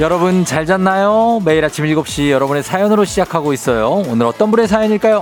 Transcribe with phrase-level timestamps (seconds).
[0.00, 1.42] 여러분 잘 잤나요?
[1.44, 4.02] 매일 아침 7시 여러분의 사연으로 시작하고 있어요.
[4.08, 5.20] 오늘 어떤 분의 사연일까요?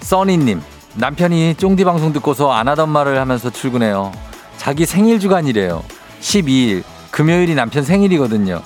[0.00, 0.60] 써니님,
[0.96, 4.12] 남편이 쫑디 방송 듣고서 안 하던 말을 하면서 출근해요.
[4.58, 5.82] 자기 생일 주간이래요.
[6.20, 8.60] 12일, 금요일이 남편 생일이거든요.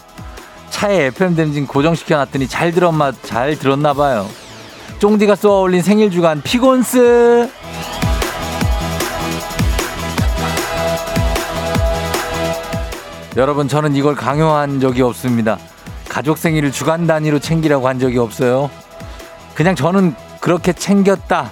[0.73, 4.27] 차에 FM 댐진 고정시켜 놨더니 잘 들었나, 잘 들었나 봐요.
[4.99, 7.49] 쫑디가 쏘아 올린 생일 주간 피곤스!
[13.37, 15.59] 여러분, 저는 이걸 강요한 적이 없습니다.
[16.09, 18.71] 가족 생일을 주간 단위로 챙기라고 한 적이 없어요.
[19.55, 21.51] 그냥 저는 그렇게 챙겼다.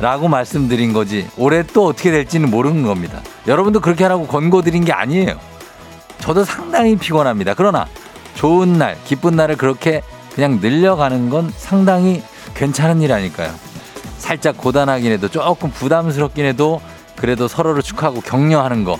[0.00, 1.28] 라고 말씀드린 거지.
[1.36, 3.20] 올해 또 어떻게 될지는 모르는 겁니다.
[3.46, 5.38] 여러분도 그렇게 하라고 권고드린 게 아니에요.
[6.18, 7.54] 저도 상당히 피곤합니다.
[7.54, 7.86] 그러나
[8.40, 10.00] 좋은 날, 기쁜 날을 그렇게
[10.34, 12.22] 그냥 늘려가는 건 상당히
[12.54, 13.52] 괜찮은 일 아닐까요?
[14.16, 16.80] 살짝 고단하긴 해도 조금 부담스럽긴 해도
[17.16, 18.98] 그래도 서로를 축하하고 격려하는 거,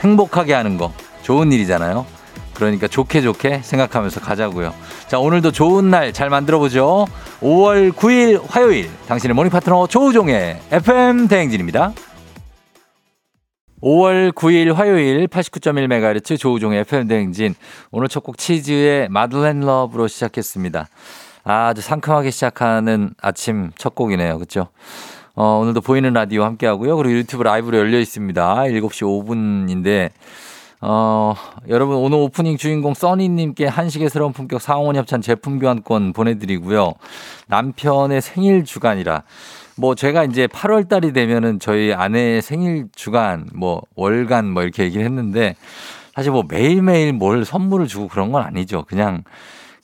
[0.00, 2.06] 행복하게 하는 거 좋은 일이잖아요.
[2.54, 4.72] 그러니까 좋게 좋게 생각하면서 가자고요.
[5.06, 7.06] 자, 오늘도 좋은 날 잘 만들어 보죠.
[7.42, 11.92] 5월 9일 화요일 당신의 모닝 파트너 조우종의 FM 대행진입니다.
[13.82, 17.54] 5월 9일 화요일 89.1MHz 조우종의 FM 대행진.
[17.90, 20.88] 오늘 첫 곡 치즈의 마들렌 러브로 시작했습니다.
[21.44, 24.36] 아주 상큼하게 시작하는 아침 첫 곡이네요.
[24.38, 24.68] 그렇죠?
[25.34, 26.96] 어, 오늘도 보이는 라디오 함께 하고요.
[26.96, 28.54] 그리고 유튜브 라이브로 열려 있습니다.
[28.56, 30.10] 7시 5분인데
[30.80, 31.34] 어,
[31.68, 36.94] 여러분 오늘 오프닝 주인공 써니님께 한식의 새로운 품격 상원 협찬 제품 교환권 보내드리고요.
[37.46, 39.22] 남편의 생일 주간이라
[39.78, 45.04] 뭐 제가 이제 8월 달이 되면은 저희 아내의 생일 주간 뭐 월간 뭐 이렇게 얘기를
[45.04, 45.54] 했는데
[46.14, 48.84] 사실 뭐 매일매일 뭘 선물을 주고 그런 건 아니죠.
[48.88, 49.22] 그냥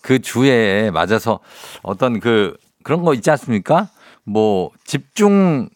[0.03, 1.39] 그 주에 맞아서
[1.83, 3.89] 어떤 그 그런 거 있지 않습니까?
[4.25, 5.69] 뭐 집중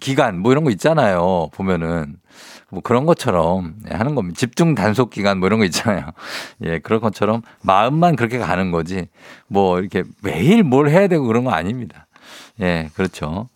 [0.00, 1.48] 기간 뭐 이런 거 있잖아요.
[1.54, 2.16] 보면은
[2.68, 4.38] 뭐 그런 것처럼 하는 겁니다.
[4.38, 6.10] 집중 단속 기간 뭐 이런 거 있잖아요.
[6.64, 9.08] 예, 그런 것처럼 마음만 그렇게 가는 거지.
[9.48, 12.06] 뭐 이렇게 매일 뭘 해야 되고 그런 거 아닙니다.
[12.60, 13.48] 예, 그렇죠.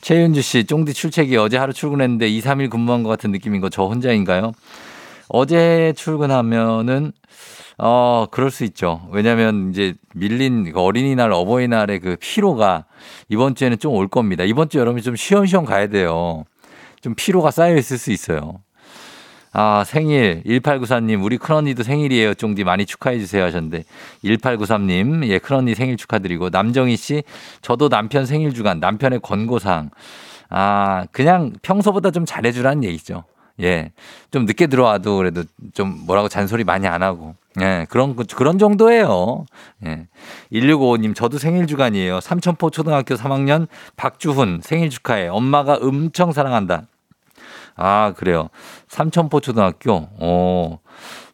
[0.00, 3.84] 최윤주 씨, 쫑디 출첵이 어제 하루 출근했는데 2, 3일 근무한 것 같은 느낌인 거 저
[3.84, 4.52] 혼자인가요?
[5.28, 7.12] 어제 출근하면은
[7.78, 9.08] 어, 그럴 수 있죠.
[9.12, 12.86] 왜냐면 이제 밀린 그 어린이날, 어버이날의 그 피로가
[13.28, 14.42] 이번 주에는 좀 올 겁니다.
[14.44, 16.44] 이번 주 여러분이 좀 쉬엄쉬엄 가야 돼요.
[17.00, 18.60] 좀 피로가 쌓여 있을 수 있어요.
[19.52, 22.34] 아, 생일 1894님 우리 큰언니도 생일이에요.
[22.34, 23.84] 쫑디 많이 축하해 주세요 하셨는데
[24.24, 27.22] 1893님 예, 큰언니 생일 축하드리고 남정희 씨
[27.62, 29.90] 저도 남편 생일 주간 남편의 권고사항
[30.50, 33.24] 아, 그냥 평소보다 좀 잘해 주라는 얘기죠.
[33.60, 33.90] 예.
[34.30, 35.42] 좀 늦게 들어와도 그래도
[35.74, 37.34] 좀 뭐라고 잔소리 많이 안 하고.
[37.60, 37.86] 예.
[37.90, 39.46] 그런, 그런 정도예요.
[39.84, 40.06] 예.
[40.52, 42.20] 1655님, 저도 생일 주간이에요.
[42.20, 43.66] 삼천포 초등학교 3학년
[43.96, 45.28] 박주훈 생일 축하해.
[45.28, 46.84] 엄마가 엄청 사랑한다.
[47.78, 48.48] 아, 그래요.
[48.88, 50.08] 삼천포 초등학교.
[50.20, 50.80] 오,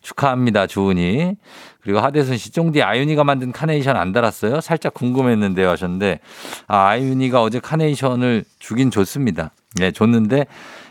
[0.03, 0.67] 축하합니다.
[0.67, 1.37] 주훈이.
[1.81, 4.61] 그리고 하대순 씨, 쫑디 아윤이가 만든 카네이션 안 달았어요?
[4.61, 6.21] 살짝 궁금했는데요 하셨는데,
[6.67, 9.53] 아, 아윤이가 어제 카네이션을 주긴 줬습니다.
[9.81, 10.47] 예, 줬는데,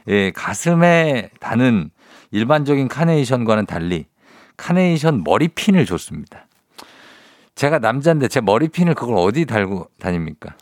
[0.08, 1.92] 예, 가슴에 다는
[2.32, 4.06] 일반적인 카네이션과는 달리
[4.58, 6.48] 카네이션 머리핀을 줬습니다.
[7.56, 10.56] 제가 남자인데 제 머리핀을 그걸 어디 달고 다닙니까?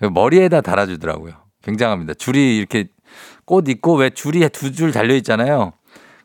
[0.00, 1.34] 머리에다 달아주더라고요.
[1.62, 2.14] 굉장합니다.
[2.14, 2.86] 줄이 이렇게
[3.48, 5.72] 꽃 있고 왜 줄이 두 줄 달려 있잖아요.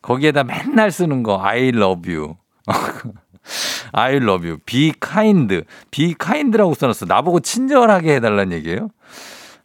[0.02, 2.36] 거기에다 맨날 쓰는 거 I love you.
[3.94, 4.60] I love you.
[4.66, 5.64] be kind.
[5.92, 7.06] be kind라고 써놨어.
[7.06, 8.90] 나보고 친절하게 해달라는 얘기예요.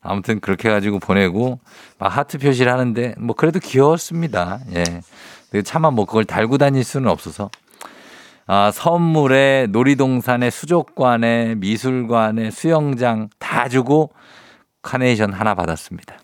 [0.01, 1.59] 아무튼 그렇게 해가지고 보내고
[1.99, 4.61] 막 하트 표시를 하는데 뭐 그래도 귀여웠습니다.
[4.75, 4.85] 예.
[5.63, 7.51] 차마 뭐 그걸 달고 다닐 수는 없어서.
[8.47, 14.11] 아, 선물에 놀이동산에 수족관에 미술관에 수영장 다 주고
[14.83, 16.15] 카네이션 하나 받았습니다.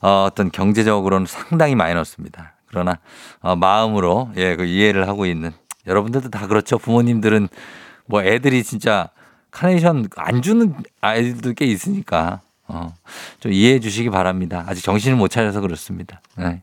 [0.00, 2.54] 어, 어떤 경제적으로는 상당히 마이너스입니다.
[2.66, 2.98] 그러나
[3.40, 5.52] 어, 마음으로 예, 그 이해를 하고 있는
[5.86, 6.78] 여러분들도 다 그렇죠.
[6.78, 7.48] 부모님들은
[8.06, 9.08] 뭐 애들이 진짜
[9.50, 12.92] 카네이션 안 주는 아이들도 꽤 있으니까 어,
[13.40, 14.64] 좀 이해해 주시기 바랍니다.
[14.66, 16.20] 아직 정신을 못 차려서 그렇습니다.
[16.36, 16.62] 네.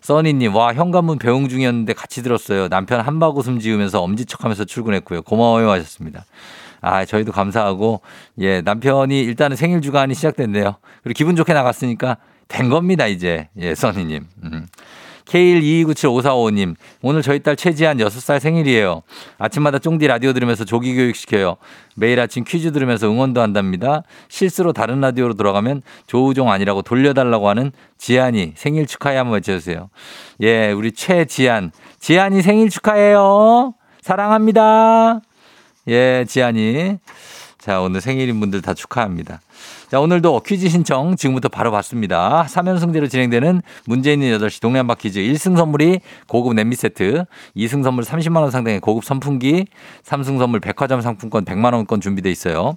[0.00, 2.68] 써니님, 와, 현관문 배웅 중이었는데 같이 들었어요.
[2.68, 5.22] 남편 한바구 숨 지으면서 엄지척 하면서 출근했고요.
[5.22, 6.24] 고마워요 하셨습니다.
[6.80, 8.02] 아, 저희도 감사하고,
[8.38, 10.76] 예, 남편이 일단은 생일 주간이 시작됐네요.
[11.02, 12.18] 그리고 기분 좋게 나갔으니까
[12.48, 13.48] 된 겁니다, 이제.
[13.58, 14.26] 예, 써니님.
[14.44, 14.66] 음.
[15.26, 19.02] K1229755님, 오늘 저희 딸 최지한 6살 생일이에요.
[19.38, 21.56] 아침마다 쫑디 라디오 들으면서 조기 교육 시켜요.
[21.96, 24.02] 매일 아침 퀴즈 들으면서 응원도 한답니다.
[24.28, 29.90] 실수로 다른 라디오로 돌아가면 조우종 아니라고 돌려달라고 하는 지한이 생일 축하해 한번 외쳐주세요.
[30.42, 31.72] 예, 우리 최지한.
[31.98, 33.74] 지한이 생일 축하해요.
[34.00, 35.20] 사랑합니다.
[35.88, 36.98] 예, 지안이.
[37.58, 39.40] 자, 오늘 생일인 분들 다 축하합니다.
[39.88, 42.44] 자, 오늘도 퀴즈 신청 지금부터 바로 받습니다.
[42.48, 47.24] 3연승제로 진행되는 문제 있는 8시 동네 한바 퀴즈 1승 선물이 고급 냄비 세트,
[47.56, 49.66] 2승 선물 30만원 상당의 고급 선풍기,
[50.02, 52.76] 3승 선물 백화점 상품권 100만원권 준비돼 있어요.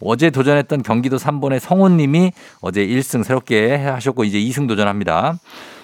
[0.00, 2.30] 어제 도전했던 경기도 3번의 성훈 님이
[2.60, 5.40] 어제 1승 새롭게 하셨고 이제 2승 도전합니다.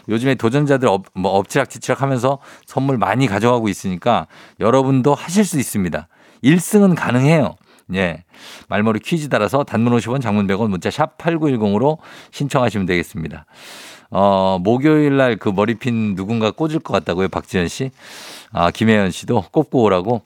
[0.09, 4.29] 요즘에 도전자들 업, 뭐 엎치락뒤치락 하면서 선물 많이 가져가고 있으니까
[4.61, 6.07] 여러분도 하실 수 있습니다.
[6.45, 7.57] 1승은 가능해요.
[7.95, 8.25] 예.
[8.69, 11.99] 말머리 퀴즈 따라서 단문 50원 장문 100원 문자 샵 8910으로
[12.31, 13.47] 신청하시면 되겠습니다.
[14.11, 17.91] 어, 목요일 날 그 머리핀 누군가 꽂을 것 같다고요, 박지현 씨.
[18.53, 20.23] 아, 김혜연 씨도 꼽고 오라고.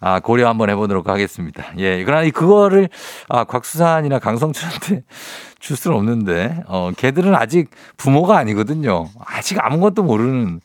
[0.00, 1.64] 아, 고려 한번 해보도록 하겠습니다.
[1.78, 2.04] 예.
[2.04, 2.88] 그러나 그거를,
[3.28, 5.04] 아, 곽수산이나 강성춘한테
[5.58, 9.08] 줄 수는 없는데, 어, 걔들은 아직 부모가 아니거든요.
[9.24, 10.60] 아직 아무것도 모르는.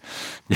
[0.52, 0.56] 예.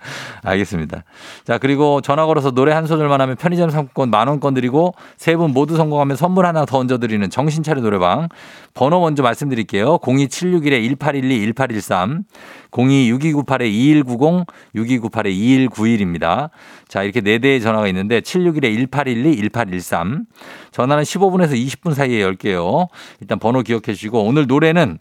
[0.42, 1.04] 알겠습니다.
[1.44, 5.52] 자, 그리고 전화 걸어서 노래 한 소절만 하면 편의점 상품권 만 원권 드리고 세 분
[5.52, 8.28] 모두 성공하면 선물 하나 더 얹어 드리는 정신차려 노래방.
[8.74, 9.98] 번호 먼저 말씀드릴게요.
[9.98, 12.24] 02761-1812-1813,
[12.70, 16.50] 026298-2190, 6298-2191입니다.
[16.88, 20.24] 자, 이렇게 네 대의 전화가 있는데 761-1812-1813.
[20.72, 22.88] 전화는 15분에서 20분 사이에 열게요.
[23.20, 24.98] 일단 번호 기억해 주시고 오늘 노래는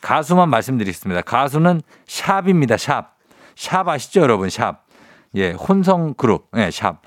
[0.00, 1.22] 가수만 말씀드리겠습니다.
[1.22, 2.76] 가수는 샵입니다.
[2.76, 3.19] 샵.
[3.60, 4.48] 샵 아시죠, 여러분?
[4.48, 4.84] 샵.
[5.34, 6.46] 예, 혼성 그룹.
[6.56, 7.02] 예, 샵.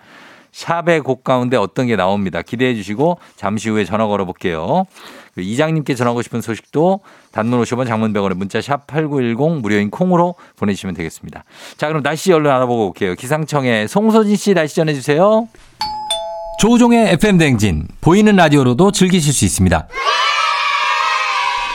[0.52, 2.44] 샵의 곡 가운데 어떤 게 나옵니다.
[2.44, 4.84] 기대해 주시고 잠시 후에 전화 걸어 볼게요.
[5.36, 7.00] 이장님께 전하고 싶은 소식도
[7.32, 11.44] 단문 50원 장문 100원에 문자 샵 8910 무료인 콩으로 보내주시면 되겠습니다.
[11.76, 13.16] 자, 그럼 날씨 얼른 알아보고 올게요.
[13.16, 15.48] 기상청에 송소진 씨 날씨 전해 주세요.
[16.60, 19.88] 조종의 FM 댕진 보이는 라디오로도 즐기실 수 있습니다.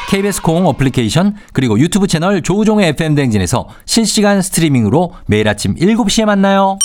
[0.08, 6.78] KBS 콩 어플리케이션 그리고 유튜브 채널 조우종의 FM 댕진에서 실시간 스트리밍으로 매일 아침 7시에 만나요.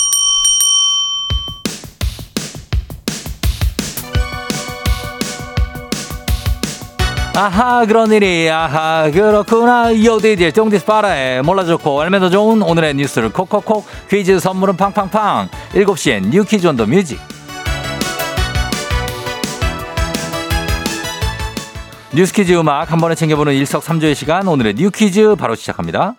[7.36, 8.48] 아하 그런 일이.
[8.48, 9.90] 아하 그렇구나.
[9.92, 15.48] 요디디 쫑디스 바라에 몰라줬고 얼마나 좋은 오늘의 뉴스를 콕콕콕 퀴즈 선물은 팡팡팡.
[15.72, 17.18] 7시엔 뉴 퀴즈 온 더 뮤직
[22.14, 26.14] 뉴스퀴즈 음악 한 번에 챙겨보는 일석삼조의 시간 오늘의 뉴퀴즈 바로 시작합니다.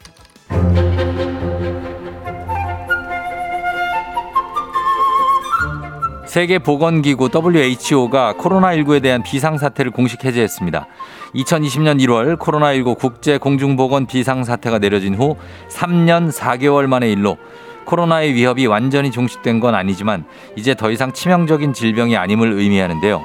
[6.25, 10.85] 세계보건기구 WHO가 코로나19에 대한 비상사태를 공식 해제했습니다.
[11.33, 15.37] 2020년 1월 코로나19 국제 공중보건 비상사태가 내려진 후
[15.69, 17.37] 3년 4개월 만의 일로
[17.85, 20.25] 코로나의 위협이 완전히 종식된 건 아니지만
[20.57, 23.23] 이제 더 이상 치명적인 질병이 아님을 의미하는데요.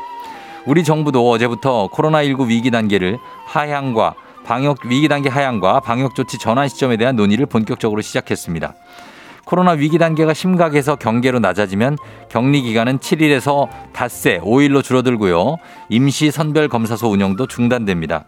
[0.67, 4.15] 우리 정부도 어제부터 코로나19 위기 단계를 하향과
[4.45, 8.75] 방역 위기 단계 하향과 방역 조치 전환 시점에 대한 논의를 본격적으로 시작했습니다.
[9.45, 11.97] 코로나 위기 단계가 심각해서 경계로 낮아지면
[12.29, 15.57] 격리 기간은 7일에서 닷새 5일로 줄어들고요.
[15.89, 18.27] 임시 선별 검사소 운영도 중단됩니다.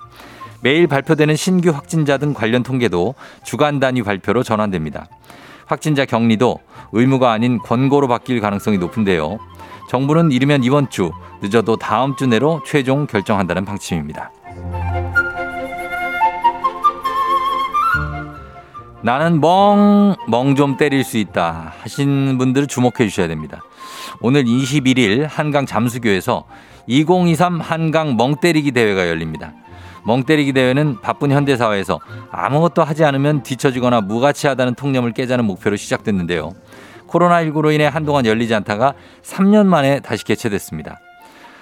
[0.62, 3.14] 매일 발표되는 신규 확진자 등 관련 통계도
[3.44, 5.06] 주간 단위 발표로 전환됩니다.
[5.66, 6.58] 확진자 격리도
[6.92, 9.38] 의무가 아닌 권고로 바뀔 가능성이 높은데요.
[9.88, 14.30] 정부는 이르면 이번 주, 늦어도 다음 주 내로 최종 결정한다는 방침입니다.
[19.02, 23.60] 나는 멍, 멍 좀 때릴 수 있다 하신 분들 주목해 주셔야 됩니다.
[24.20, 26.44] 오늘 21일 한강 잠수교에서
[26.86, 29.52] 2023 한강 멍 때리기 대회가 열립니다.
[30.04, 36.52] 멍 때리기 대회는 바쁜 현대사회에서 아무것도 하지 않으면 뒤처지거나 무가치하다는 통념을 깨자는 목표로 시작됐는데요.
[37.08, 40.98] 코로나19로 인해 한동안 열리지 않다가 3년 만에 다시 개최됐습니다.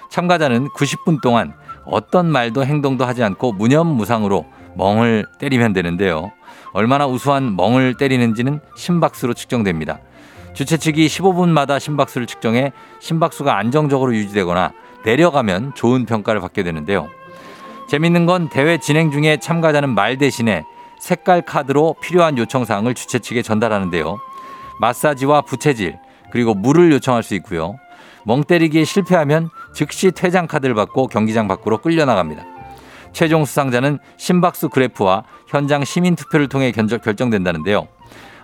[0.09, 1.53] 참가자는 90분 동안
[1.85, 4.45] 어떤 말도 행동도 하지 않고 무념무상으로
[4.75, 6.31] 멍을 때리면 되는데요.
[6.73, 9.99] 얼마나 우수한 멍을 때리는지는 심박수로 측정됩니다.
[10.53, 14.73] 주최 측이 15분마다 심박수를 측정해 심박수가 안정적으로 유지되거나
[15.05, 17.09] 내려가면 좋은 평가를 받게 되는데요.
[17.91, 20.63] 재밌는 건 대회 진행 중에 참가자는 말 대신에
[20.97, 24.17] 색깔 카드로 필요한 요청 사항을 주최 측에 전달하는데요.
[24.79, 25.99] 마사지와 부채질
[26.31, 27.75] 그리고 물을 요청할 수 있고요.
[28.25, 32.45] 멍 때리기에 실패하면 즉시 퇴장 카드를 받고 경기장 밖으로 끌려나갑니다.
[33.11, 37.89] 최종 수상자는 심박수 그래프와 현장 시민 투표를 통해 결정된다는데요.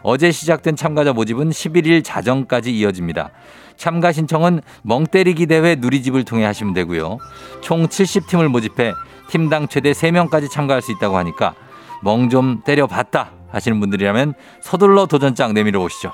[0.02, 3.32] 어제 시작된 참가자 모집은 11일 자정까지 이어집니다.
[3.76, 7.20] 참가 신청은 멍때리기 대회 누리집을 통해 하시면 되고요.
[7.62, 8.94] 총 70팀을 모집해
[9.30, 11.54] 팀당 최대 3명까지 참가할 수 있다고 하니까
[12.04, 16.12] 멍 좀 때려봤다 하시는 분들이라면 서둘러 도전장 내밀어 보시죠.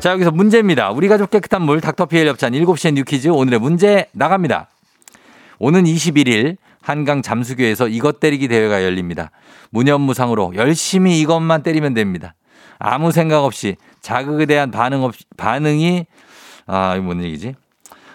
[0.00, 0.90] 자, 여기서 문제입니다.
[0.90, 4.68] 우리 가족 깨끗한 물 닥터피엘 협찬 7시에 뉴퀴즈 오늘의 문제 나갑니다.
[5.58, 9.30] 오는 21일 한강 잠수교에서 이것 때리기 대회가 열립니다.
[9.70, 12.34] 무념무상으로 열심히 이것만 때리면 됩니다.
[12.78, 16.06] 아무 생각 없이 자극에 대한 반응 없 반응이
[16.66, 17.54] 아, 이거 뭔 얘기지?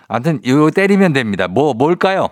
[0.07, 1.47] 아무튼 이거 때리면 됩니다.
[1.47, 2.29] 뭐 뭘까요?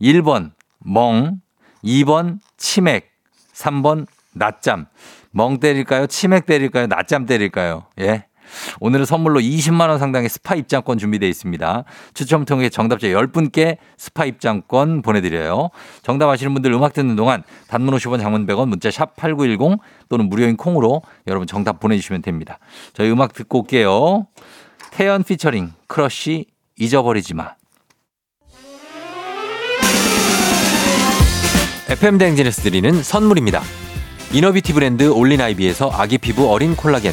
[0.00, 1.40] 1번 멍,
[1.84, 3.10] 2번 치맥,
[3.54, 4.86] 3번 낮잠.
[5.32, 6.06] 멍 때릴까요?
[6.06, 6.86] 치맥 때릴까요?
[6.86, 7.86] 낮잠 때릴까요?
[8.00, 8.26] 예.
[8.80, 11.84] 오늘은 선물로 20만 원 상당의 스파 입장권 준비되어 있습니다.
[12.14, 15.70] 추첨 통해 정답자 10분께 스파 입장권 보내드려요.
[16.02, 19.78] 정답 아시는 분들 음악 듣는 동안 단문 50원 장문 100원 문자 샵 8910
[20.08, 22.58] 또는 무료인 콩으로 여러분 정답 보내주시면 됩니다.
[22.92, 24.26] 저희 음악 듣고 올게요.
[24.90, 26.46] 태연 피처링 크러쉬
[26.78, 27.54] 잊어버리지 마.
[31.88, 33.62] FM 대행진에서 드리는 선물입니다.
[34.32, 37.12] 이너뷰티 브랜드 올린아이비에서 아기 피부 어린 콜라겐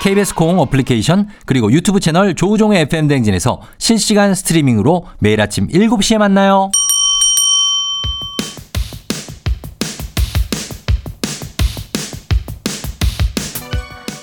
[0.00, 6.70] KBS 콩 어플리케이션 그리고 유튜브 채널 조우종의 FM 대행진에서 실시간 스트리밍으로 매일 아침 7시에 만나요.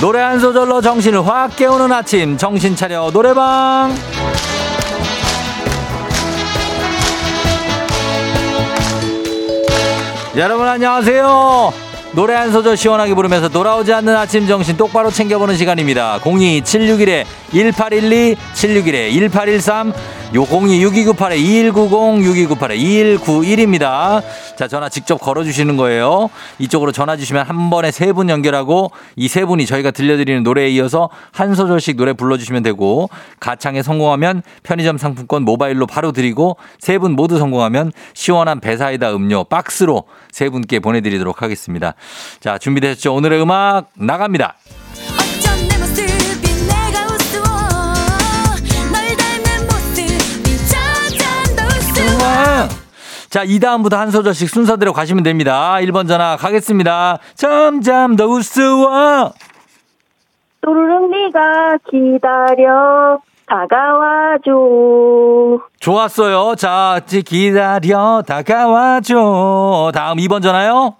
[0.00, 2.36] 노래 한 소절로 정신을 확 깨우는 아침.
[2.36, 3.92] 정신 차려 노래방.
[10.36, 17.24] 여러분 안녕하세요 노래 한 소절 시원하게 부르면서 돌아오지 않는 아침 정신 똑바로 챙겨보는 시간입니다 02761에
[17.52, 19.92] 1812 761에 1813
[20.34, 22.76] 요 026298에 2190 6298에
[23.24, 24.22] 2191입니다.
[24.58, 26.28] 자, 전화 직접 걸어 주시는 거예요.
[26.58, 31.08] 이쪽으로 전화 주시면 한 번에 세 분 연결하고 이 세 분이 저희가 들려드리는 노래에 이어서
[31.32, 33.08] 한 소절씩 노래 불러 주시면 되고
[33.40, 40.04] 가창에 성공하면 편의점 상품권 모바일로 바로 드리고 세 분 모두 성공하면 시원한 배사이다 음료 박스로
[40.30, 41.94] 세 분께 보내 드리도록 하겠습니다.
[42.40, 43.14] 자, 준비되셨죠?
[43.14, 44.54] 오늘의 음악 나갑니다.
[53.30, 55.76] 자, 이 다음부터 한 소절씩 순서대로 가시면 됩니다.
[55.80, 57.18] 1번 전화 가겠습니다.
[57.34, 59.32] 점점 더 우스워.
[60.62, 64.50] 또르륵 네가 기다려 다가와줘
[65.78, 66.54] 좋았어요.
[66.56, 69.92] 자, 기다려 다가와줘.
[69.94, 70.96] 다음 2번 전화요.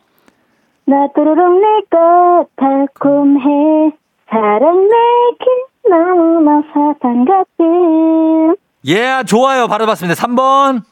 [0.88, 3.92] 나 또르륵 네가 달콤해
[4.30, 5.46] 사랑 내게
[5.88, 9.66] 너무나 사탕 같은 예, 좋아요.
[9.68, 10.20] 바로 봤습니다.
[10.26, 10.82] 3번.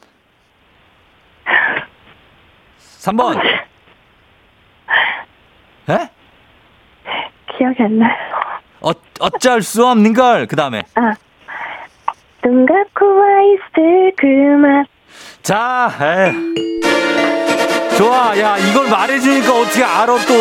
[2.99, 3.37] 3번.
[5.89, 6.09] 에?
[7.57, 8.11] 기억이 안 나요
[8.81, 10.45] 어, 어쩔 수 없는 걸.
[10.47, 10.83] 그 다음에.
[10.95, 11.13] 아
[12.43, 14.85] 눈 감고 와 있을 그맛
[15.41, 16.31] 자, 에.
[17.97, 18.37] 좋아.
[18.39, 20.33] 야, 이걸 말해주니까 어떻게 알아, 또.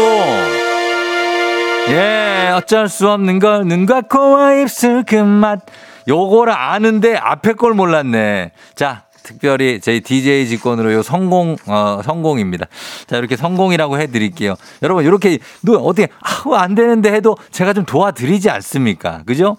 [1.89, 5.61] 예, 어쩔 수 없는 걸, 눈과 코와 입술 그 맛.
[6.09, 8.53] 요거를 아는데 앞에 걸 몰랐네.
[8.75, 12.67] 자, 특별히 저희 DJ 직권으로 요 성공, 어, 성공입니다.
[13.07, 14.55] 자, 이렇게 성공이라고 해 드릴게요.
[14.83, 19.23] 여러분, 이렇게, 너 어떻게, 아우, 안 되는데 해도 제가 좀 도와드리지 않습니까?
[19.27, 19.57] 그죠?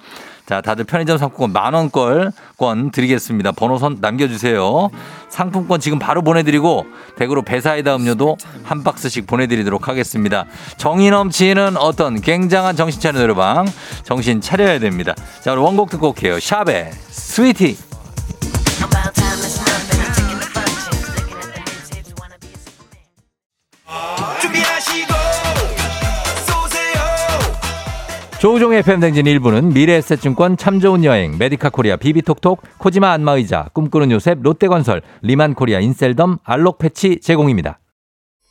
[0.48, 3.52] 자, 다들 편의점 상품권 만원권 드리겠습니다.
[3.52, 4.90] 번호 선 남겨주세요.
[5.28, 6.86] 상품권 지금 바로 보내드리고,
[7.18, 10.46] 댁으로 배사이다 음료도 한 박스씩 보내드리도록 하겠습니다.
[10.78, 13.66] 정의 넘치는 어떤 굉장한 정신 차려 노래방,
[14.04, 15.14] 정신 차려야 됩니다.
[15.42, 16.40] 자, 우리 원곡 듣고 올게요.
[16.40, 17.87] 샵의 스위티.
[28.40, 34.44] 조우종의 FM 대행진 1부는 미래에셋증권 참 좋은 여행, 메디카 코리아 비비톡톡, 코지마 안마의자, 꿈꾸는 요셉,
[34.44, 37.80] 롯데건설, 리만 코리아 인셀덤, 알록 패치 제공입니다.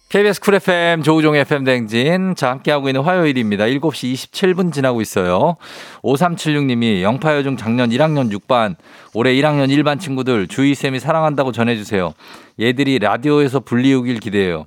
[0.09, 3.65] KBS 쿨 FM 조우종의 FM 대행진 자 함께하고 있는 화요일입니다.
[3.65, 5.57] 7시 27분 지나고 있어요.
[6.03, 8.77] 5376님이 영파여중 작년 1학년 6반
[9.15, 12.13] 올해 1학년 1반 친구들 주희쌤이 사랑한다고 전해주세요.
[12.61, 14.67] 얘들이 라디오에서 불리우길 기대해요.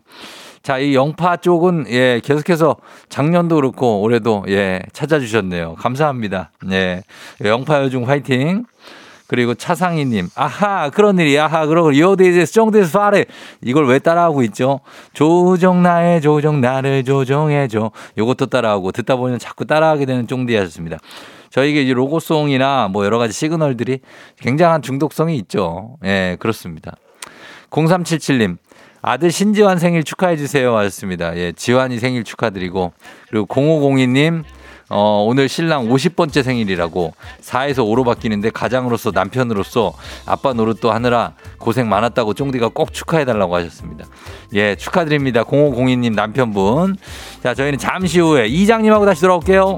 [0.61, 2.77] 자, 이 영파 쪽은 예, 계속해서
[3.09, 5.75] 작년도 그렇고 올해도 예, 찾아주셨네요.
[5.75, 6.51] 감사합니다.
[6.71, 7.03] 예.
[7.43, 8.65] 영파여중 화이팅.
[9.27, 13.25] 그리고 차상희님, 아하, 그런 일이, 아하, 그러고, 요데이제 스정데스 파레.
[13.61, 14.79] 이걸 왜 따라하고 있죠?
[15.13, 17.91] 조정 나의 조정, 나를 조정해줘.
[18.17, 20.97] 요것도 따라하고, 듣다 보면 자꾸 따라하게 되는 쫑디 하셨습니다.
[21.51, 23.99] 저에게 이 로고송이나 뭐 여러 가지 시그널들이
[24.39, 25.97] 굉장한 중독성이 있죠.
[26.05, 26.95] 예, 그렇습니다.
[27.69, 28.57] 0377님,
[29.01, 31.35] 아들 신지환 생일 축하해 주세요 하셨습니다.
[31.37, 32.93] 예, 지환이 생일 축하드리고
[33.29, 34.43] 그리고 0502님
[34.89, 39.93] 어, 오늘 신랑 50번째 생일이라고 4에서 5로 바뀌는데 가장으로서 남편으로서
[40.25, 44.05] 아빠 노릇도 하느라 고생 많았다고 쫑디가 꼭 축하해 달라고 하셨습니다.
[44.55, 45.43] 예, 축하드립니다.
[45.43, 46.97] 0502님 남편분.
[47.43, 49.77] 자, 저희는 잠시 후에 이장님하고 다시 돌아올게요.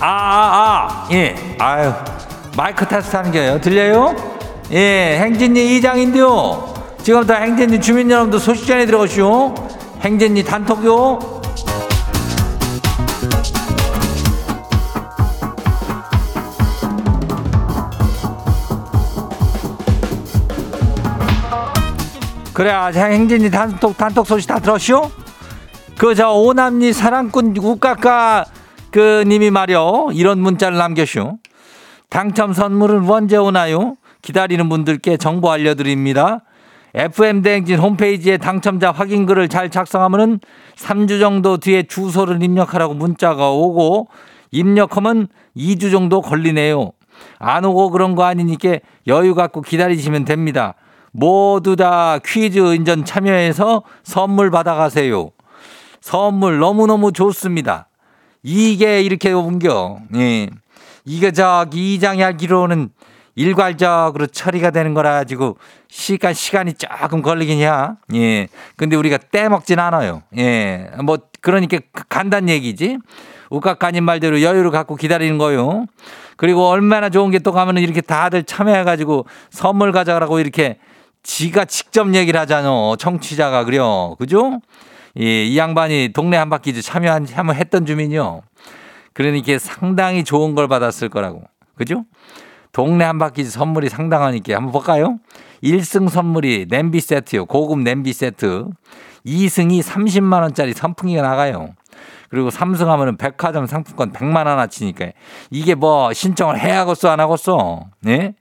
[0.00, 1.92] 아, 아, 아, 예, 아유,
[2.56, 3.60] 마이크 테스트 하는 게요.
[3.60, 4.14] 들려요?
[4.70, 6.72] 예, 행진리 이장인데요.
[7.02, 9.54] 지금부터 행진리 주민 여러분들 소식 전해 들어오시오.
[10.02, 11.18] 행진리 단톡요.
[22.54, 25.10] 그래, 아, 행진리 단톡, 단톡 소식 다 들었시오?
[25.96, 28.44] 그, 저, 오남리 사랑꾼 국가가
[28.90, 30.08] 그 님이 말이요.
[30.12, 31.38] 이런 문자를 남겨슈.
[32.10, 33.96] 당첨 선물은 언제 오나요?
[34.22, 36.40] 기다리는 분들께 정보 알려드립니다.
[36.94, 40.40] FM 대행진 홈페이지에 당첨자 확인글을 잘 작성하면은
[40.76, 44.08] 3주 정도 뒤에 주소를 입력하라고 문자가 오고
[44.50, 46.92] 입력하면 2주 정도 걸리네요.
[47.38, 50.74] 안 오고 그런 거 아니니까 여유 갖고 기다리시면 됩니다.
[51.12, 55.30] 모두 다 퀴즈 인전 참여해서 선물 받아가세요.
[56.00, 57.87] 선물 너무너무 좋습니다.
[58.42, 59.98] 이게 이렇게 옮겨.
[60.16, 60.48] 예.
[61.04, 62.90] 이게 저기 이장이 알기로는
[63.34, 67.70] 일괄적으로 처리가 되는 거라 가지고 시간 시간이 조금 걸리긴 해.
[68.14, 68.48] 예.
[68.76, 70.22] 근데 우리가 떼먹진 않아요.
[70.36, 70.90] 예.
[71.04, 72.98] 뭐 그러니까 간단 얘기지.
[73.50, 75.86] 우각가님 말대로 여유를 갖고 기다리는 거요.
[76.36, 80.78] 그리고 얼마나 좋은 게 또 가면은 이렇게 다들 참여해 가지고 선물 가져가라고 이렇게
[81.22, 82.94] 지가 직접 얘기를 하잖아.
[82.98, 84.16] 청취자가 그래요.
[84.18, 84.60] 그죠?
[85.20, 88.42] 예, 이 양반이 동네 한 바퀴 참여한, 한번 했던 주민이요.
[89.12, 91.42] 그러니까 상당히 좋은 걸 받았을 거라고.
[91.74, 92.04] 그죠?
[92.72, 95.18] 동네 한 바퀴 선물이 상당하니까 한번 볼까요?
[95.62, 97.46] 1승 선물이 냄비 세트요.
[97.46, 98.66] 고급 냄비 세트.
[99.26, 101.74] 2승이 30만 원짜리 선풍기가 나가요.
[102.30, 105.12] 그리고 3승 하면은 백화점 상품권 100만 원어치니까
[105.50, 107.86] 이게 뭐 신청을 해야겠어 안 하겠어?
[108.06, 108.34] 예?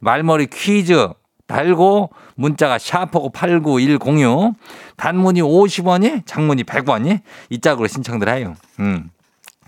[0.00, 1.08] 말머리 퀴즈
[1.48, 4.54] 달고 문자가 샤프고 89106
[4.96, 8.54] 단문이 50원이 장문이 100원이 이 짝으로 신청들 해요.
[8.78, 9.10] 음.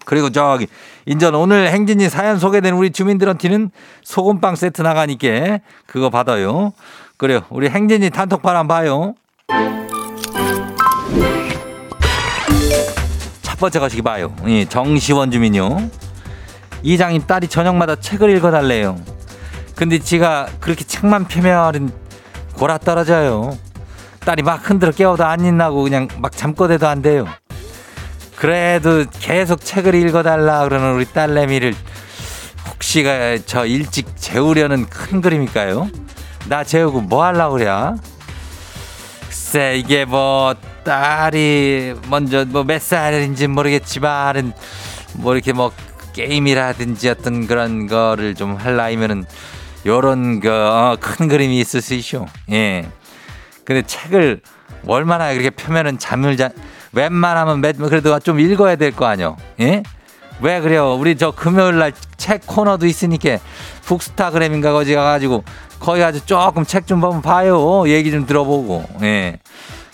[0.04, 0.66] 그리고 저기
[1.06, 3.70] 인전 오늘 행진이 사연 소개된 우리 주민들한테는
[4.02, 6.72] 소금빵 세트 나가니까 그거 받아요.
[7.16, 7.42] 그래요.
[7.50, 9.14] 우리 행진이 단톡방 한번 봐요.
[13.60, 14.34] 번째 가시기 봐요.
[14.48, 15.90] 예, 정시원 주민요.
[16.82, 18.98] 이장님 딸이 저녁마다 책을 읽어달래요.
[19.80, 21.90] 근데 지가 그렇게 책만 펴면은
[22.58, 23.56] 골아 떨어져요.
[24.26, 27.26] 딸이 막 흔들어 깨워도 안 읽나고 그냥 막 잠꼬대도 안 돼요.
[28.36, 31.74] 그래도 계속 책을 읽어달라 그러는 우리 딸내미를
[32.68, 35.88] 혹시가 저 일찍 재우려는 큰 그림일까요?
[36.50, 37.70] 나 재우고 뭐 하려고 그래?
[39.24, 44.52] 글쎄 이게 뭐 딸이 먼저 뭐 몇 살인지 모르겠지만은
[45.14, 45.72] 뭐 이렇게 뭐
[46.12, 49.24] 게임이라든지 어떤 그런 거를 좀할 나이면은
[49.86, 52.26] 요런 그큰 그림이 있을 수 있죠.
[52.50, 52.86] 예.
[53.64, 54.40] 근데 책을
[54.86, 56.50] 얼마나 그렇게 펴면은 잠을 자
[56.92, 59.36] 웬만하면 몇 그래도 좀 읽어야 될 거 아니요.
[59.60, 59.82] 예?
[60.40, 60.94] 왜 그래요?
[60.94, 63.38] 우리 저 금요일 날 책 코너도 있으니까
[63.82, 65.42] 북스타그램인가 거기 가가지고
[65.78, 67.88] 거기 아주 조금 책 좀 한번 봐요.
[67.88, 68.84] 얘기 좀 들어보고.
[69.02, 69.38] 예.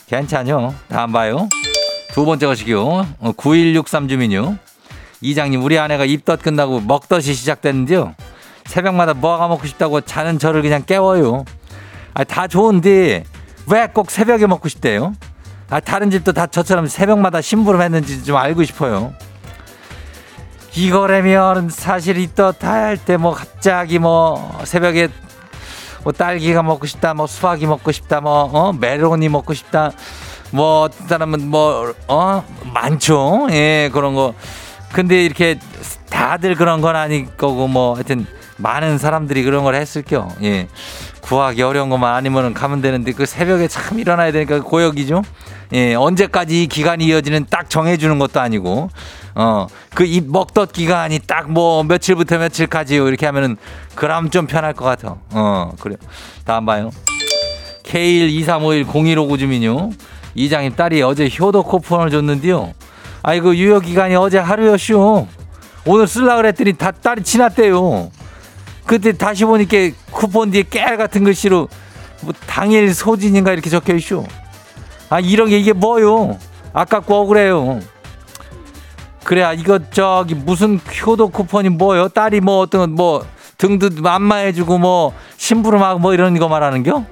[0.09, 0.75] 괜찮요.
[0.89, 1.49] 다음 봐요.
[2.13, 3.07] 두 번째 것이요.
[3.37, 4.57] 9163 주민요.
[5.21, 8.15] 이장님, 우리 아내가 입덧 끝나고 먹덧이 시작됐는데요.
[8.67, 11.45] 새벽마다 뭐가 먹고 싶다고 자는 저를 그냥 깨워요.
[12.15, 13.25] 아, 다 좋은데
[13.69, 15.15] 왜 꼭 새벽에 먹고 싶대요?
[15.71, 19.13] 아, 다른 집도 다 저처럼 새벽마다 심부름 했는지 좀 알고 싶어요.
[20.75, 25.09] 이거라면 사실 입덧할 때 뭐 갑자기 뭐 새벽에
[26.05, 28.73] 뭐 딸기가 먹고 싶다, 뭐 수박이 먹고 싶다, 뭐 어?
[28.73, 29.91] 메론이 먹고 싶다,
[30.53, 34.35] 뭐 어떤 사람은 뭐 어 많죠, 예 그런 거.
[34.93, 35.59] 근데 이렇게
[36.11, 38.27] 다들 그런 건 아닐 거고 뭐 하여튼
[38.59, 40.29] 많은 사람들이 그런 걸 했을 겨.
[40.43, 40.69] 예.
[41.21, 45.23] 구하기 어려운 것만 아니면 가면 되는데 그 새벽에 참 일어나야 되니까 고역이죠.
[45.73, 48.89] 예, 언제까지 이 기간이 이어지는 딱 정해주는 것도 아니고,
[49.35, 53.09] 어, 그 입 먹덧 기간이 딱 뭐 며칠부터 며칠까지요.
[53.09, 53.57] 이렇게 하면은
[53.97, 55.17] 그럼 좀 편할 것 같아.
[55.33, 55.99] 어, 그래요.
[56.45, 56.91] 다음 봐요.
[57.85, 59.91] K123510159 주민요.
[60.37, 62.73] 이장님 딸이 어제 효도 쿠폰을 줬는데요.
[63.23, 65.27] 아이고, 유효기간이 어제 하루였쇼.
[65.87, 68.11] 오늘 쓸라 그랬더니 다 딸이 지났대요.
[68.85, 69.77] 그때 다시 보니까
[70.11, 71.69] 쿠폰 뒤에 깨알 같은 글씨로
[72.23, 74.27] 뭐 당일 소진인가 이렇게 적혀 있쇼.
[75.09, 76.39] 아 이런 게 이게 뭐요?
[76.73, 77.81] 아깝고 억울해요.
[79.25, 82.09] 그래 아 이거 저기 무슨 효도 쿠폰이 뭐요?
[82.09, 83.25] 딸이 뭐 어떤 뭐
[83.59, 87.05] 등도 안마해주고 뭐 심부름하고 뭐 이런 거 말하는겨?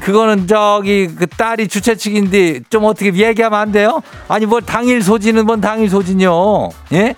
[0.00, 4.02] 그거는 저기 그 딸이 주최 측인데 좀 어떻게 얘기하면 안 돼요?
[4.28, 6.70] 아니 뭐 당일 소진은 뭔 당일 소진요?
[6.92, 7.14] 예?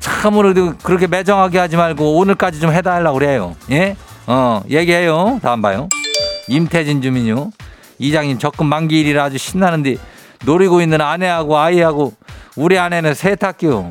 [0.00, 3.54] 참으로 그렇게 매정하게 하지 말고 오늘까지 좀 해달라고 그래요.
[3.70, 3.96] 예?
[4.26, 5.38] 어, 얘기해요.
[5.42, 5.88] 다음 봐요.
[6.48, 7.50] 임태진 주민요.
[7.98, 9.96] 이장님 적금 만기일이라 아주 신나는데
[10.44, 12.14] 노리고 있는 아내하고 아이하고
[12.56, 13.90] 우리 아내는 세탁기요.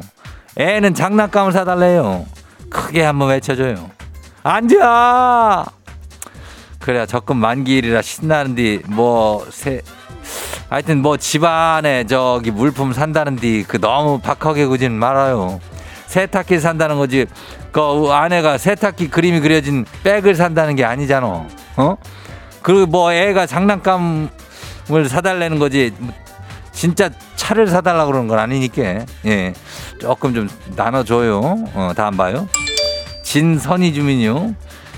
[0.58, 2.26] 애는 장난감을 사달래요.
[2.70, 3.90] 크게 한번 외쳐줘요.
[4.44, 5.66] 앉아!
[6.80, 9.82] 그래야 적금 만기일이라 신나는데 뭐 세,
[10.70, 15.60] 하여튼 뭐 집안에 저기 물품 산다는데 그 너무 박하게 구진 말아요.
[16.10, 17.28] 세탁기 산다는 거지.
[17.72, 21.46] 그 아내가 세탁기 그림이 그려진 백을 산다는 게 아니잖아.
[21.78, 21.98] 어?
[22.64, 24.30] 그리고 뭐 애가 장난감을
[25.08, 25.94] 사달라는 거지.
[26.72, 29.06] 진짜 차를 사달라고 그러는 건 아니니까.
[29.28, 29.54] 예.
[30.02, 31.42] 조금 좀 나눠줘요.
[31.76, 32.48] 어, 다음 봐요.
[33.24, 34.56] 진선희 주민요.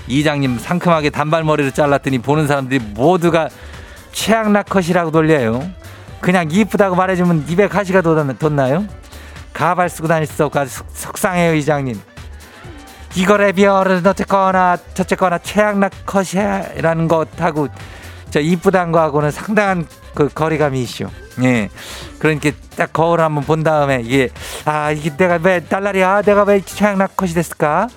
[0.08, 3.50] 이장님 상큼하게 단발머리를 잘랐더니 보는 사람들이 모두가
[4.12, 5.62] 최악나 컷이라고 돌려요.
[6.20, 8.86] 그냥 이쁘다고 말해주면 입에 가시가 돋나요?
[9.62, 10.08] 가발 쓰고
[10.58, 12.00] 아주 속상해요 이장님
[13.14, 17.68] 이거래 비어는 어쨌거나 저쨌거나 최악나 컷이라는 것하고
[18.30, 21.10] 저 이쁘단 거하고는 상당한 그 거리감이 있죠.
[21.44, 21.68] 예.
[22.18, 24.30] 그러니까 딱 거울 한번 본 다음에 이게
[24.64, 27.88] 아 이게 내가 왜 달라리야 내가 왜 최악나 컷이 됐을까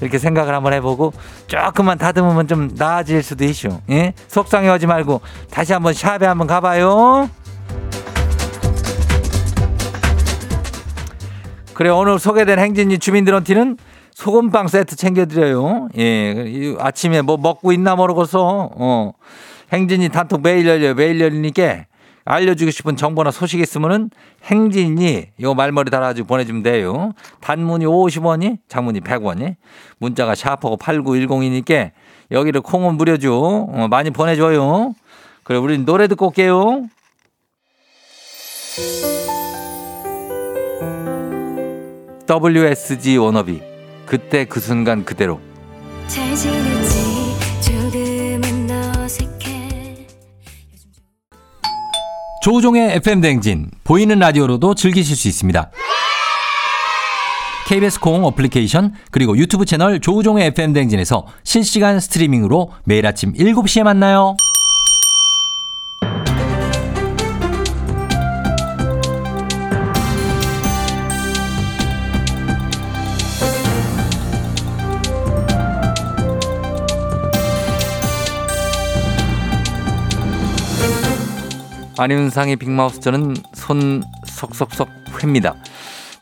[0.00, 1.12] 이렇게 생각을 한번 해보고
[1.46, 3.80] 조금만 다듬으면 좀 나아질 수도 있죠.
[3.90, 4.12] 예.
[4.26, 7.30] 속상해하지 말고 다시 한번 샵에 한번 가봐요.
[11.74, 13.78] 그래 오늘 소개된 행진이 주민들한테는
[14.14, 15.88] 소금빵 세트 챙겨드려요.
[15.98, 19.12] 예, 아침에 뭐 먹고 있나 모르고서 어
[19.72, 20.94] 행진이 단톡 매일 열려요.
[20.94, 21.86] 매일 열리니까
[22.24, 24.10] 알려주고 싶은 정보나 소식 있으면은
[24.44, 27.12] 행진이 요 말머리 달아가지고 보내주면 돼요.
[27.40, 29.56] 단문이 50원이, 장문이 100원이,
[29.98, 31.90] 문자가 샤프고 8910이니까
[32.30, 33.32] 여기를 콩은 무려줘.
[33.32, 34.94] 어, 많이 보내줘요.
[35.42, 36.84] 그래 우리 노래 듣고 올게요.
[42.28, 43.60] WSG 워너비
[44.06, 45.40] 그때 그 순간 그대로
[52.42, 55.70] 조우종의 FM 댕진 보이는 라디오로도 즐기실 수 있습니다.
[57.68, 64.36] KBS 콩 어플리케이션 그리고 유튜브 채널 조우종의 FM 댕진에서 실시간 스트리밍으로 매일 아침 7시에 만나요.
[82.02, 84.88] 안윤상의 빅마우스 저는 손 석석석
[85.22, 85.54] 회입니다.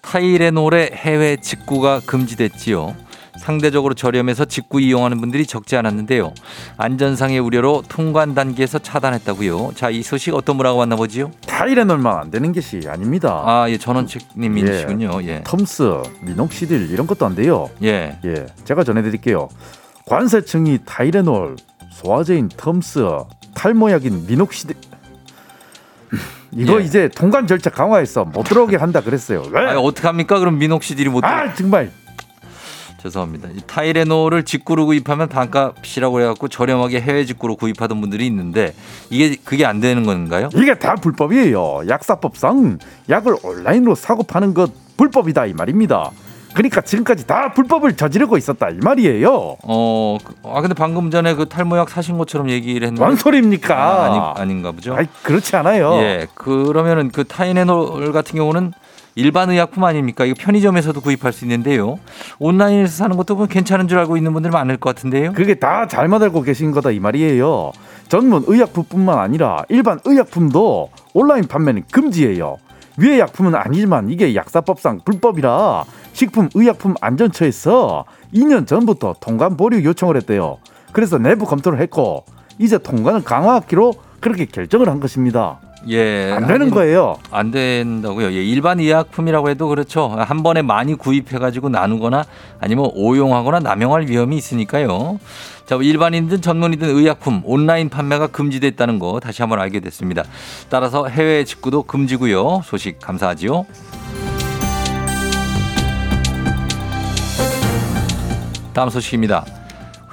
[0.02, 2.94] 타이레놀의 해외 직구가 금지됐지요.
[3.38, 6.34] 상대적으로 저렴해서 직구 이용하는 분들이 적지 않았는데요.
[6.76, 9.72] 안전상의 우려로 통관 단계에서 차단했다고요.
[9.74, 11.30] 자, 이 소식 어떤 분하고 만나보지요?
[11.46, 13.42] 타이레놀만 안 되는 것이 아닙니다.
[13.46, 15.22] 아, 예, 전원책님이시군요.
[15.22, 15.42] 예.
[15.44, 17.70] 텀스, 미녹시딜 이런 것도 안 돼요.
[17.82, 18.18] 예.
[18.26, 19.48] 예, 제가 전해드릴게요.
[20.04, 21.56] 관세청이 타이레놀,
[21.90, 24.76] 소화제인 텀스, 탈모약인 미녹시딜
[26.52, 26.84] 이거 예.
[26.84, 29.44] 이제 통관 절차 강화해서 못 들어오게 한다 그랬어요.
[29.50, 29.60] 왜?
[29.60, 30.38] 아, 어떡합니까?
[30.38, 31.30] 그럼 미녹시딜이 못 들어.
[31.30, 31.90] 아 정말
[33.00, 33.48] 죄송합니다.
[33.54, 38.74] 이 타이레놀을 직구로 구입하면 반값이라고 해갖고 저렴하게 해외 직구로 구입하던 분들이 있는데
[39.08, 40.50] 이게 그게 안 되는 건가요?
[40.54, 41.82] 이게 다 불법이에요.
[41.88, 46.10] 약사법상 약을 온라인으로 사고 파는 것 불법이다 이 말입니다.
[46.54, 49.56] 그러니까 지금까지 다 불법을 저지르고 있었다 이 말이에요.
[49.62, 53.74] 어, 그- 아 근데 방금 전에 그 탈모약 사신 것처럼 얘기를 했는데 뭔 소리입니까?
[53.76, 54.94] 아, 아니, 아닌가 보죠.
[54.94, 55.94] 아이, 그렇지 않아요.
[56.02, 58.72] 예, 그러면은 그 타이레놀 같은 경우는
[59.16, 60.24] 일반 의약품 아닙니까?
[60.24, 61.98] 이거 편의점에서도 구입할 수 있는데요.
[62.38, 65.32] 온라인에서 사는 것도 뭐 괜찮은 줄 알고 있는 분들 많을 것 같은데요.
[65.32, 67.72] 그게 다 잘못 알고 계신 거다 이 말이에요.
[68.08, 72.58] 전문 의약품뿐만 아니라 일반 의약품도 온라인 판매는 금지예요.
[73.00, 80.58] 위의 약품은 아니지만 이게 약사법상 불법이라 식품의약품안전처에서 2년 전부터 통관 보류 요청을 했대요.
[80.92, 82.24] 그래서 내부 검토를 했고
[82.58, 85.60] 이제 통관을 강화하기로 그렇게 결정을 한 것입니다.
[85.88, 87.16] 예, 안 되는 아니, 거예요.
[87.30, 88.32] 안 된다고요.
[88.32, 90.08] 예, 일반 의약품이라고 해도 그렇죠.
[90.08, 92.24] 한 번에 많이 구입해가지고 나누거나
[92.60, 95.18] 아니면 오용하거나 남용할 위험이 있으니까요.
[95.64, 100.24] 자, 일반인든 전문이든 의약품 온라인 판매가 금지됐다는 거 다시 한번 알게 됐습니다.
[100.68, 102.62] 따라서 해외 직구도 금지고요.
[102.64, 103.66] 소식 감사하지요.
[108.72, 109.44] 다음 소식입니다.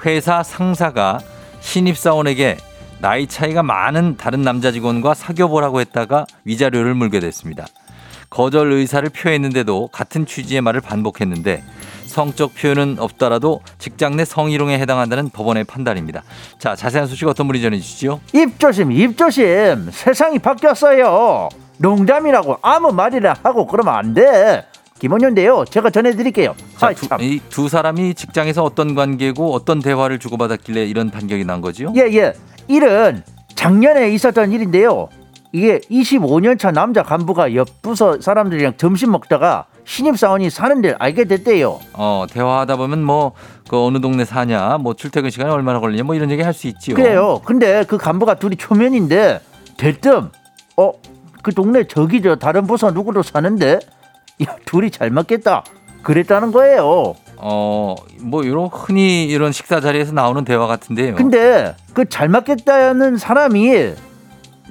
[0.06, 1.18] 회사 상사가
[1.60, 2.56] 신입사원에게
[3.00, 7.66] 나이 차이가 많은 다른 남자 직원과 사귀어 보라고 했다가 위자료를 물게 됐습니다.
[8.30, 11.62] 거절 의사를 표했는데도 같은 취지의 말을 반복했는데
[12.06, 16.22] 성적 표현은 없더라도 직장 내 성희롱에 해당한다는 법원의 판단입니다.
[16.58, 18.20] 자, 자세한 소식 어떤 분이 전해 주시죠?
[18.34, 24.66] 입조심 입조심 세상이 바뀌었어요 농담이라고 아무 말이나 하고 그러면 안 돼
[24.98, 27.20] 김원현인데요 제가 전해드릴게요 자, 두, 참.
[27.20, 31.92] 이두 사람이 직장에서 어떤 관계고 어떤 대화를 주고받았길래 이런 판결이 난 거지요?
[31.94, 32.32] 예, 예.
[32.68, 33.22] 일은
[33.54, 35.08] 작년에 있었던 일인데요.
[35.52, 41.24] 이게 25년 차 남자 간부가 옆 부서 사람들이랑 점심 먹다가 신입 사원이 사는 데를 알게
[41.24, 41.80] 됐대요.
[41.94, 43.32] 어, 대화하다 보면 뭐,
[43.68, 46.94] 그 어느 동네 사냐, 뭐 출퇴근 시간이 얼마나 걸리냐, 뭐 이런 얘기 할 수 있지요.
[46.94, 47.40] 그래요.
[47.46, 49.40] 근데 그 간부가 둘이 초면인데
[49.78, 50.28] 대뜸
[50.76, 50.92] 어,
[51.42, 53.78] 그 동네 저기 저 다른 부서 누구도 사는데
[54.46, 55.64] 야, 둘이 잘 맞겠다.
[56.02, 57.14] 그랬다는 거예요.
[57.40, 61.14] 어, 뭐, 이런 흔히 이런 식사 자리에서 나오는 대화 같은데요.
[61.14, 63.94] 근데 그 잘 맞겠다는 사람이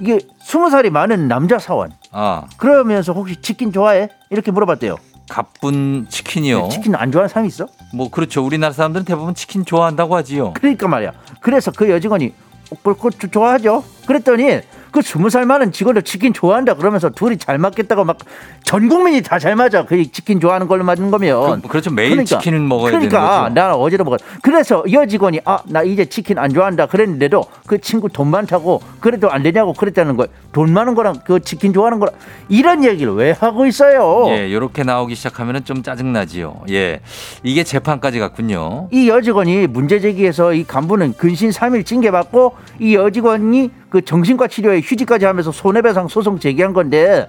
[0.00, 1.92] 이게 스무 살이 많은 남자 사원.
[2.12, 4.08] 아, 그러면서 혹시 치킨 좋아해?
[4.30, 4.96] 이렇게 물어봤대요.
[5.28, 6.68] 가쁜 치킨이요.
[6.70, 7.66] 치킨 안 좋아하는 사람 있어?
[7.94, 8.44] 뭐, 그렇죠.
[8.44, 10.52] 우리나라 사람들은 대부분 치킨 좋아한다고 하지요.
[10.54, 11.12] 그러니까 말이야.
[11.40, 12.32] 그래서 그 여직원이
[12.70, 13.84] 어, 그, 그 조- 좋아하죠.
[14.06, 18.18] 그랬더니 그 스무 살 많은 직원도 치킨 좋아한다 그러면서 둘이 잘 맞겠다고 막
[18.64, 19.86] 전 국민이 다 잘 맞아.
[19.86, 21.62] 그 치킨 좋아하는 걸로 맞는 거면.
[21.62, 21.90] 그, 그렇죠.
[21.90, 23.54] 매일 치킨을 먹어야 그러니까 되는.
[23.54, 24.20] 나는 어제도 먹었.
[24.42, 29.30] 그래서 여 직원이 아 나 이제 치킨 안 좋아한다 그랬는데도 그 친구 돈 많다고 그래도
[29.30, 30.28] 안 되냐고 그랬다는 거예요.
[30.52, 32.14] 돈 많은 거랑 그 치킨 좋아하는 거랑
[32.50, 34.24] 이런 얘기를 왜 하고 있어요?
[34.28, 36.60] 예, 요렇게 나오기 시작하면 좀 짜증 나지요.
[36.68, 37.00] 예.
[37.42, 38.88] 이게 재판까지 갔군요.
[38.90, 44.80] 이 여직원이 문제 제기해서 이 간부는 근신 3일 징계 받고 이 여직원이 그 정신과 치료에
[44.80, 47.28] 휴직까지 하면서 손해배상 소송 제기한 건데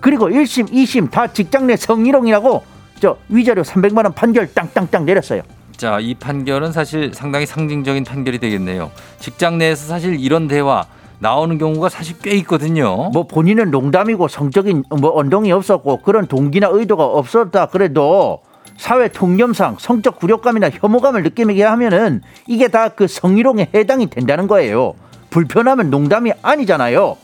[0.00, 2.62] 그리고 1심, 2심 다 직장 내 성희롱이라고
[3.00, 5.42] 저 위자료 300만 원 판결 땅땅땅 내렸어요.
[5.76, 8.90] 자, 이 판결은 사실 상당히 상징적인 판결이 되겠네요.
[9.18, 10.84] 직장 내에서 사실 이런 대화
[11.20, 13.10] 나오는 경우가 사실 꽤 있거든요.
[13.12, 18.40] 뭐 본인은 농담이고 성적인 뭐 언동이 없었고 그런 동기나 의도가 없었다 그래도
[18.76, 24.94] 사회 통념상 성적 굴욕감이나 혐오감을 느끼게 하면은 이게 다 그 성희롱에 해당이 된다는 거예요.
[25.30, 27.16] 불편하면 농담이 아니잖아요.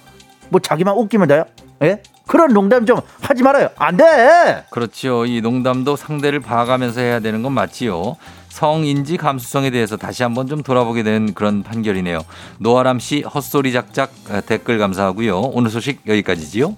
[0.48, 1.44] 뭐 자기만 웃기면 돼요?
[1.82, 2.02] 예?
[2.26, 3.68] 그런 농담 좀 하지 말아요.
[3.76, 4.64] 안 돼.
[4.70, 5.26] 그렇지요.
[5.26, 8.16] 이 농담도 상대를 봐가면서 해야 되는 건 맞지요.
[8.48, 12.20] 성인지 감수성에 대해서 다시 한번 좀 돌아보게 되는 그런 판결이네요.
[12.58, 15.38] 노아람 씨 헛소리 작작 어, 댓글 감사하고요.
[15.38, 16.74] 오늘 소식 여기까지지요.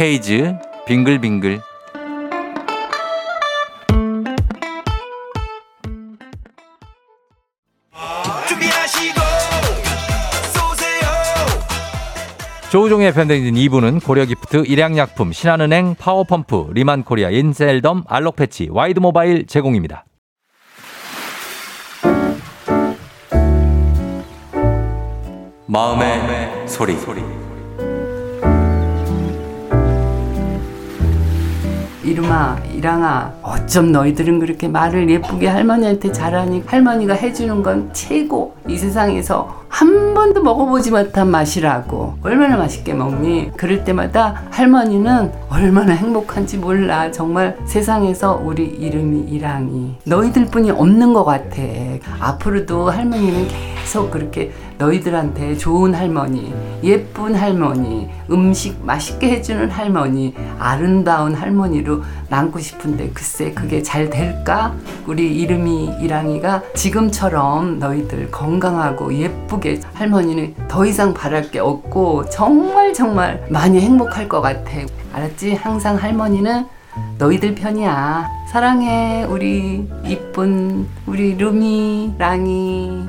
[0.00, 0.54] 헤이즈
[0.86, 1.60] 빙글빙글
[12.70, 20.04] 조우종의 FM 대행진 2부는 고려기프트, 일양약품, 신한은행, 파워펌프, 리만코리아, 인셀덤, 알록패치, 와이드모바일 제공입니다.
[25.66, 26.96] 마음의, 마음의 소리.
[26.96, 27.24] 소리.
[32.04, 38.56] 이름아, 이랑아, 어쩜 너희들은 그렇게 말을 예쁘게 할머니한테 잘하니 할머니가 해주는 건 최고.
[38.68, 42.18] 이 세상에서 한 번도 먹어보지 못한 맛이라고.
[42.22, 43.52] 얼마나 맛있게 먹니?
[43.56, 47.10] 그럴 때마다 할머니는 얼마나 행복한지 몰라.
[47.12, 49.94] 정말 세상에서 우리 이름이 이랑이.
[50.04, 51.62] 너희들 뿐이 없는 것 같아.
[52.18, 62.00] 앞으로도 할머니는 계속 그렇게 너희들한테 좋은 할머니, 예쁜 할머니, 음식 맛있게 해주는 할머니, 아름다운 할머니로
[62.30, 64.72] 남고 싶은데 글쎄 그게 잘 될까?
[65.06, 69.59] 우리 이름이 이랑이가 지금처럼 너희들 건강하고 예쁘게
[69.94, 74.70] 할머니는 더 이상 바랄 게 없고 정말 정말 많이 행복할 것 같아.
[75.12, 75.54] 알았지?
[75.54, 76.66] 항상 할머니는
[77.18, 78.26] 너희들 편이야.
[78.50, 83.06] 사랑해 우리 이쁜 우리 루미 랑이.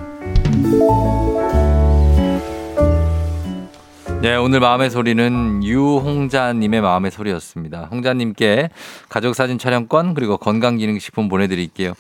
[4.22, 7.88] 네, 오늘 마음의 소리는 유홍자님의 마음의 소리였습니다.
[7.90, 8.70] 홍자님께
[9.10, 11.94] 가족사진 촬영권 그리고 건강기능식품 보내드릴게요.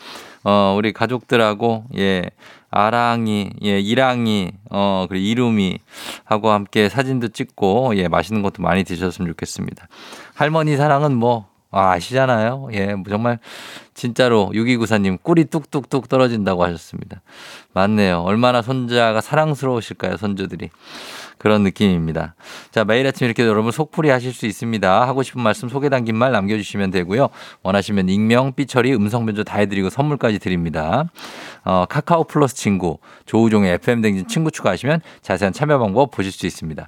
[0.43, 2.29] 어, 우리 가족들하고, 예,
[2.71, 5.77] 아랑이, 예, 이랑이, 어, 그리고 이름이
[6.23, 9.87] 하고 함께 사진도 찍고, 예, 맛있는 것도 많이 드셨으면 좋겠습니다.
[10.33, 12.69] 할머니 사랑은 뭐, 아, 아시잖아요.
[12.73, 13.39] 예, 정말
[13.93, 17.21] 진짜로 6294님 꿀이 뚝뚝뚝 떨어진다고 하셨습니다.
[17.73, 18.19] 맞네요.
[18.21, 20.69] 얼마나 손자가 사랑스러우실까요, 손주들이.
[21.41, 22.35] 그런 느낌입니다.
[22.69, 25.07] 자, 매일 아침 이렇게 여러분 속풀이 하실 수 있습니다.
[25.07, 27.29] 하고 싶은 말씀 소개 담긴 말 남겨주시면 되고요.
[27.63, 31.09] 원하시면 익명, 삐처리, 음성 변조 다 해드리고 선물까지 드립니다.
[31.63, 36.87] 어, 카카오 플러스 친구, 조우종의 FM 댕진 친구 추가하시면 자세한 참여 방법 보실 수 있습니다.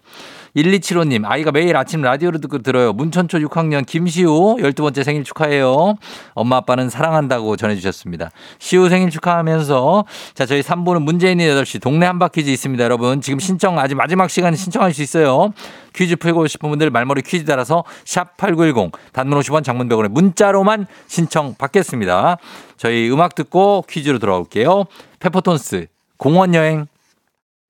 [0.56, 2.94] 1275님, 아이가 매일 아침 라디오를 듣고 들어요.
[2.94, 5.96] 문천초 6학년 김시우 12번째 생일 축하해요.
[6.34, 8.30] 엄마 아빠는 사랑한다고 전해주셨습니다.
[8.60, 12.84] 시우 생일 축하하면서 자, 저희 3부는 문재인의 8시 동네 한바퀴즈 있습니다.
[12.84, 15.54] 여러분, 지금 신청 아직 마지막 시간에 신청할 수 있어요.
[15.96, 21.56] 퀴즈 풀고 싶은 분들 말머리 퀴즈 따라서 샵 8910 단문 50원 장문 100원에 문자로만 신청
[21.56, 22.38] 받겠습니다.
[22.78, 24.86] 저희 음악 듣고 퀴즈로 돌아올게요.
[25.20, 25.88] 페퍼톤스
[26.18, 26.88] 공원 여행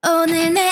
[0.05, 0.71] 오늘 내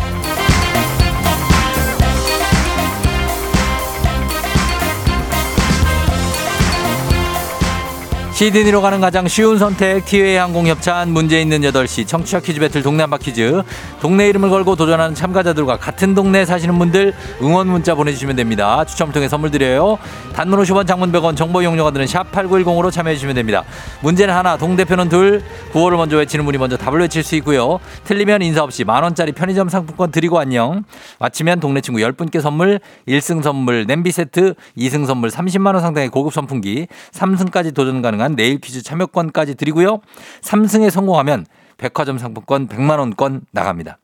[8.41, 13.19] 시드니로 가는 가장 쉬운 선택 티웨이 항공협찬 문제 있는 8시 청취자 퀴즈 배틀 동네 한바
[13.19, 13.61] 퀴즈.
[14.01, 17.13] 동네 이름을 걸고 도전하는 참가자들과 같은 동네에 사시는 분들
[17.43, 18.83] 응원 문자 보내주시면 됩니다.
[18.83, 19.99] 추첨을 통해 선물 드려요.
[20.33, 23.63] 단문 50원 장문 100원 정보 이용료가 드는 샵 8910으로 참여해 주시면 됩니다.
[24.01, 27.79] 문제는 하나 동대표는 둘 구호를 먼저 외치는 분이 먼저 답을 외칠 수 있고요.
[28.05, 30.83] 틀리면 인사 없이 만원짜리 편의점 상품권 드리고 안녕.
[31.19, 36.87] 마치면 동네 친구 10분께 선물 1승 선물 냄비 세트 2승 선물 30만원 상당의 고급 선풍기
[37.13, 40.01] 3승까지 도전 가능한 내일 퀴즈 참여권까지 드리고요
[40.41, 41.45] 3승에 성공하면
[41.77, 43.97] 백화점 상품권 100만 원권 나갑니다.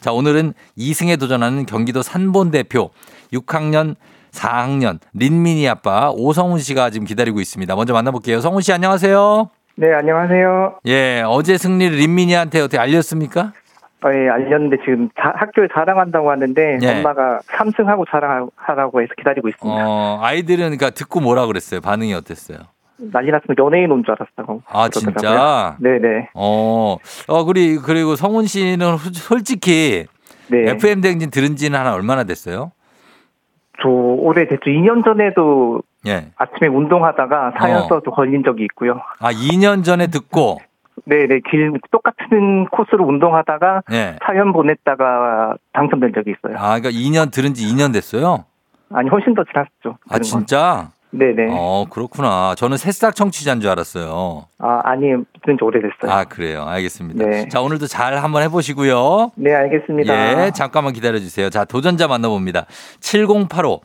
[0.00, 2.90] 자, 오늘은 2승에 도전하는 경기도 산본 대표
[3.32, 3.94] 6학년
[4.32, 7.74] 4학년 린미니 아빠 오성훈 씨가 지금 기다리고 있습니다.
[7.74, 8.40] 먼저 만나볼게요.
[8.40, 9.50] 성훈 씨 안녕하세요.
[9.76, 10.80] 네, 안녕하세요.
[10.86, 13.52] 예, 어제 승리를 린미니한테 어떻게 알렸습니까?
[14.04, 16.98] 어, 예, 알렸는데 지금 자- 학교에 자랑한다고 하는데 예.
[16.98, 19.84] 엄마가 삼승하고 자랑하라고 해서 기다리고 있습니다.
[19.86, 21.80] 어, 아이들은 그러니까 듣고 뭐라 그랬어요?
[21.80, 22.58] 반응이 어땠어요?
[23.10, 24.62] 난리 났으면 연예인 온 줄 알았다고.
[24.68, 25.76] 아, 진짜?
[25.80, 26.28] 네네.
[26.34, 26.96] 어,
[27.28, 30.06] 어, 그리, 그리고 성훈 씨는 후- 솔직히
[30.48, 30.70] 네.
[30.72, 32.72] FM 댕진 들은 지는 한 얼마나 됐어요?
[33.82, 36.28] 저 올해 대충 2년 전에도 예.
[36.36, 37.82] 아침에 운동하다가 사연 어.
[37.88, 39.00] 써서 걸린 적이 있고요.
[39.18, 40.58] 아, 2년 전에 듣고,
[41.06, 41.40] 네네.
[41.50, 44.16] 길, 똑같은 코스로 운동하다가 예.
[44.24, 46.56] 사연 보냈다가 당첨된 적이 있어요.
[46.58, 48.44] 아, 그러니까 2년 들은 지 2년 됐어요?
[48.92, 49.98] 아니, 훨씬 더 지났죠.
[50.10, 50.90] 아, 진짜?
[51.14, 51.48] 네네.
[51.50, 52.54] 어, 그렇구나.
[52.56, 54.46] 저는 새싹 청취자인 줄 알았어요.
[54.58, 55.08] 아, 아니,
[55.42, 56.10] 들은 지 오래됐어요.
[56.10, 56.64] 아, 그래요.
[56.66, 57.24] 알겠습니다.
[57.24, 57.48] 네.
[57.48, 59.32] 자, 오늘도 잘 한번 해보시고요.
[59.36, 60.46] 네, 알겠습니다.
[60.46, 61.50] 예, 잠깐만 기다려주세요.
[61.50, 62.66] 자, 도전자 만나봅니다.
[63.00, 63.82] 7085.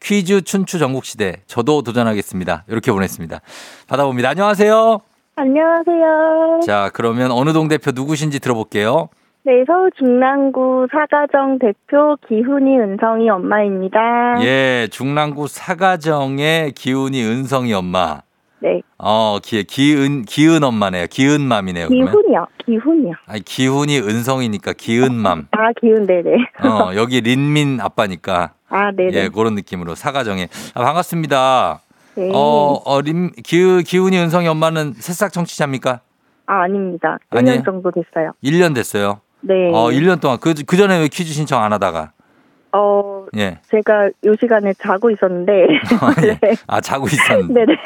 [0.00, 2.64] 퀴즈 춘추 전국시대 저도 도전하겠습니다.
[2.68, 3.40] 이렇게 보냈습니다.
[3.88, 4.28] 받아봅니다.
[4.30, 5.00] 안녕하세요.
[5.34, 6.60] 안녕하세요.
[6.64, 9.08] 자, 그러면 어느 동 대표 누구신지 들어볼게요.
[9.44, 13.98] 네, 서울 중랑구 사가정 대표 기훈이 은성이 엄마입니다.
[14.42, 18.20] 예, 중랑구 사가정의 기훈이 은성이 엄마.
[18.60, 21.06] 네, 어, 기, 기은, 기은 엄마네요.
[21.06, 21.88] 기은맘이네요.
[21.88, 22.10] 그러면.
[22.10, 22.46] 기훈이요.
[22.66, 23.14] 기훈이요.
[23.26, 25.46] 아니, 기훈이 은성이니까 기은맘.
[25.52, 26.30] 아, 기훈, 네네.
[26.64, 28.52] 어, 여기 린민 아빠니까.
[28.68, 29.12] 아, 네네.
[29.14, 30.48] 예, 그런 느낌으로 사가정에.
[30.74, 31.80] 아, 반갑습니다.
[32.16, 32.30] 네.
[32.34, 36.00] 어, 어, 린, 기, 기훈이 은성이 엄마는 새싹 청취자입니까?
[36.46, 37.18] 아, 아닙니다.
[37.30, 37.62] 1년 아니에요?
[37.62, 38.32] 정도 됐어요.
[38.42, 39.20] 1년 됐어요.
[39.40, 39.70] 네.
[39.72, 40.38] 어, 1년 동안.
[40.38, 42.12] 그, 그 전에 왜 퀴즈 신청 안 하다가?
[42.72, 43.58] 어, 예.
[43.70, 45.52] 제가 요 시간에 자고 있었는데.
[46.24, 46.38] 예.
[46.66, 47.54] 아, 자고 있었는데.
[47.54, 47.76] 네네.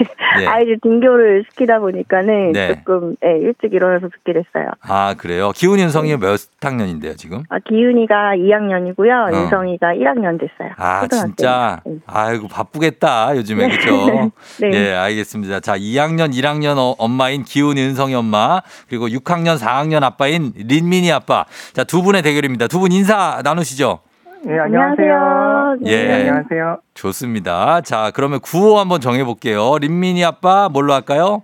[0.43, 0.47] 예.
[0.47, 2.74] 아이들 등교를 시키다 보니까는 네.
[2.76, 4.70] 조금 예, 일찍 일어나서 듣게 됐어요.
[4.83, 5.51] 아, 그래요?
[5.55, 7.43] 기훈이 은성이 몇 학년인데요, 지금?
[7.49, 9.33] 아, 기훈이가 2학년이고요.
[9.35, 9.37] 어.
[9.37, 10.72] 은성이가 1학년 됐어요.
[10.76, 11.35] 아, 초등학생.
[11.37, 11.80] 진짜?
[11.87, 11.95] 네.
[12.07, 13.68] 아이고, 바쁘겠다, 요즘에.
[13.68, 14.30] 그죠?
[14.61, 14.70] 네.
[14.72, 15.61] 예, 알겠습니다.
[15.61, 21.45] 자, 2학년, 1학년 어- 엄마인 기훈이 은성이 엄마, 그리고 6학년, 4학년 아빠인 린민이 아빠.
[21.72, 22.66] 자, 두 분의 대결입니다.
[22.68, 24.01] 두 분 인사 나누시죠?
[24.49, 25.76] 예, 안녕하세요.
[25.86, 26.05] 예.
[26.05, 26.78] 네, 안녕하세요.
[26.95, 27.80] 좋습니다.
[27.82, 29.78] 자, 그러면 구호 한번 정해볼게요.
[29.80, 31.43] 린민이 아빠, 뭘로 할까요?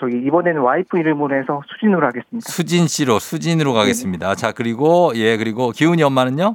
[0.00, 2.40] 저기 이번에는 와이프 이름으로 해서 수진으로 하겠습니다.
[2.50, 4.34] 수진 씨로, 수진으로 가겠습니다.
[4.34, 6.54] 자, 그리고, 예, 그리고 기훈이 엄마는요?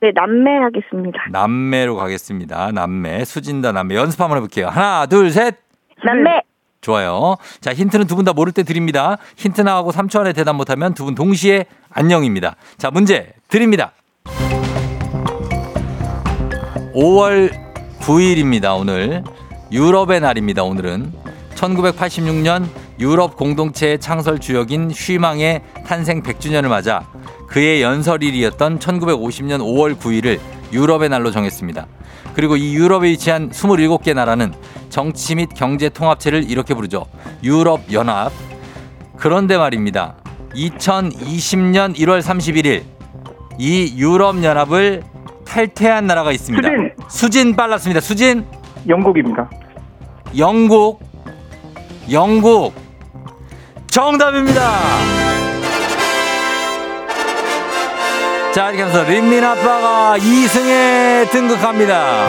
[0.00, 1.18] 네, 남매 하겠습니다.
[1.30, 2.72] 남매로 가겠습니다.
[2.72, 3.24] 남매.
[3.24, 3.94] 수진다 남매.
[3.96, 4.68] 연습 한번 해볼게요.
[4.68, 5.56] 하나, 둘, 셋.
[6.04, 6.42] 남매!
[6.82, 7.36] 좋아요.
[7.62, 9.16] 자, 힌트는 두 분 다 모를 때 드립니다.
[9.36, 12.56] 힌트 나하고 3초 안에 대답 못하면 두 분 동시에 안녕입니다.
[12.76, 13.92] 자, 문제 드립니다.
[16.94, 17.50] 5월
[18.00, 19.24] 9일입니다, 오늘.
[19.72, 21.12] 유럽의 날입니다, 오늘은.
[21.56, 22.68] 1986년
[23.00, 27.08] 유럽 공동체의 창설 주역인 쉬망의 탄생 100주년을 맞아
[27.48, 30.38] 그의 연설일이었던 1950년 5월 9일을
[30.72, 31.86] 유럽의 날로 정했습니다.
[32.34, 34.54] 그리고 이 유럽에 위치한 27개 나라는
[34.88, 37.06] 정치 및 경제 통합체를 이렇게 부르죠.
[37.42, 38.32] 유럽 연합.
[39.16, 40.16] 그런데 말입니다.
[40.54, 42.84] 2020년 1월 31일
[43.58, 45.02] 이 유럽 연합을
[45.44, 46.68] 탈퇴한 나라가 있습니다.
[46.68, 46.90] 수진!
[47.08, 48.00] 수진 빨랐습니다.
[48.00, 48.44] 수진
[48.88, 49.48] 영국입니다.
[50.36, 51.00] 영국
[52.10, 52.74] 영국
[53.86, 54.60] 정답입니다.
[58.52, 62.26] 자 이렇게 하면서 린민 아빠가 2승에 등극합니다.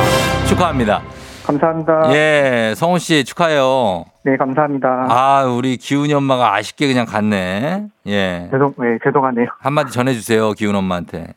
[0.47, 1.01] 축하합니다.
[1.45, 2.11] 감사합니다.
[2.15, 4.05] 예, 성훈 씨 축하해요.
[4.23, 5.05] 네, 감사합니다.
[5.07, 7.85] 아, 우리 기훈이 엄마가 아쉽게 그냥 갔네.
[8.07, 8.47] 예.
[8.51, 9.45] 죄송, 네, 죄송하네요.
[9.59, 11.35] 한마디 전해주세요, 기훈 엄마한테.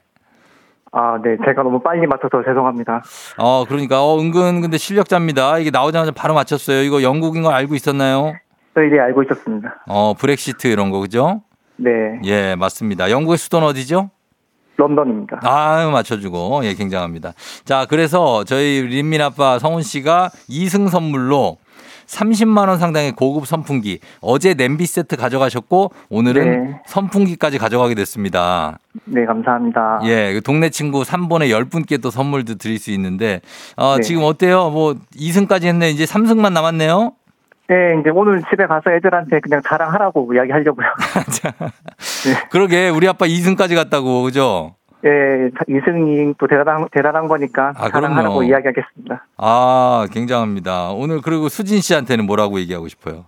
[0.92, 3.02] 아, 네, 제가 너무 빨리 맞춰서 죄송합니다.
[3.38, 5.58] 어, 그러니까, 어, 은근 근데 실력자입니다.
[5.58, 6.82] 이게 나오자마자 바로 맞췄어요.
[6.82, 8.34] 이거 영국인 걸 알고 있었나요?
[8.74, 9.82] 저희 네, 알고 있었습니다.
[9.86, 11.42] 어, 브렉시트 이런 거, 그죠?
[11.76, 11.90] 네,
[12.24, 13.10] 예, 맞습니다.
[13.10, 14.10] 영국의 수도는 어디죠?
[14.76, 15.40] 런던입니다.
[15.42, 17.32] 아, 맞춰주고, 예, 굉장합니다.
[17.64, 21.58] 자, 그래서 저희 린민 아빠 성훈 씨가 2승 선물로
[22.08, 26.80] 30만 원 상당의 고급 선풍기, 어제 냄비 세트 가져가셨고, 오늘은 네.
[26.86, 28.78] 선풍기까지 가져가게 됐습니다.
[29.04, 30.00] 네, 감사합니다.
[30.04, 33.40] 예, 그 동네 친구 3번에 10분께 또 선물도 드릴 수 있는데,
[33.76, 34.02] 어, 네.
[34.02, 34.70] 지금 어때요?
[34.70, 35.90] 뭐, 2승까지 했네.
[35.90, 37.12] 이제 3승만 남았네요?
[37.68, 40.86] 네, 이제 오늘 집에 가서 애들한테 그냥 자랑하라고 이야기 하려고요.
[42.50, 44.77] 그러게, 우리 아빠 2승까지 갔다고, 그죠?
[45.04, 48.42] 예, 이승이 또 대단한, 대단한 거니까 아, 자랑하라고.
[48.42, 49.26] 이야기하겠습니다.
[49.36, 50.90] 아, 굉장합니다.
[50.90, 53.24] 오늘 그리고 수진 씨한테는 뭐라고 얘기하고 싶어요?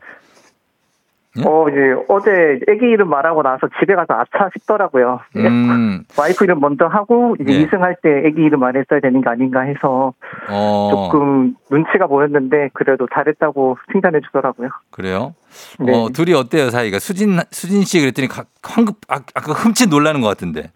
[1.38, 1.42] 예?
[1.46, 5.20] 어, 이제 어제 애기 이름 말하고 나서 집에 가서 아차 싶더라고요.
[5.36, 7.58] 음, 와이프 이름 먼저 하고 이제 예.
[7.60, 10.12] 이승할 때 애기 이름 안 했어야 되는 게 아닌가 해서
[10.48, 14.70] 어, 조금 눈치가 보였는데 그래도 잘했다고 칭찬해 주더라고요.
[14.90, 15.34] 그래요?
[15.78, 15.94] 네.
[15.94, 16.98] 어, 둘이 어때요, 사이가?
[16.98, 20.72] 수진, 수진 씨 그랬더니 가- 황급, 아, 아까 흠칫 놀라는 것 같은데.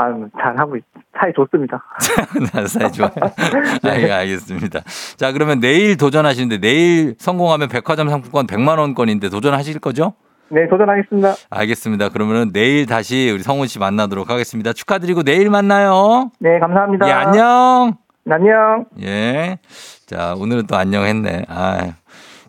[0.00, 0.84] 아, 잘하고 있,
[1.18, 1.82] 사이 좋습니다.
[2.54, 3.10] 나 사이 좋아요.
[3.20, 4.80] 아, 알겠습니다.
[5.16, 10.14] 자, 그러면 내일 도전하시는데 내일 성공하면 백화점 상품권 100만 원권인데 도전하실 거죠?
[10.50, 11.34] 네, 도전하겠습니다.
[11.50, 12.10] 알겠습니다.
[12.10, 14.72] 그러면은 내일 다시 우리 성훈 씨 만나도록 하겠습니다.
[14.72, 16.30] 축하드리고 내일 만나요.
[16.38, 17.08] 네, 감사합니다.
[17.08, 17.96] 예, 안녕.
[18.30, 18.84] 안녕.
[19.02, 19.58] 예.
[20.06, 21.46] 자, 오늘은 또 안녕했네.
[21.48, 21.94] 아.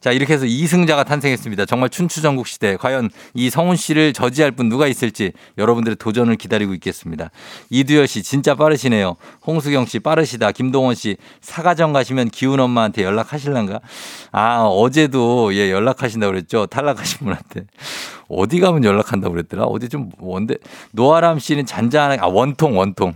[0.02, 1.66] 자, 이렇게 해서 이승자가 탄생했습니다.
[1.66, 2.78] 정말 춘추전국 시대.
[2.78, 7.32] 과연 이 성훈 씨를 저지할 분 누가 있을지 여러분들의 도전을 기다리고 있겠습니다.
[7.70, 9.16] 이두열 씨 진짜 빠르시네요.
[9.45, 10.52] 홍수경 씨 빠르시다.
[10.52, 13.82] 김동원 씨 사가정 가시면 기훈 엄마한테 연락하실란가?
[14.32, 16.66] 아, 어제도 예, 연락하신다고 그랬죠.
[16.66, 17.66] 탈락하신 분한테.
[18.30, 19.64] 어디 가면 연락한다고 그랬더라?
[19.64, 20.56] 어디 좀 뭔데?
[20.91, 23.16] 노아람 씨는 잔잔하게, 아, 원통, 원통.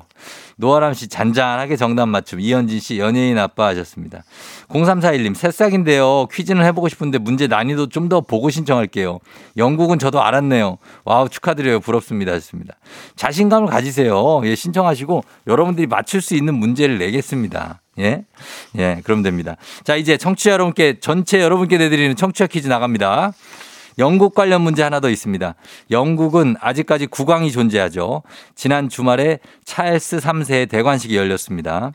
[0.58, 2.40] 노아람 씨 잔잔하게 정답 맞춤.
[2.40, 4.24] 이현진 씨 연예인 아빠 하셨습니다.
[4.70, 6.28] 0341님 새싹인데요.
[6.32, 9.20] 퀴즈는 해보고 싶은데 문제 난이도 좀 더 보고 신청할게요.
[9.56, 10.78] 영국은 저도 알았네요.
[11.06, 11.80] 와우 축하드려요.
[11.80, 12.34] 부럽습니다.
[12.34, 12.76] 하셨습니다.
[13.16, 14.42] 자신감을 가지세요.
[14.44, 17.82] 예, 신청하시고 여러분들이 맞출 수 있는 문제를 내겠습니다.
[18.00, 18.26] 예.
[18.78, 19.56] 예, 그럼 됩니다.
[19.84, 23.32] 자, 이제 청취자 여러분께, 전체 여러분께 내드리는 청취자 퀴즈 나갑니다.
[23.98, 25.56] 영국 관련 문제 하나 더 있습니다.
[25.92, 28.24] 영국은 아직까지 국왕이 존재하죠.
[28.56, 31.92] 지난 주말에 찰스 3세의 대관식이 열렸습니다.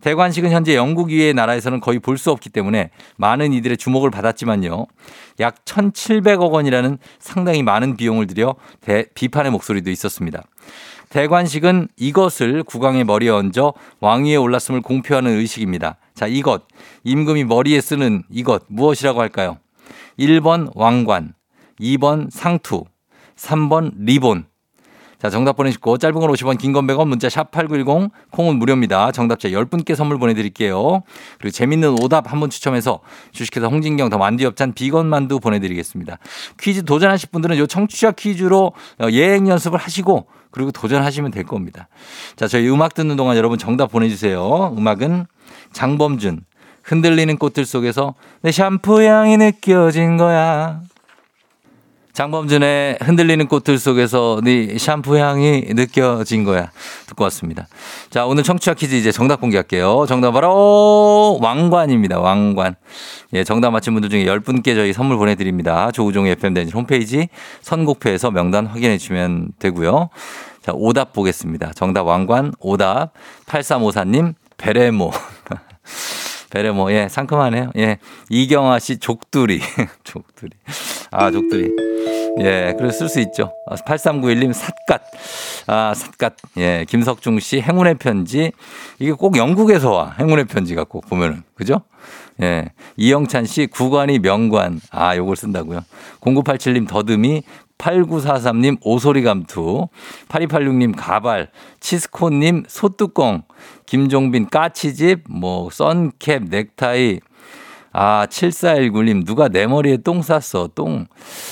[0.00, 4.86] 대관식은 현재 영국 이외의 나라에서는 거의 볼 수 없기 때문에 많은 이들의 주목을 받았지만요.
[5.40, 10.42] 약 1,700억 원이라는 상당히 많은 비용을 들여 대, 비판의 목소리도 있었습니다.
[11.10, 15.96] 대관식은 이것을 국왕의 머리에 얹어 왕위에 올랐음을 공표하는 의식입니다.
[16.14, 16.62] 자, 이것.
[17.04, 19.58] 임금이 머리에 쓰는 이것 무엇이라고 할까요?
[20.20, 21.32] 1번 왕관,
[21.80, 22.84] 2번 상투,
[23.36, 24.44] 3번 리본.
[25.18, 29.12] 자, 정답 보내시고 짧은 건 50원, 긴 건 100원, 문자 샵 8910, 콩은 무료입니다.
[29.12, 31.02] 정답자 10분께 선물 보내드릴게요.
[31.38, 33.00] 그리고 재밌는 오답 한 분 추첨해서
[33.32, 36.16] 주식회사 홍진경 더 만두엽찬 비건 만두 보내드리겠습니다.
[36.58, 41.88] 퀴즈 도전하실 분들은 요 청취자 퀴즈로 어, 예행 연습을 하시고 그리고 도전하시면 될 겁니다.
[42.36, 44.74] 자, 저희 음악 듣는 동안 여러분 정답 보내주세요.
[44.76, 45.26] 음악은
[45.74, 46.44] 장범준,
[46.82, 50.80] 흔들리는 꽃들 속에서 내 샴푸 향이 느껴진 거야.
[52.12, 56.70] 장범준의 흔들리는 꽃들 속에서 네 샴푸 향이 느껴진 거야.
[57.06, 57.66] 듣고 왔습니다.
[58.10, 60.06] 자, 오늘 청취자 퀴즈 이제 정답 공개할게요.
[60.08, 62.18] 정답 바로 왕관입니다.
[62.18, 62.74] 왕관.
[63.32, 65.90] 예, 정답 맞힌 분들 중에 10분께 저희 선물 보내드립니다.
[65.92, 67.28] 조우종의 FM 댄지 홈페이지
[67.62, 70.10] 선곡표에서 명단 확인해 주시면 되고요.
[70.62, 71.72] 자, 오답 보겠습니다.
[71.74, 73.12] 정답 왕관, 오답.
[73.46, 75.10] 8354님, 베레모.
[76.50, 77.70] 베레모, 예, 상큼하네요.
[77.78, 77.98] 예.
[78.28, 79.60] 이경아 씨, 족두리.
[80.04, 80.50] 족두리.
[81.10, 81.70] 아, 족두리.
[82.40, 83.52] 예, 그래서 쓸 수 있죠.
[83.68, 85.02] 8391님, 삿갓.
[85.66, 86.34] 아, 삿갓.
[86.58, 88.52] 예, 김석중 씨, 행운의 편지.
[88.98, 90.14] 이게 꼭 영국에서 와.
[90.18, 91.42] 행운의 편지가 꼭 보면은.
[91.54, 91.82] 그죠?
[92.42, 92.70] 예.
[92.96, 94.80] 이영찬 씨, 구관이 명관.
[94.90, 95.80] 아, 요걸 쓴다고요.
[96.20, 97.42] 0987님, 더듬이.
[97.80, 99.88] 8943님 오소리 감투,
[100.28, 103.42] 8286님 가발, 치스코님 소뚜껑,
[103.86, 107.20] 김종빈 까치집, 뭐 선캡, 넥타이,
[107.92, 111.06] 아, 7419님, 누가 내 머리에 똥 쌌어, 똥.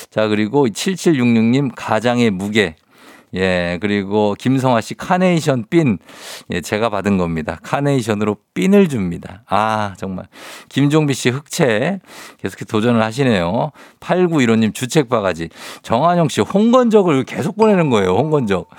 [0.09, 2.75] 자, 그리고 7766님, 가장의 무게.
[3.35, 5.99] 예, 그리고 김성아 씨 카네이션 핀.
[6.51, 7.59] 예, 제가 받은 겁니다.
[7.63, 9.43] 카네이션으로 핀을 줍니다.
[9.47, 10.25] 아, 정말.
[10.69, 11.99] 김종비 씨 흑채.
[12.37, 13.71] 계속해 도전을 하시네요.
[13.99, 15.49] 8915님 주책 바가지.
[15.83, 18.11] 정한영 씨 홍건적을 계속 보내는 거예요.
[18.15, 18.69] 홍건적.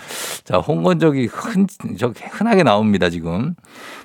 [0.45, 1.67] 자, 홍건적이 흔,
[1.99, 3.55] 저 흔하게 나옵니다, 지금.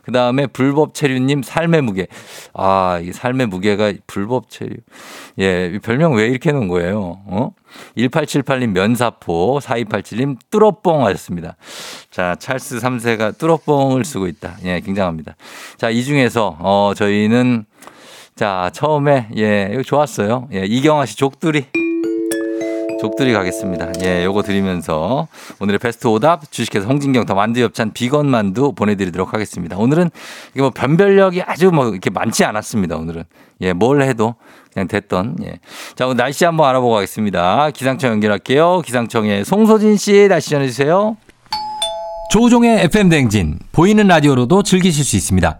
[0.05, 2.07] 그 다음에 불법 체류님 삶의 무게.
[2.53, 4.75] 아, 이 삶의 무게가 불법 체류.
[5.39, 7.21] 예, 이 별명 왜 이렇게 해놓은 거예요?
[7.25, 7.51] 어?
[7.97, 11.57] 1878님 면사포, 4287님 뚜러뻥 하셨습니다.
[12.11, 14.57] 자, 찰스 3세가 뚜러뻥을 쓰고 있다.
[14.65, 15.35] 예, 굉장합니다.
[15.77, 17.65] 자, 이 중에서, 어, 저희는
[18.35, 20.49] 자, 처음에, 예, 이거 좋았어요.
[20.53, 21.84] 예, 이경아 씨 족두리.
[22.99, 23.91] 족들이 가겠습니다.
[24.03, 25.27] 예, 요거 드리면서
[25.59, 29.77] 오늘의 베스트 오답 주식회사 홍진경 더 만두 엽찬 비건 만두 보내드리도록 하겠습니다.
[29.77, 30.09] 오늘은
[30.51, 32.95] 이게 뭐 변별력이 아주 뭐 이렇게 많지 않았습니다.
[32.95, 33.23] 오늘은
[33.61, 34.35] 예, 뭘 해도
[34.73, 35.59] 그냥 됐던 예.
[35.95, 37.71] 자, 오늘 날씨 한번 알아보고 가겠습니다.
[37.71, 38.81] 기상청 연결할게요.
[38.85, 41.17] 기상청의 송소진 씨 날씨 전해주세요.
[42.31, 45.59] 조종의 FM 댕진 보이는 라디오로도 즐기실 수 있습니다.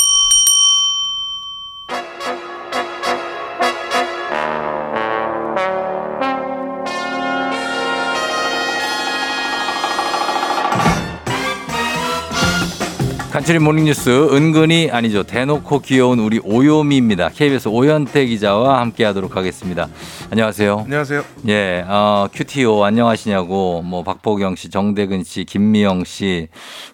[13.41, 17.29] 간추린 모닝뉴스 은근히 아니죠 대놓고 귀여운 우리 오요미입니다.
[17.29, 19.87] KBS 오현태 기자와 함께하도록 하겠습니다.
[20.29, 20.81] 안녕하세요.
[20.81, 21.23] 안녕하세요.
[21.47, 26.49] 예, 어, cutie 오 안녕하시냐고 뭐 박보경 씨, 정대근 씨, 김미영 씨,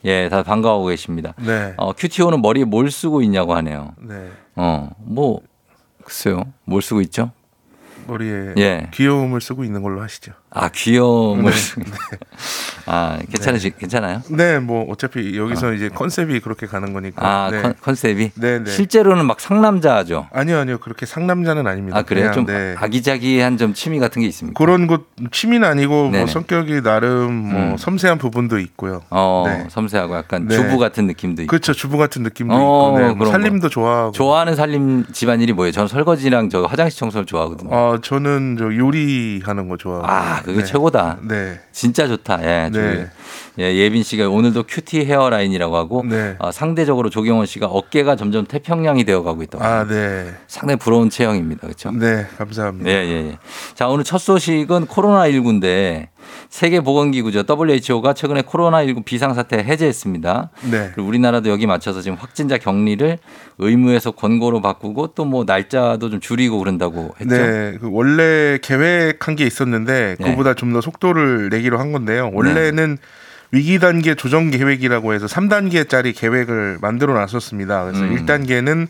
[0.05, 1.33] 예, 다 반가워하고 계십니다.
[1.37, 1.73] 네.
[1.75, 3.93] 어, cutie 오는 머리에 뭘 쓰고 있냐고 하네요.
[3.99, 4.29] 네.
[4.55, 5.41] 어, 뭐
[6.05, 7.31] 글쎄요, 뭘 쓰고 있죠?
[8.07, 8.89] 머리에 예.
[8.93, 10.31] 귀여움을 쓰고 있는 걸로 하시죠.
[10.49, 11.85] 아 귀여움을 네.
[12.85, 14.21] 아 괜찮으시 괜찮아요?
[14.29, 17.27] 네, 뭐 어차피 여기서 이제 컨셉이 그렇게 가는 거니까.
[17.27, 17.61] 아 네.
[17.61, 18.71] 컨, 컨셉이 네, 네.
[18.71, 20.27] 실제로는 막 상남자죠.
[20.31, 20.77] 아니요, 아니요.
[20.77, 21.97] 그렇게 상남자는 아닙니다.
[21.97, 22.31] 아 그래요?
[22.31, 22.75] 좀 네.
[22.77, 24.57] 아기자기한 좀 취미 같은 게 있습니까?
[24.57, 26.17] 그런 것 취미는 아니고 네네.
[26.19, 27.77] 뭐 성격이 나름 뭐 음.
[27.77, 29.01] 섬세한 부분도 있고요.
[29.09, 29.65] 어 네.
[29.69, 30.55] 섬세하고 약간 네.
[30.55, 31.49] 주부 같은 느낌도 있고.
[31.49, 31.73] 그렇죠.
[31.73, 33.13] 주부 같은 느낌도 어, 있고, 네.
[33.13, 34.11] 뭐 살림도 좋아하고.
[34.13, 35.73] 좋아하는 살림 집안일이 뭐예요?
[35.73, 37.69] 저는 설거지랑 저 화장실 청소를 좋아하거든요.
[37.69, 40.07] 어, 저는 저 요리하는 거 좋아하고.
[40.07, 40.65] 아, 그게 네.
[40.65, 41.19] 최고다.
[41.21, 41.59] 네.
[41.71, 42.39] 진짜 좋다.
[42.43, 42.69] 예.
[42.69, 43.09] 네.
[43.59, 46.35] 예, 예빈 씨가 오늘도 큐티 헤어라인이라고 하고 네.
[46.39, 49.63] 어, 상대적으로 조경원 씨가 어깨가 점점 태평양이 되어가고 있다고.
[49.63, 50.33] 아, 네.
[50.47, 51.61] 상당히 부러운 체형입니다.
[51.61, 51.91] 그렇죠?
[51.91, 52.89] 네, 감사합니다.
[52.89, 53.37] 예, 예, 예.
[53.73, 56.07] 자, 오늘 첫 소식은 코로나 19인데
[56.49, 57.43] 세계보건기구죠.
[57.47, 60.49] WHO가 최근에 코로나19 비상사태 해제했습니다.
[60.71, 60.91] 네.
[60.97, 63.17] 우리나라도 여기 맞춰서 지금 확진자 격리를
[63.59, 67.35] 의무에서 권고로 바꾸고 또 뭐 날짜도 좀 줄이고 그런다고 했죠.
[67.35, 70.31] 네, 그 원래 계획한 게 있었는데 네.
[70.31, 72.31] 그보다 좀더 속도를 내기로 한 건데요.
[72.33, 72.97] 원래는
[73.51, 77.85] 위기 단계 조정 계획이라고 해서 3단계짜리 계획을 만들어 놨었습니다.
[77.85, 78.15] 그래서 음.
[78.15, 78.87] 1단계는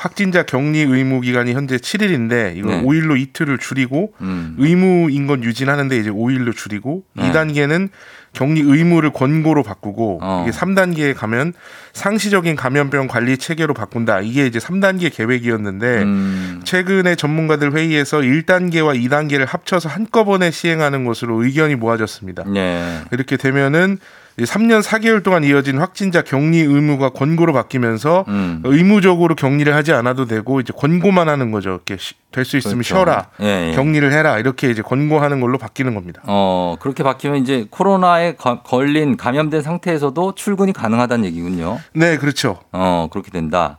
[0.00, 2.82] 확진자 격리 의무 기간이 현재 7일인데 이걸 네.
[2.82, 4.56] 5일로 이틀을 줄이고 음.
[4.58, 7.30] 의무인 건 유진하는데 이제 5일로 줄이고 네.
[7.30, 7.90] 2단계는
[8.32, 10.46] 격리 의무를 권고로 바꾸고 어.
[10.48, 11.52] 이게 3단계에 가면
[11.92, 14.20] 상시적인 감염병 관리 체계로 바꾼다.
[14.22, 16.62] 이게 이제 3단계 계획이었는데 음.
[16.64, 22.44] 최근에 전문가들 회의에서 1단계와 2단계를 합쳐서 한꺼번에 시행하는 것으로 의견이 모아졌습니다.
[22.46, 23.02] 네.
[23.10, 23.98] 이렇게 되면은
[24.44, 28.60] 3년 4개월 동안 이어진 확진자 격리 의무가 권고로 바뀌면서 음.
[28.64, 31.70] 의무적으로 격리를 하지 않아도 되고 이제 권고만 하는 거죠.
[31.70, 31.96] 이렇게
[32.32, 32.94] 될 수 있으면 그렇죠.
[32.94, 33.26] 쉬어라.
[33.42, 33.74] 예, 예.
[33.74, 34.38] 격리를 해라.
[34.38, 36.22] 이렇게 이제 권고하는 걸로 바뀌는 겁니다.
[36.26, 41.80] 어, 그렇게 바뀌면 이제 코로나에 거- 걸린 감염된 상태에서도 출근이 가능하다는 얘기군요.
[41.92, 42.60] 네, 그렇죠.
[42.70, 43.78] 어, 그렇게 된다.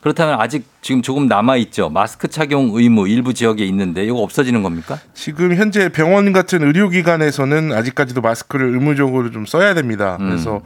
[0.00, 1.90] 그렇다면 아직 지금 조금 남아 있죠.
[1.90, 4.98] 마스크 착용 의무 일부 지역에 있는데 이거 없어지는 겁니까?
[5.12, 10.16] 지금 현재 병원 같은 의료기관에서는 아직까지도 마스크를 의무적으로 좀 써야 됩니다.
[10.20, 10.26] 음.
[10.30, 10.62] 그래서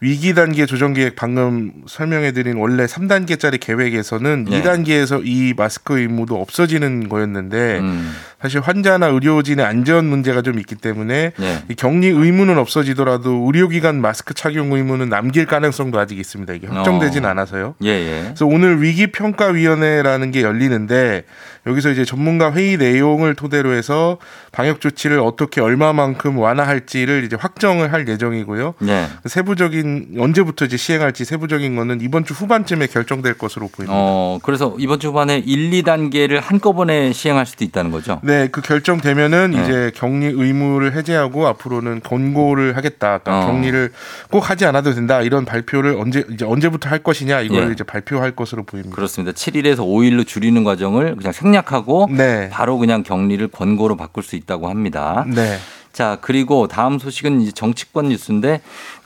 [0.00, 4.62] 위기 단계 조정 계획 방금 설명해 드린 원래 3단계짜리 계획에서는 네.
[4.62, 8.12] 2단계에서 이 마스크 의무도 없어지는 거였는데 음.
[8.40, 11.64] 사실 환자나 의료진의 안전 문제가 좀 있기 때문에 네.
[11.70, 16.52] 이 격리 의무는 없어지더라도 의료기관 마스크 착용 의무는 남길 가능성도 아직 있습니다.
[16.52, 17.28] 이게 확정되진 어.
[17.28, 17.74] 않아서요.
[17.82, 18.22] 예, 예.
[18.24, 21.24] 그래서 오늘 위기평가위원회라는 게 열리는데
[21.66, 24.18] 여기서 이제 전문가 회의 내용을 토대로 해서
[24.52, 28.74] 방역 조치를 어떻게 얼마만큼 완화할지를 이제 확정을 할 예정이고요.
[28.78, 29.06] 네.
[29.24, 33.92] 세부적인 언제부터 이제 시행할지 세부적인 거는 이번 주 후반쯤에 결정될 것으로 보입니다.
[33.94, 38.20] 어, 그래서 이번 주 반에 1, 2단계를 한꺼번에 시행할 수도 있다는 거죠.
[38.22, 39.62] 네, 그 결정되면은 네.
[39.62, 43.18] 이제 격리 의무를 해제하고 앞으로는 권고를 하겠다.
[43.18, 43.52] 그러니까 어.
[43.52, 43.92] 격리를
[44.30, 45.20] 꼭 하지 않아도 된다.
[45.22, 47.72] 이런 발표를 언제 이제 언제부터 할 것이냐 이걸 예.
[47.72, 48.94] 이제 발표할 것으로 보입니다.
[48.94, 49.32] 그렇습니다.
[49.32, 52.48] 7일에서 5일로 줄이는 과정을 그냥 생략 하고 네.
[52.50, 55.24] 바로 그냥 격리를 권고로 바꿀 수 있다고 합니다.
[55.28, 55.58] 네.
[55.92, 58.60] 자, 그리고 다음 소식은 이제 정치권 뉴스인데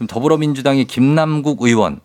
[0.08, 2.00] 더불어민주당의 김남국 의원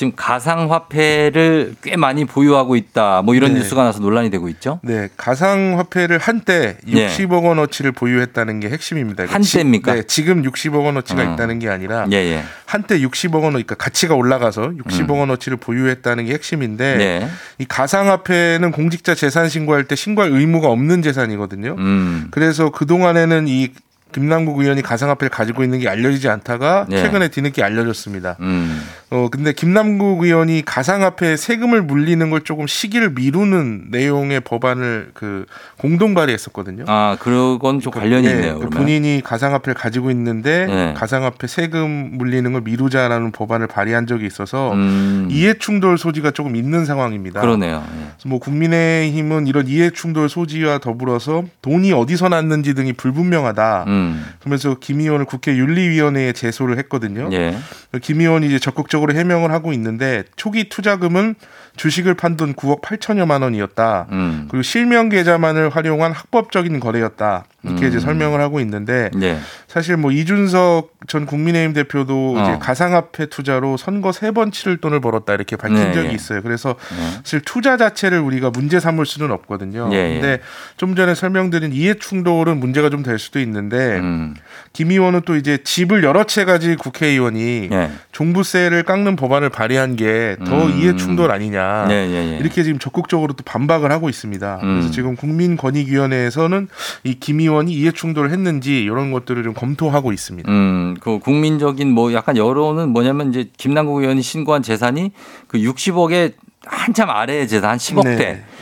[0.00, 3.20] 지금 가상화폐를 꽤 많이 보유하고 있다.
[3.20, 3.58] 뭐 이런 네.
[3.58, 4.80] 뉴스가 나서 논란이 되고 있죠.
[4.82, 7.06] 네, 가상화폐를 한때 예.
[7.06, 9.26] 60억 원어치를 보유했다는 게 핵심입니다.
[9.26, 9.92] 그러니까 한때입니까?
[9.92, 11.34] 지, 네, 지금 60억 원어치가 어.
[11.34, 12.42] 있다는 게 아니라 예, 예.
[12.64, 17.28] 한때 60억 원, 그러니까 가치가 올라가서 60억 원어치를 보유했다는 게 핵심인데 네.
[17.58, 21.74] 이 가상화폐는 공직자 재산 신고할 때 신고할 의무가 없는 재산이거든요.
[21.76, 22.28] 음.
[22.30, 23.68] 그래서 그 동안에는 이
[24.12, 27.02] 김남국 의원이 가상화폐를 가지고 있는 게 알려지지 않다가 네.
[27.02, 28.36] 최근에 뒤늦게 알려졌습니다.
[28.40, 28.82] 음.
[29.12, 35.46] 어 근데 김남국 의원이 가상화폐에 세금을 물리는 걸 조금 시기를 미루는 내용의 법안을 그
[35.78, 36.84] 공동 발의했었거든요.
[36.86, 38.54] 아, 그건 좀 관련이 네, 있네요.
[38.54, 38.78] 그 그러면.
[38.78, 40.94] 본인이 가상화폐를 가지고 있는데 네.
[40.96, 45.26] 가상화폐 세금 물리는 걸 미루자라는 법안을 발의한 적이 있어서 음.
[45.28, 47.40] 이해 충돌 소지가 조금 있는 상황입니다.
[47.40, 47.82] 그러네요.
[47.84, 47.98] 예.
[48.00, 53.84] 그래서 뭐 국민의힘은 이런 이해 충돌 소지와 더불어서 돈이 어디서 났는지 등이 불분명하다.
[53.88, 54.24] 음.
[54.38, 57.28] 그러면서 김 의원을 국회 윤리위원회에 제소를 했거든요.
[57.32, 57.56] 예.
[58.02, 61.34] 김 의원이 이제 적극적으로 해명을 하고 있는데 초기 투자금은
[61.76, 64.06] 주식을 판 돈 9억 8천여만 원이었다.
[64.12, 64.46] 음.
[64.50, 67.44] 그리고 실명 계좌만을 활용한 합법적인 거래였다.
[67.62, 67.88] 이렇게 음.
[67.88, 69.38] 이제 설명을 하고 있는데 예.
[69.68, 72.42] 사실 뭐 이준석 전 국민의힘 대표도 어.
[72.42, 76.12] 이제 가상화폐 투자로 선거 세 번 치를 돈을 벌었다 이렇게 밝힌 네, 적이 예.
[76.12, 76.42] 있어요.
[76.42, 77.10] 그래서 네.
[77.22, 79.90] 사실 투자 자체를 우리가 문제 삼을 수는 없거든요.
[79.92, 80.12] 예, 예.
[80.14, 80.40] 근데
[80.76, 84.34] 좀 전에 설명드린 이해 충돌은 문제가 좀 될 수도 있는데 음.
[84.72, 87.90] 김 의원은 또 이제 집을 여러 채 가진 국회의원이 예.
[88.12, 90.78] 종부세를 깎는 법안을 발의한 게더 음.
[90.78, 91.88] 이해 충돌 아니냐.
[91.90, 92.38] 예, 예, 예.
[92.38, 94.58] 이렇게 지금 적극적으로 또 반박을 하고 있습니다.
[94.60, 94.92] 그래서 음.
[94.92, 96.68] 지금 국민권익위원회에서는
[97.04, 100.50] 이 김 의원이 이해 충돌을 했는지 이런 것들을 좀 검토하고 있습니다.
[100.50, 105.12] 음, 그 국민적인 뭐 약간 여론은 뭐냐면 이제 김남국 의원이 신고한 재산이
[105.48, 106.32] 그 60억에
[106.66, 108.16] 한참 아래의 재산 한 10억대로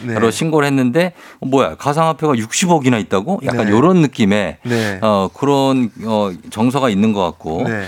[0.05, 0.31] 네, 네.
[0.31, 3.41] 신고를 했는데 어, 뭐야 가상화폐가 60억이나 있다고?
[3.45, 3.77] 약간 네.
[3.77, 4.99] 이런 느낌의 네.
[5.03, 7.87] 어, 그런 어, 정서가 있는 것 같고 네.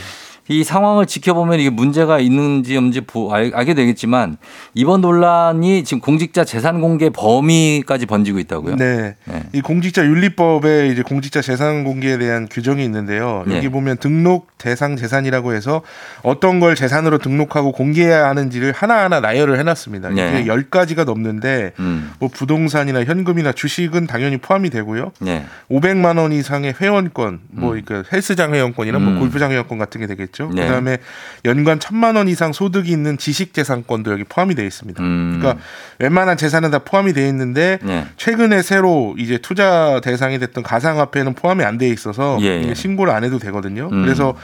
[0.50, 4.36] 이 상황을 지켜보면 이게 문제가 있는지 없는지 알, 알게 되겠지만
[4.74, 8.74] 이번 논란이 지금 공직자 재산 공개 범위까지 번지고 있다고요?
[8.74, 9.14] 네.
[9.26, 9.42] 네.
[9.52, 13.44] 이 공직자 윤리법에 이제 공직자 재산 공개에 대한 규정이 있는데요.
[13.46, 13.68] 여기 네.
[13.68, 15.82] 보면 등록 대상 재산이라고 해서
[16.22, 20.10] 어떤 걸 재산으로 등록하고 공개해야 하는지를 하나하나 나열을 해놨습니다.
[20.10, 20.40] 네.
[20.40, 22.10] 이게 열 가지가 넘는데 음.
[22.18, 25.12] 뭐 부동산이나 현금이나 주식은 당연히 포함이 되고요.
[25.20, 25.44] 네.
[25.70, 27.82] 500만 원 이상의 회원권, 뭐 음.
[27.84, 29.04] 그 헬스장 회원권이나 음.
[29.04, 30.39] 뭐 골프장 회원권 같은 게 되겠죠.
[30.40, 30.50] 있죠.
[30.54, 30.62] 네.
[30.62, 30.98] 그다음에
[31.44, 35.02] 연간 천만 원 이상 소득이 있는 지식재산권도 여기 포함이 되어 있습니다.
[35.02, 35.38] 음.
[35.38, 35.62] 그러니까
[35.98, 38.06] 웬만한 재산은 다 포함이 되어 있는데 네.
[38.16, 42.74] 최근에 새로 이제 투자 대상이 됐던 가상화폐는 포함이 안돼 있어서 예, 예.
[42.74, 43.88] 신고를 안 해도 되거든요.
[43.92, 44.02] 음.
[44.02, 44.34] 그래서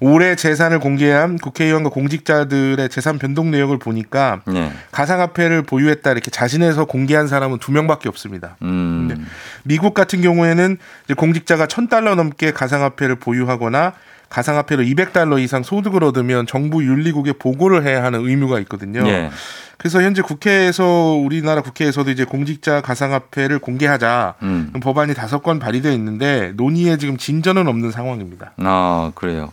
[0.00, 4.72] 올해 재산을 공개한 국회의원과 공직자들의 재산 변동 내역을 보니까 네.
[4.90, 8.56] 가상화폐를 보유했다 이렇게 자신에서 공개한 사람은 두 명밖에 없습니다.
[8.62, 8.93] 음.
[9.16, 9.24] 네.
[9.64, 13.92] 미국 같은 경우에는 이제 공직자가 천 달러 넘게 가상화폐를 보유하거나
[14.30, 19.06] 가상화폐로 200달러 이상 소득을 얻으면 정부 윤리국에 보고를 해야 하는 의무가 있거든요.
[19.06, 19.30] 예.
[19.76, 20.84] 그래서 현재 국회에서
[21.22, 24.72] 우리나라 국회에서도 이제 공직자 가상화폐를 공개하자 음.
[24.80, 28.52] 법안이 다섯 건 발의되어 있는데 논의에 지금 진전은 없는 상황입니다.
[28.58, 29.52] 아, 그래요.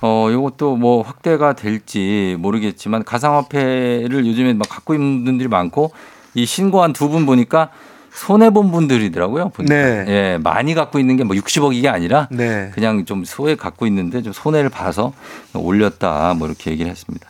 [0.00, 5.92] 어, 요것도 뭐 확대가 될지 모르겠지만 가상화폐를 요즘에 막 갖고 있는 분들이 많고
[6.34, 7.70] 이 신고한 두 분 보니까
[8.18, 9.50] 손해 본 분들이더라고요.
[9.50, 9.74] 보니까.
[9.74, 10.04] 네.
[10.08, 12.70] 예, 많이 갖고 있는 게 뭐 60억 이게 아니라 네.
[12.74, 15.12] 그냥 좀 소액 갖고 있는데 좀 손해를 봐서
[15.54, 17.28] 올렸다 뭐 이렇게 얘기를 했습니다.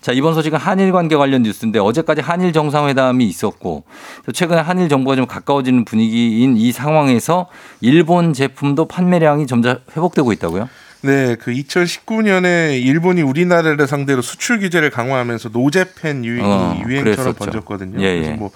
[0.00, 3.84] 자, 이번 소식은 한일 관계 관련 뉴스인데 어제까지 한일 정상회담이 있었고
[4.24, 7.48] 또 최근에 한일 정부가 좀 가까워지는 분위기인 이 상황에서
[7.82, 10.68] 일본 제품도 판매량이 점점 회복되고 있다고요?
[11.02, 17.04] 네, 그 2019년에 일본이 우리나라를 상대로 수출 규제를 강화하면서 노제팬 유행이 어, 유행처럼
[17.34, 17.34] 그랬었죠.
[17.34, 18.00] 번졌거든요.
[18.00, 18.20] 예, 예.
[18.20, 18.50] 그래서 뭐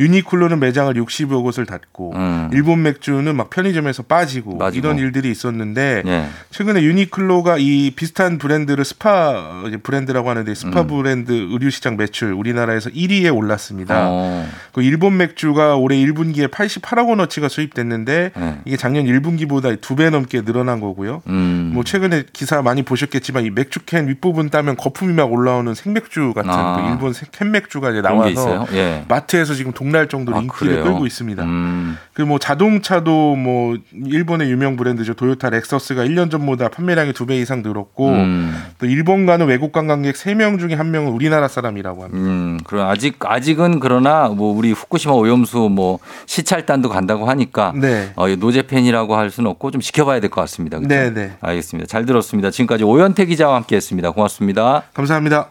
[0.00, 2.50] 유니클로는 매장을 60여 곳을 닫고 음.
[2.52, 4.78] 일본 맥주는 막 편의점에서 빠지고, 빠지고.
[4.86, 6.26] 이런 일들이 있었는데 예.
[6.50, 10.86] 최근에 유니클로가 이 비슷한 브랜드를 스파 브랜드라고 하는데 스파 음.
[10.86, 14.06] 브랜드 의류 시장 매출 우리나라에서 1위에 올랐습니다.
[14.08, 14.48] 어.
[14.72, 18.58] 그 일본 맥주가 올해 1분기에 88억 원어치가 수입됐는데 네.
[18.64, 21.20] 이게 작년 1분기보다 두 배 넘게 늘어난 거고요.
[21.26, 21.72] 음.
[21.74, 26.76] 뭐 최근에 기사 많이 보셨겠지만 이 맥주캔 윗부분 따면 거품이 막 올라오는 생맥주 같은 아.
[26.80, 28.66] 그 일본 생- 캔맥주가 이제 나와서?
[28.72, 29.04] 예.
[29.08, 30.84] 마트에서 지금 동날 정도로 아, 인기를 그래요?
[30.84, 31.42] 끌고 있습니다.
[31.44, 31.96] 음.
[32.14, 38.08] 그뭐 자동차도 뭐 일본의 유명 브랜드죠 도요타 렉서스가 1년 전보다 판매량이 두 배 이상 늘었고
[38.10, 38.54] 음.
[38.78, 42.18] 또 일본 가는 외국 관광객 3명 중에 한 명은 우리나라 사람이라고 합니다.
[42.24, 48.12] 음, 그럼 아직 아직은 그러나 뭐 우리 후쿠시마 오염수 뭐 시찰단도 간다고 하니까 네.
[48.16, 50.78] 어, 이 no Japan이라고 할 수는 없고 좀 지켜봐야 될 것 같습니다.
[50.78, 50.94] 그렇죠?
[50.94, 51.32] 네, 네.
[51.40, 51.86] 알겠습니다.
[51.88, 52.50] 잘 들었습니다.
[52.50, 54.10] 지금까지 오현태 기자와 함께했습니다.
[54.12, 54.82] 고맙습니다.
[54.94, 55.48] 감사합니다.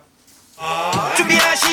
[1.16, 1.69] 준비하시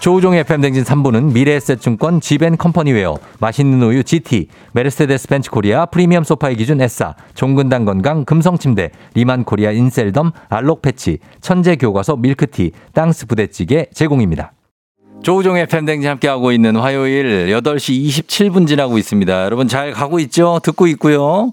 [0.00, 6.80] 조우종의 FM 대행진 3부는 미래에셋증권 지벤컴퍼니웨어, 맛있는 우유 GT, 메르세데스 벤츠 코리아 프리미엄 소파의 기준
[6.80, 14.52] 에싸, 종근당 건강 금성침대, 리만 코리아 인셀덤, 알록 패치, 천재 교과서 밀크티, 땅스 부대찌개 제공입니다.
[15.22, 19.44] 조우종의 팬댕진 함께하고 있는 화요일 8시 27분 지나고 있습니다.
[19.44, 20.60] 여러분 잘 가고 있죠?
[20.62, 21.52] 듣고 있고요.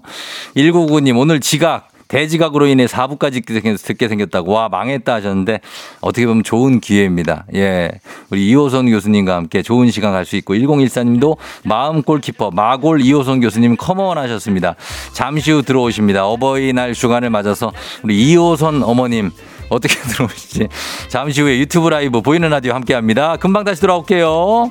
[0.56, 3.46] 1999님 오늘 지각 대지각으로 인해 4부까지
[3.84, 5.60] 듣게 생겼다고 와 망했다 하셨는데
[6.00, 7.44] 어떻게 보면 좋은 기회입니다.
[7.54, 7.90] 예.
[8.30, 13.76] 우리 이호선 교수님과 함께 좋은 시간 갈 수 있고 1014님도 마음 골키퍼 마골 이호선 교수님
[13.76, 14.74] 컴온 하셨습니다.
[15.12, 16.26] 잠시 후 들어오십니다.
[16.26, 19.30] 어버이날 주간을 맞아서 우리 이호선 어머님
[19.70, 20.68] 어떻게 들어오시지?
[21.08, 23.36] 잠시 후에 유튜브 라이브 보이는 라디오 함께 합니다.
[23.36, 24.70] 금방 다시 돌아올게요.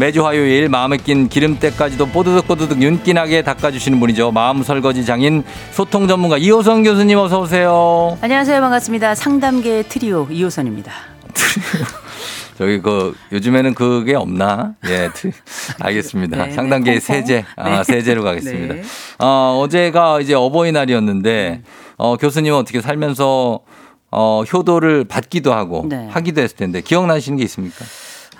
[0.00, 4.32] 매주 화요일 마음에 낀 기름때까지도 뽀드득뽀드득 윤기나게 닦아주시는 분이죠.
[4.32, 8.16] 마음 설거지 장인 소통 전문가 이호성 교수님 어서 오세요.
[8.22, 8.62] 안녕하세요.
[8.62, 9.14] 반갑습니다.
[9.14, 10.90] 상담계 트리오 이호선입니다.
[12.56, 14.72] 저기 그 요즘에는 그게 없나?
[14.88, 15.32] 예, 트-
[15.80, 16.46] 알겠습니다.
[16.46, 17.84] 네, 상단계 네, 세제, 아 네.
[17.84, 18.74] 세제로 가겠습니다.
[18.76, 18.82] 네.
[19.18, 21.60] 어, 어제가 이제 어버이날이었는데
[21.98, 23.60] 어, 교수님은 어떻게 살면서
[24.12, 26.08] 어, 효도를 받기도 하고 네.
[26.10, 27.84] 하기도 했을 텐데 기억나시는 게 있습니까?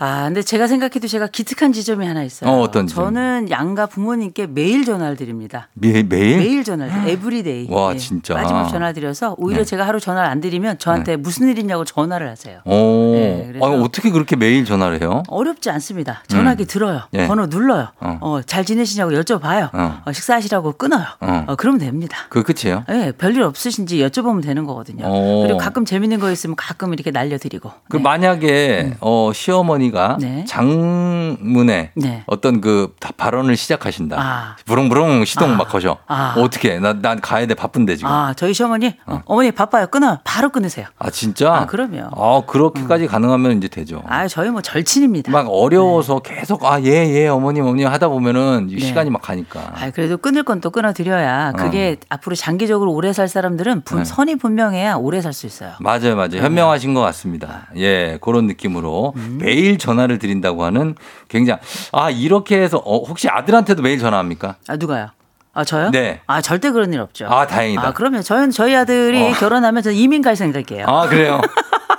[0.03, 2.51] 아, 근데 제가 생각해도 제가 기특한 지점이 하나 있어요.
[2.51, 3.05] 어, 어떤 지점?
[3.05, 5.69] 저는 양가 부모님께 매일 전화를 드립니다.
[5.75, 6.39] 매, 매일?
[6.39, 7.07] 매일 전화를.
[7.07, 7.67] every day.
[7.69, 7.99] 와, 예.
[7.99, 8.33] 진짜.
[8.33, 9.65] 빠짐없이 전화 드려서 오히려 네.
[9.67, 12.61] 제가 하루 전화를 안 드리면 저한테 무슨 일 있냐고 전화를 하세요.
[12.65, 13.13] 오.
[13.15, 15.23] 네, 아니, 어떻게 그렇게 매일 전화를 해요?
[15.29, 16.23] 어렵지 않습니다.
[16.29, 16.67] 전화기 음.
[16.67, 17.03] 들어요.
[17.13, 17.27] 예.
[17.27, 17.89] 번호 눌러요.
[18.01, 18.19] 어.
[18.23, 18.41] 어.
[18.47, 19.69] 잘 지내시냐고 여쭤봐요.
[19.75, 20.01] 어.
[20.07, 21.05] 어, 식사하시라고 끊어요.
[21.21, 21.45] 어.
[21.47, 22.17] 어, 그러면 됩니다.
[22.31, 22.85] 그 끝이에요?
[22.89, 25.05] 예, 별일 없으신지 여쭤보면 되는 거거든요.
[25.07, 25.43] 오.
[25.43, 27.71] 그리고 가끔 재밌는 거 있으면 가끔 이렇게 날려드리고.
[27.91, 30.45] 그 만약에 어, 시어머니 가 네.
[30.47, 32.23] 장문에 네.
[32.27, 34.17] 어떤 그 다- 발언을 시작하신다.
[34.19, 34.57] 아.
[34.67, 35.57] 부릉부릉 시동 아.
[35.57, 35.99] 막 거셔.
[36.07, 36.35] 아.
[36.39, 36.75] 어떻게?
[36.75, 36.79] 해?
[36.79, 37.55] 난, 난 가야 돼.
[37.55, 38.11] 바쁜데 지금.
[38.11, 39.23] 아, 아, 저희 시어머니, 어.
[39.29, 39.87] 머니 바빠요.
[39.89, 40.19] 끊어요.
[40.25, 40.87] 바로 끊으세요.
[41.11, 41.53] 진짜?
[41.55, 42.11] 아, 그럼요.
[42.17, 44.03] 아, 그렇게까지 가능하면 이제 되죠.
[44.07, 45.33] 아, 저희 뭐 절친입니다.
[45.33, 48.81] 막 어려워서 계속 아, 예, 예, 어머님, 어머님 하다 보면은 이 네.
[48.81, 49.73] 시간이 막 가니까.
[49.75, 54.05] 아, 그래도 끊을 건 또 끊어드려야 그게 앞으로 장기적으로 오래 살 사람들은 분, 네.
[54.05, 55.71] 선이 분명해야 오래 살 수 있어요.
[55.81, 56.37] 맞아요, 맞아요.
[56.43, 57.69] 현명하신 것 같습니다.
[57.77, 59.39] 예, 그런 느낌으로 음.
[59.41, 60.95] 매일 전화를 드린다고 하는
[61.29, 61.61] 굉장히
[61.93, 64.55] 아 이렇게 해서 어, 혹시 아들한테도 매일 전화합니까?
[64.69, 65.09] 아, 누가요?
[65.53, 65.91] 아, 저요?
[65.91, 66.21] 네.
[66.29, 67.27] 아, 절대 그런 일 없죠.
[67.27, 67.89] 아, 다행이다.
[67.89, 69.33] 아, 그러면 저희, 저희 아들이 어.
[69.33, 70.87] 결혼하면 저는 이민 갈 생각이에요.
[70.87, 71.41] 아 그래요.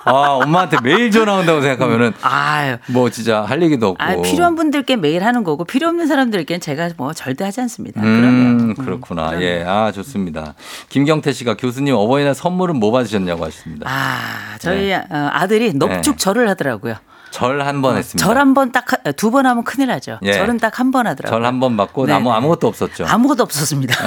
[0.03, 0.11] 아
[0.41, 2.77] 엄마한테 매일 전화 온다고 생각하면은 아유.
[2.87, 4.03] 뭐 진짜 할 얘기도 없고.
[4.03, 8.01] 아, 필요한 분들께 매일 하는 거고 필요 없는 사람들께는 제가 뭐 절대 하지 않습니다.
[8.01, 9.39] 음, 그러면 그렇구나.
[9.41, 10.55] 예, 아 좋습니다.
[10.89, 13.87] 김경태 씨가 교수님 어버이날 선물은 뭐 받으셨냐고 하십니다.
[13.89, 16.95] 아, 저희 어, 아들이 넙죽 절을 하더라고요.
[17.31, 18.25] 절 한 번 했습니다.
[18.25, 20.19] 절 한 번 딱 두 번 하면 큰일 나죠.
[20.23, 20.33] 예.
[20.33, 21.37] 절은 딱 한 번 하더라고요.
[21.39, 22.29] 절 한 번 받고 네, 네.
[22.29, 23.05] 아무것도 없었죠.
[23.07, 23.95] 아무것도 없었습니다.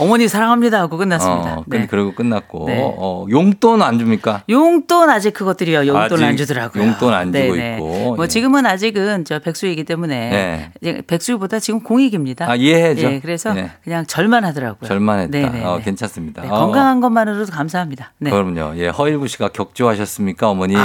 [0.00, 1.54] 어머니 사랑합니다 하고 끝났습니다.
[1.58, 1.86] 어, 네.
[1.86, 2.80] 그러고 끝났고 네.
[2.80, 4.42] 어, 용돈 안 줍니까?
[4.48, 5.86] 용돈 아직 그것들이요.
[5.88, 6.84] 용돈 안 주더라고요.
[6.84, 7.74] 용돈 안 주고 네네.
[7.76, 8.14] 있고.
[8.14, 8.28] 뭐 예.
[8.28, 11.02] 지금은 아직은 저 백수이기 때문에 네.
[11.06, 12.48] 백수보다 지금 공익입니다.
[12.48, 13.10] 아, 이해해죠.
[13.12, 13.72] 예, 그래서 예.
[13.82, 14.86] 그냥 절만 하더라고요.
[14.86, 15.30] 절만 했다.
[15.36, 15.64] 네네.
[15.64, 16.42] 어, 괜찮습니다.
[16.42, 18.12] 네, 어, 건강한 것만으로도 감사합니다.
[18.18, 18.30] 네.
[18.30, 18.76] 그럼요.
[18.78, 20.76] 예, 허일구 씨가 격조하셨습니까, 어머니?
[20.76, 20.80] 아,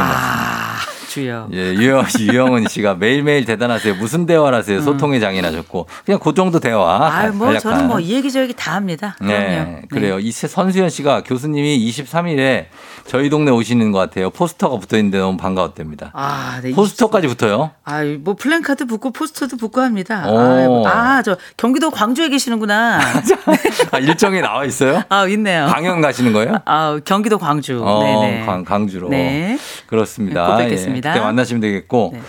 [1.14, 1.50] 주여.
[1.54, 3.96] 예, 유영, 유영은 씨가 매일매일 대단하세요.
[3.96, 4.82] 무슨 대화를 하세요?
[4.82, 5.88] 소통의 장이 나셨고.
[6.06, 6.96] 그냥 그 정도 대화.
[7.08, 7.60] 아, 뭐 간략한.
[7.60, 9.16] 저는 뭐 이 얘기 저 얘기 다 합니다.
[9.22, 9.82] 네, 그럼요.
[9.90, 10.20] 그래요.
[10.20, 12.66] 이세 선수현 씨가 교수님이 23일에
[13.06, 14.30] 저희 동네 오시는 것 같아요.
[14.30, 16.12] 포스터가 붙어 있는데 너무 반가웠답니다.
[16.14, 16.72] 아, 네.
[16.72, 17.72] 포스터까지 붙어요.
[17.86, 20.26] 아, 뭐 플랜카드 붙고 포스터도 붙고 합니다.
[20.28, 20.86] 오.
[20.88, 23.00] 아, 아, 저 경기도 광주에 계시는구나.
[23.92, 25.04] 아, 일정에 나와 있어요?
[25.10, 25.68] 아, 있네요.
[25.72, 26.58] 강연 가시는 거예요?
[26.66, 27.82] 아, 경기도 광주.
[27.86, 28.46] 어, 네네.
[28.46, 29.10] 강, 강주로.
[29.10, 29.58] 네.
[29.88, 30.48] 그렇습니다.
[30.48, 31.03] 곧 뵙겠습니다.
[31.03, 32.14] 예, 그때 만나시면 되겠고.
[32.14, 32.22] 네.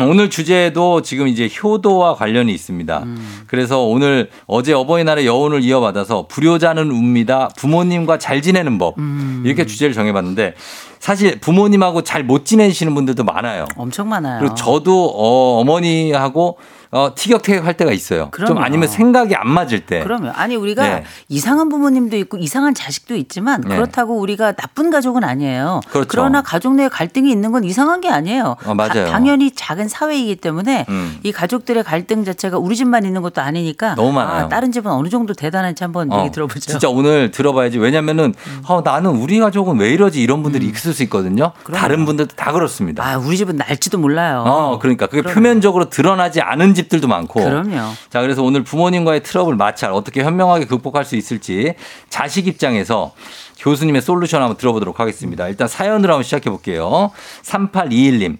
[0.08, 2.98] 오늘 주제도 지금 이제 효도와 관련이 있습니다.
[3.04, 3.42] 음.
[3.46, 7.48] 그래서 오늘 어제 어버이날의 여운을 이어받아서 불효자는 웁니다.
[7.56, 8.98] 부모님과 잘 지내는 법.
[8.98, 9.42] 음.
[9.44, 10.54] 이렇게 주제를 정해봤는데
[10.98, 13.66] 사실 부모님하고 잘 못 지내시는 분들도 많아요.
[13.76, 14.38] 엄청 많아요.
[14.40, 16.56] 그리고 저도 어, 어머니하고
[16.94, 18.20] 어, 티격태격 할 때가 있어요.
[18.22, 18.60] 좀 그럼요.
[18.60, 20.00] 아니면 생각이 안 맞을 때.
[20.04, 21.04] 그러면 아니 우리가 네.
[21.28, 23.74] 이상한 부모님도 있고 이상한 자식도 있지만 네.
[23.74, 25.80] 그렇다고 우리가 나쁜 가족은 아니에요.
[25.90, 26.16] 그렇죠.
[26.16, 28.54] 러나 가족 내 갈등이 있는 건 이상한 게 아니에요.
[28.64, 29.06] 어, 맞아요.
[29.06, 31.18] 다- 당연히 작은 사회이기 때문에 음.
[31.24, 34.44] 이 가족들의 갈등 자체가 우리 집만 있는 것도 아니니까 너무 많아요.
[34.44, 36.58] 아, 다른 집은 어느 정도 대단한지 한번 어, 얘기 들어보죠.
[36.58, 36.70] 음.
[36.70, 37.78] 진짜 오늘 들어봐야지.
[37.78, 38.34] 왜냐면은
[38.68, 41.50] 어, 나는 우리 가족은 왜 이러지 이런 분들이 있을 수 있거든요.
[41.64, 41.80] 그럼요.
[41.80, 43.04] 다른 분들도 다 그렇습니다.
[43.04, 44.44] 아 우리 집은 날지도 몰라요.
[44.46, 45.34] 어, 그러니까 그게 그럼요.
[45.34, 47.42] 표면적으로 드러나지 않은 집 들도 많고.
[47.42, 47.92] 그럼요.
[48.10, 51.74] 자, 그래서 오늘 부모님과의 트러블 마찰 어떻게 현명하게 극복할 수 있을지
[52.08, 53.12] 자식 입장에서
[53.58, 55.48] 교수님의 솔루션 한번 들어보도록 하겠습니다.
[55.48, 57.10] 일단 사연으로 한번 시작해 볼게요.
[57.42, 58.38] 3821님.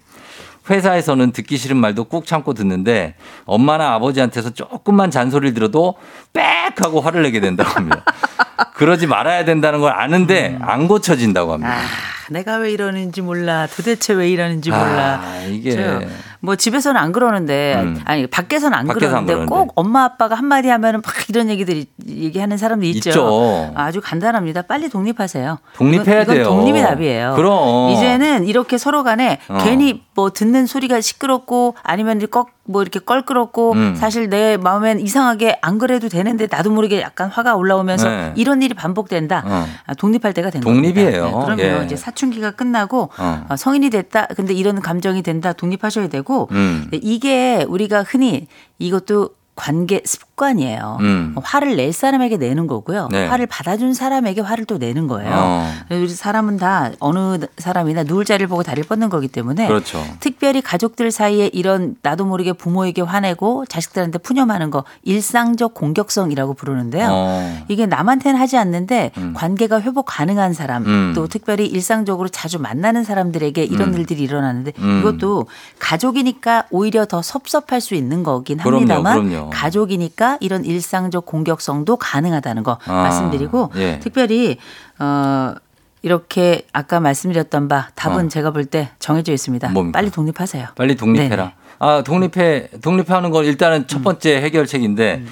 [0.69, 3.15] 회사에서는 듣기 싫은 말도 꾹 참고 듣는데
[3.45, 5.95] 엄마나 아버지한테서 조금만 잔소리를 들어도
[6.33, 8.03] 빽 하고 화를 내게 된다고 합니다.
[8.73, 11.75] 그러지 말아야 된다는 걸 아는데 안 고쳐진다고 합니다.
[11.75, 11.83] 아,
[12.31, 13.67] 내가 왜 이러는지 몰라.
[13.67, 15.21] 도대체 왜 이러는지 몰라.
[15.23, 16.01] 아, 이게 저,
[16.39, 18.01] 뭐 집에서는 안 그러는데 음.
[18.05, 19.49] 아니 밖에서는 안 밖에서 안 그러는데.
[19.49, 23.09] 꼭 엄마 아빠가 한 마디 하면은 막 이런 얘기들이 얘기하는 사람도 있죠.
[23.09, 23.71] 있죠.
[23.75, 24.63] 아주 간단합니다.
[24.63, 25.59] 빨리 독립하세요.
[25.75, 26.45] 독립해야 이건, 이건 돼요.
[26.45, 27.33] 독립이 답이에요.
[27.35, 27.89] 그럼.
[27.91, 29.59] 이제는 이렇게 서로 간에 어.
[29.63, 33.95] 괜히 뭐 듣는 소리가 시끄럽고 아니면 꺽 뭐 이렇게 껄끄럽고 음.
[33.95, 38.33] 사실 내 마음엔 이상하게 안 그래도 되는데 나도 모르게 약간 화가 올라오면서 네.
[38.35, 39.43] 이런 일이 반복된다.
[39.45, 39.65] 어.
[39.85, 41.21] 아, 독립할 때가 된 독립이에요.
[41.31, 41.55] 겁니다.
[41.55, 41.85] 네, 그러면 예.
[41.85, 43.45] 이제 사춘기가 끝나고 어.
[43.49, 44.27] 어, 성인이 됐다.
[44.35, 45.53] 근데 이런 감정이 된다.
[45.53, 46.87] 독립하셔야 되고 음.
[46.91, 48.47] 네, 이게 우리가 흔히
[48.79, 50.97] 이것도 관계 습 관이에요.
[50.99, 51.35] 음.
[51.41, 53.07] 화를 낼 사람에게 내는 거고요.
[53.11, 53.27] 네.
[53.27, 55.31] 화를 받아준 사람에게 화를 또 내는 거예요.
[55.33, 55.71] 어.
[55.89, 60.03] 우리 사람은 다 어느 사람이나 누울 자리를 보고 다리를 뻗는 거기 때문에 그렇죠.
[60.19, 67.07] 특별히 가족들 사이에 이런 나도 모르게 부모에게 화내고 자식들한테 푸념하는 거 일상적 공격성이라고 부르는데요.
[67.09, 67.63] 어.
[67.69, 71.13] 이게 남한테는 하지 않는데 관계가 회복 가능한 사람 음.
[71.15, 73.97] 또 특별히 일상적으로 자주 만나는 사람들에게 이런 음.
[73.97, 74.99] 일들이 일어나는데 음.
[74.99, 75.47] 이것도
[75.79, 79.49] 가족이니까 오히려 더 섭섭할 수 있는 거긴 그럼요, 합니다만 그럼요.
[79.51, 83.99] 가족이니까 이런 일상적 공격성도 가능하다는 거 아, 말씀드리고 예.
[83.99, 84.57] 특별히
[84.99, 85.53] 어
[86.01, 88.29] 이렇게 아까 말씀드렸던 바 답은 어.
[88.29, 89.69] 제가 볼 때 정해져 있습니다.
[89.69, 89.97] 뭡니까?
[89.97, 90.67] 빨리 독립하세요.
[90.75, 91.35] 빨리 독립해라.
[91.35, 91.53] 네네.
[91.79, 93.87] 아, 독립해, 독립하는 건 일단은 음.
[93.87, 95.23] 첫 번째 해결책인데,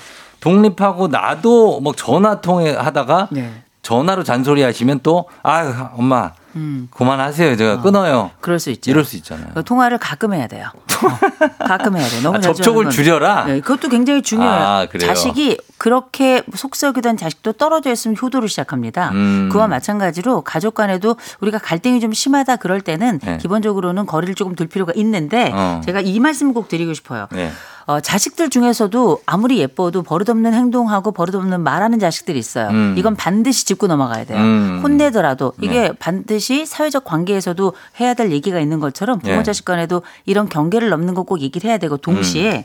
[0.42, 3.64] 독립하고 나도 뭐 전화 통해 하다가 네.
[3.82, 6.88] 전화로 잔소리 하시면 또, 아, 엄마, 음.
[6.92, 7.56] 그만하세요.
[7.56, 8.32] 제가 끊어요.
[8.42, 8.92] 그럴 수 있죠.
[8.92, 9.48] 이럴 수 있잖아요.
[9.54, 10.68] 그 통화를 가끔 해야 돼요.
[10.76, 11.18] 어,
[11.66, 12.22] 가끔 해야 돼요.
[12.22, 13.46] 너무 아, 접촉을 줄여라?
[13.46, 14.54] 네, 그것도 굉장히 중요해요.
[14.54, 15.08] 아, 그래요?
[15.08, 19.10] 자식이 그렇게 속썩이던 자식도 떨어져 있으면 효도를 시작합니다.
[19.12, 19.50] 음.
[19.52, 23.38] 그와 마찬가지로 가족 간에도 우리가 갈등이 좀 심하다 그럴 때는 네.
[23.38, 25.82] 기본적으로는 거리를 조금 둘 필요가 있는데 어.
[25.84, 27.28] 제가 이 말씀 꼭 드리고 싶어요.
[27.32, 27.52] 네.
[27.86, 32.70] 어, 자식들 중에서도 아무리 예뻐도 버릇없는 행동하고 버릇없는 말하는 자식들이 있어요.
[32.70, 32.96] 음.
[32.98, 34.38] 이건 반드시 짚고 넘어가야 돼요.
[34.40, 34.80] 음.
[34.84, 35.92] 혼내더라도 이게 네.
[35.98, 39.44] 반드시 사회적 관계에서도 해야 될 얘기가 있는 것처럼 부모 네.
[39.44, 42.64] 자식 간에도 이런 경계를 넘는 거 꼭 얘기를 해야 되고 동시에 음.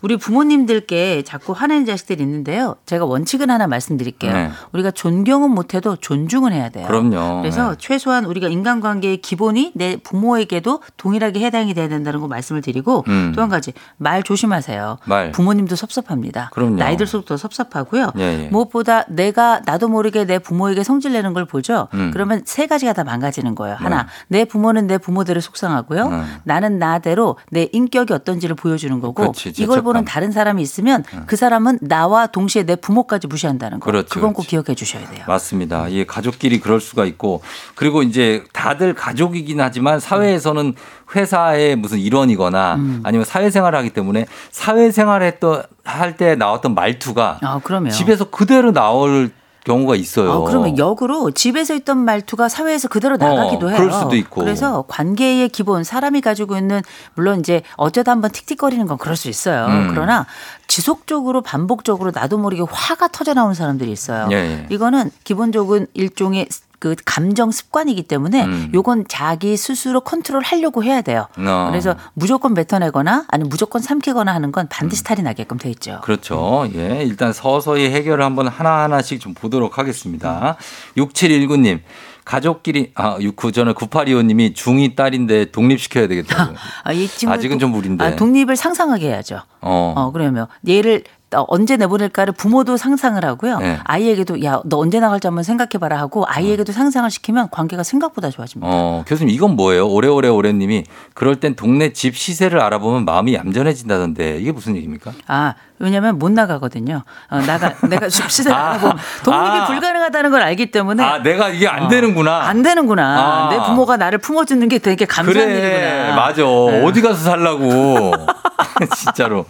[0.00, 2.76] 우리 부모님들께 자꾸 화내는 자식들이 있는데요.
[2.86, 4.32] 제가 원칙은 하나 말씀드릴게요.
[4.32, 4.50] 네.
[4.72, 6.86] 우리가 존경은 못해도 존중은 해야 돼요.
[6.86, 7.42] 그럼요.
[7.42, 7.76] 그래서 네.
[7.78, 13.32] 최소한 우리가 인간관계의 기본이 내 부모에게도 동일하게 해당이 돼야 된다는 거 말씀을 드리고 음.
[13.34, 14.98] 또한 가지 말 조심하세요.
[15.04, 15.32] 말.
[15.32, 16.50] 부모님도 섭섭합니다.
[16.52, 16.76] 그럼요.
[16.76, 18.12] 나이 들수록 더 섭섭하고요.
[18.18, 18.48] 예, 예.
[18.50, 21.88] 무엇보다 내가 나도 모르게 내 부모에게 성질 내는 걸 보죠.
[21.94, 22.10] 음.
[22.12, 23.76] 그러면 세 가지가 다 망가지는 거예요.
[23.78, 26.06] 하나, 내 부모는 내 부모대로 속상하고요.
[26.06, 26.36] 음.
[26.44, 29.92] 나는 나대로 내 인격이 어떤지를 보여주는 거고 그렇지, 이걸 죄책감.
[29.92, 33.84] 보는 다른 사람이 있으면 그 사람은 나와 동시에 내 부모까지 무시한다는 거.
[33.90, 34.48] 그렇지, 그건 꼭 그렇지.
[34.50, 35.24] 기억해 주셔야 돼요.
[35.26, 35.88] 맞습니다.
[35.88, 37.42] 이 가족끼리 그럴 수가 있고
[37.74, 40.74] 그리고 이제 다들 가족이긴 하지만 사회에서는
[41.16, 43.00] 회사의 무슨 일원이거나 음.
[43.04, 49.30] 아니면 사회생활을 하기 때문에 사회생활 했던 할 때 나왔던 말투가 아, 그러면 집에서 그대로 나올
[49.68, 50.32] 경우가 있어요.
[50.32, 53.78] 아, 그러면 역으로 집에서 있던 말투가 사회에서 그대로 나가기도 어, 해요.
[53.78, 54.40] 그럴 수도 있고.
[54.40, 56.82] 그래서 관계의 기본 사람이 가지고 있는
[57.14, 59.66] 물론 이제 어쩌다 한번 틱틱거리는 건 그럴 수 있어요.
[59.66, 59.88] 음.
[59.90, 60.26] 그러나
[60.66, 64.28] 지속적으로 반복적으로 나도 모르게 화가 터져 나오는 사람들이 있어요.
[64.32, 64.66] 예, 예.
[64.70, 66.48] 이거는 기본적인 일종의
[66.78, 68.70] 그 감정 습관이기 때문에 음.
[68.74, 71.26] 요건 자기 스스로 컨트롤 하려고 해야 돼요.
[71.36, 71.68] 어.
[71.70, 74.68] 그래서 무조건 뱉어내거나 아니면 무조건 삼키거나 하는 건 음.
[74.70, 76.00] 반드시 탈이 나게끔 돼 있죠.
[76.02, 76.68] 그렇죠.
[76.74, 77.02] 예.
[77.02, 80.56] 일단 서서히 해결을 한번 하나하나씩 좀 보도록 하겠습니다.
[80.96, 81.80] 6719님.
[82.28, 86.52] 가족끼리 아, 그 전에 9825님이 중2 딸인데 독립시켜야 되겠다고.
[86.84, 86.90] 아,
[87.32, 88.04] 아직은 좀 무리인데.
[88.04, 89.40] 아, 독립을 상상하게 해야죠.
[89.62, 89.94] 어.
[89.96, 93.58] 어, 그러면 얘를 어, 언제 내보낼까를 부모도 상상을 하고요.
[93.58, 93.78] 네.
[93.84, 98.68] 아이에게도 야, 너 언제 나갈지 한번 생각해봐라 하고 아이에게도 상상을 시키면 관계가 생각보다 좋아집니다.
[98.70, 99.88] 어, 교수님 이건 뭐예요?
[99.88, 105.12] 오래오래 오래님이 그럴 땐 동네 집 시세를 알아보면 마음이 얌전해진다던데 이게 무슨 얘기입니까?
[105.26, 107.02] 아, 왜냐면 못 나가거든요.
[107.30, 109.66] 어, 나가, 내가 시세를 아, 알아보면 독립이 아.
[109.66, 111.02] 불가능하다는 걸 알기 때문에.
[111.02, 112.42] 아, 내가 이게 안 어, 되는구나.
[112.42, 113.02] 안 되는구나.
[113.02, 113.48] 아.
[113.50, 116.16] 내 부모가 나를 품어주는 게 되게 감사한 그래, 일이구나.
[116.16, 116.42] 맞아.
[116.42, 116.84] 네.
[116.84, 118.12] 어디 가서 살라고.
[118.96, 119.46] 진짜로.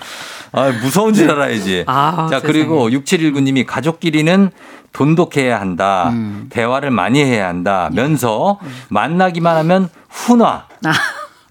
[0.53, 1.85] 아, 무서운 줄 알아야지.
[1.87, 2.53] 아, 자, 세상에.
[2.53, 4.51] 그리고 6719님이 가족끼리는
[4.93, 6.09] 돈독해야 한다.
[6.11, 6.47] 음.
[6.51, 7.91] 대화를 많이 해야 한다.
[7.93, 8.59] 면서
[8.89, 10.67] 만나기만 하면 훈화.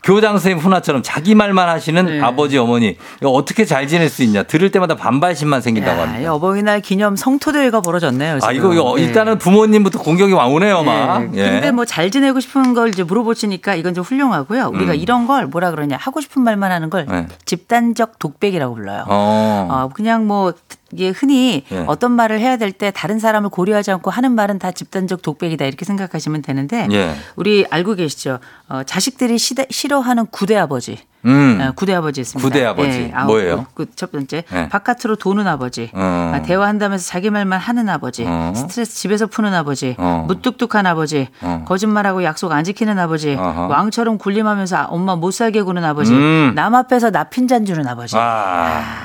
[0.07, 0.13] 아.
[0.13, 2.21] 교장 선생님 훈화처럼 자기 말만 하시는 네.
[2.21, 6.21] 아버지 어머니 이거 어떻게 잘 지낼 수 있냐 들을 때마다 반발심만 생긴다고 야, 합니다.
[6.21, 8.39] 이 어버이날 기념 성토대회가 벌어졌네요.
[8.41, 8.55] 아 지금.
[8.55, 9.03] 이거, 이거 예.
[9.03, 11.35] 일단은 부모님부터 공격이 오네요, 막.
[11.35, 11.49] 예.
[11.51, 14.67] 근데 뭐 잘 지내고 싶은 걸 이제 물어보시니까 이건 좀 훌륭하고요.
[14.73, 14.95] 우리가 음.
[14.97, 17.27] 이런 걸 뭐라 그러냐 하고 싶은 말만 하는 걸 네.
[17.45, 19.03] 집단적 독백이라고 불러요.
[19.07, 19.67] 어.
[19.69, 20.53] 어, 그냥 뭐
[20.93, 21.83] 이게 흔히 예.
[21.87, 25.83] 어떤 말을 해야 될 때 다른 사람을 고려하지 않고 하는 말은 다 집단적 독백이다 이렇게
[25.85, 27.15] 생각하시면 되는데 예.
[27.35, 28.39] 우리 알고 계시죠?
[28.69, 30.99] 어, 자식들이 시대, 싫어하는 구대 아버지.
[31.25, 31.59] 음.
[31.61, 32.47] 어, 구대 아버지 있습니다.
[32.47, 33.11] 구대 아버지.
[33.13, 33.65] 아홉, 뭐예요?
[33.73, 34.69] 그 첫 번째 네.
[34.69, 35.89] 바깥으로 도는 아버지.
[35.93, 36.31] 어.
[36.35, 38.23] 아, 대화한다면서 자기 말만 하는 아버지.
[38.27, 38.53] 어.
[38.55, 39.95] 스트레스 집에서 푸는 아버지.
[39.97, 40.25] 어.
[40.27, 41.27] 무뚝뚝한 아버지.
[41.41, 41.63] 어.
[41.67, 43.33] 거짓말하고 약속 안 지키는 아버지.
[43.33, 43.67] 어허.
[43.67, 46.13] 왕처럼 굴림하면서 엄마 못 살게 구는 아버지.
[46.13, 46.53] 음.
[46.55, 48.15] 남 앞에서 나 핀잔 주는 아버지.
[48.15, 48.19] 아.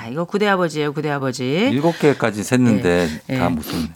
[0.03, 1.45] 아, 이거 구대 아버지예요, 구대 아버지.
[1.73, 3.39] 일곱 개까지 셌는데 예.
[3.39, 3.49] 다 예.
[3.49, 3.89] 무슨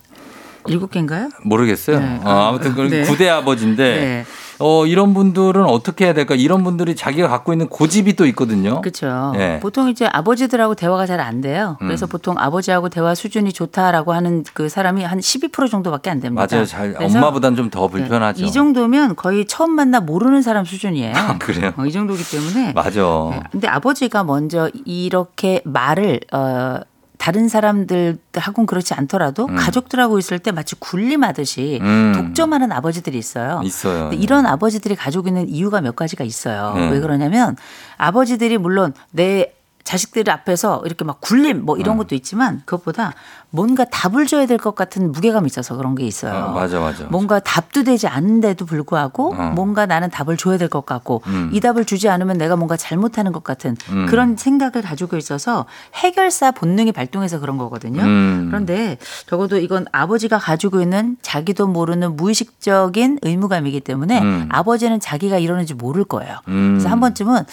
[0.67, 1.29] 일곱 개인가요?
[1.45, 2.01] 모르겠어요.
[2.01, 2.21] 네.
[2.25, 3.03] 어, 아무튼 그 네.
[3.03, 4.25] 구대 아버지인데 네.
[4.59, 6.35] 어 이런 분들은 어떻게 해야 될까?
[6.35, 8.81] 이런 분들이 자기가 갖고 있는 고집이 또 있거든요.
[8.81, 9.33] 그렇죠.
[9.37, 9.59] 예.
[9.61, 11.77] 보통 이제 아버지들하고 대화가 잘 안 돼요.
[11.81, 12.09] 그래서 음.
[12.09, 16.47] 보통 아버지하고 대화 수준이 좋다라고 하는 그 사람이 한 12% 정도밖에 안 됩니다.
[16.51, 16.65] 맞아요.
[16.67, 18.45] 잘 그래서 엄마보단 좀더 네, 불편하죠.
[18.45, 21.15] 이 정도면 거의 처음 만나 모르는 사람 수준이에요.
[21.17, 21.73] 아, 그래요?
[21.77, 22.73] 어, 이 정도기 때문에.
[22.75, 23.01] 맞아.
[23.33, 26.81] 네, 근데 아버지가 먼저 이렇게 말을 어
[27.19, 29.57] 다른 사람들하고는 그렇지 않더라도 음.
[29.57, 32.13] 가족들하고 있을 때 마치 군림하듯이 음.
[32.17, 33.61] 독점하는 아버지들이 있어요.
[33.65, 34.11] 있어요.
[34.13, 36.75] 이런 아버지들이 가지고 있는 이유가 몇 가지가 있어요.
[36.75, 36.91] 네.
[36.91, 37.57] 왜 그러냐면
[37.97, 39.53] 아버지들이 물론 내
[39.85, 41.99] 자식들 앞에서 이렇게 막 굴림 뭐 이런 어.
[41.99, 43.15] 것도 있지만 그것보다
[43.51, 46.47] 뭔가 답을 줘야 될 것 같은 무게감이 있어서 그런 게 있어요.
[46.47, 47.05] 어, 맞아, 맞아.
[47.05, 49.53] 뭔가 답도 되지 않는데도 불구하고 어.
[49.55, 51.51] 뭔가 나는 답을 줘야 될 것 같고 음.
[51.53, 54.07] 이 답을 주지 않으면 내가 뭔가 잘못하는 것 같은 음.
[54.07, 58.03] 그런 생각을 가지고 있어서 해결사 본능이 발동해서 그런 거거든요.
[58.03, 58.47] 음.
[58.51, 64.49] 그런데 적어도 이건 아버지가 가지고 있는 자기도 모르는 무의식적인 의무감이기 때문에 음.
[64.51, 66.39] 아버지는 자기가 이러는지 모를 거예요.
[66.49, 66.75] 음.
[66.75, 67.45] 그래서 한 번쯤은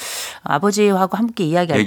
[0.43, 1.83] 아버지하고 함께 이야기할 때.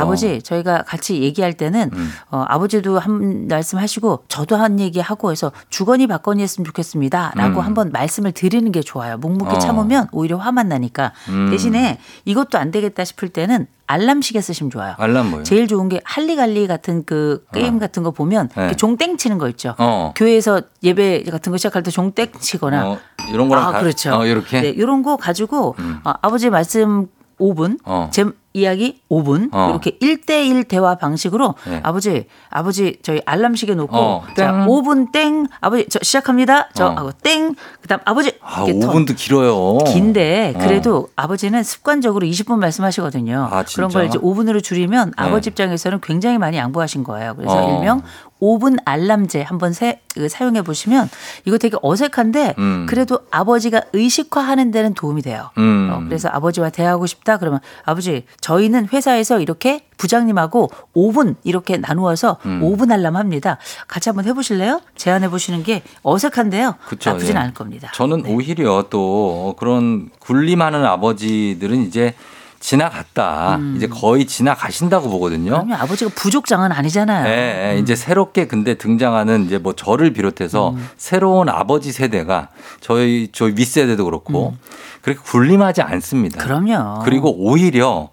[0.00, 2.10] 아버지 저희가 같이 얘기할 때는 음.
[2.30, 7.60] 어, 아버지도 한 말씀 하시고 저도 한 얘기 하고 해서 주거니 받거니 했으면 좋겠습니다 라고
[7.60, 7.64] 음.
[7.66, 9.18] 한번 말씀을 드리는 게 좋아요.
[9.18, 9.58] 묵묵히 어.
[9.58, 11.50] 참으면 오히려 화만 나니까 음.
[11.50, 14.94] 대신에 이것도 안 되겠다 싶을 때는 알람 시계 쓰시면 좋아요.
[14.96, 15.42] 알람 뭐예요?
[15.44, 18.72] 제일 좋은 게 할리갈리 같은 그 게임 같은 거 보면 네.
[18.76, 19.74] 종땡 치는 거 있죠.
[19.78, 20.14] 어.
[20.16, 22.98] 교회에서 예배 같은 거 시작할 때 종땡 치거나 어,
[23.30, 24.14] 이런 거랑 아, 다- 그렇죠.
[24.14, 24.62] 어, 이렇게.
[24.62, 26.00] 네, 이런 거 가지고 음.
[26.04, 27.08] 어, 아버지 말씀
[27.38, 28.08] 5분, 어.
[28.12, 29.70] 제 이야기 5분 어.
[29.70, 31.80] 이렇게 1대1 대화 방식으로 네.
[31.84, 34.66] 아버지 아버지 저희 알람 시계 놓고 어, 자, 땡.
[34.66, 36.68] 5분 땡 아버지 저 시작합니다.
[36.74, 36.90] 저 어.
[36.90, 39.04] 하고 땡 그다음 아버지 아, 이렇게 톤.
[39.06, 39.78] 5분도 길어요.
[39.92, 40.58] 긴데 어.
[40.58, 43.48] 그래도 아버지는 습관적으로 20분 말씀하시거든요.
[43.50, 43.64] 아?
[43.74, 45.24] 그런 걸 이제 5분으로 줄이면 네.
[45.24, 47.34] 아버지 입장에서는 굉장히 많이 양보하신 거예요.
[47.36, 47.76] 그래서 어.
[47.78, 48.02] 일명
[48.40, 51.08] 5분 알람제 한번 세- 그 사용해 보시면
[51.44, 52.86] 이거 되게 어색한데 음.
[52.88, 55.50] 그래도 아버지가 의식화하는 데는 도움이 돼요.
[55.58, 55.90] 음.
[55.92, 62.60] 어, 그래서 아버지와 대화하고 싶다 그러면 아버지 저희는 회사에서 이렇게 부장님하고 5분 이렇게 나누어서 음.
[62.62, 63.58] 5분 알람 합니다.
[63.86, 64.80] 같이 한번 해보실래요?
[64.96, 66.76] 제안해 보시는 게 어색한데요.
[66.86, 67.40] 그쵸, 나쁘진 예.
[67.40, 67.90] 않을 겁니다.
[67.94, 72.14] 저는 오히려 또 그런 굴림하는 아버지들은 이제
[72.60, 73.58] 지나갔다.
[73.76, 75.52] 이제 거의 지나가신다고 보거든요.
[75.52, 75.54] 음.
[75.54, 77.26] 그러면 아버지가 부족장은 아니잖아요.
[77.26, 77.78] 예, 예.
[77.78, 80.88] 이제 새롭게 근데 등장하는 이제 뭐 저를 비롯해서 음.
[80.96, 82.48] 새로운 아버지 세대가
[82.80, 84.54] 저희 저희 윗세대도 그렇고
[85.00, 86.42] 그렇게 굴림하지 않습니다.
[86.42, 86.44] 음.
[86.44, 87.00] 그럼요.
[87.04, 88.10] 그리고 오히려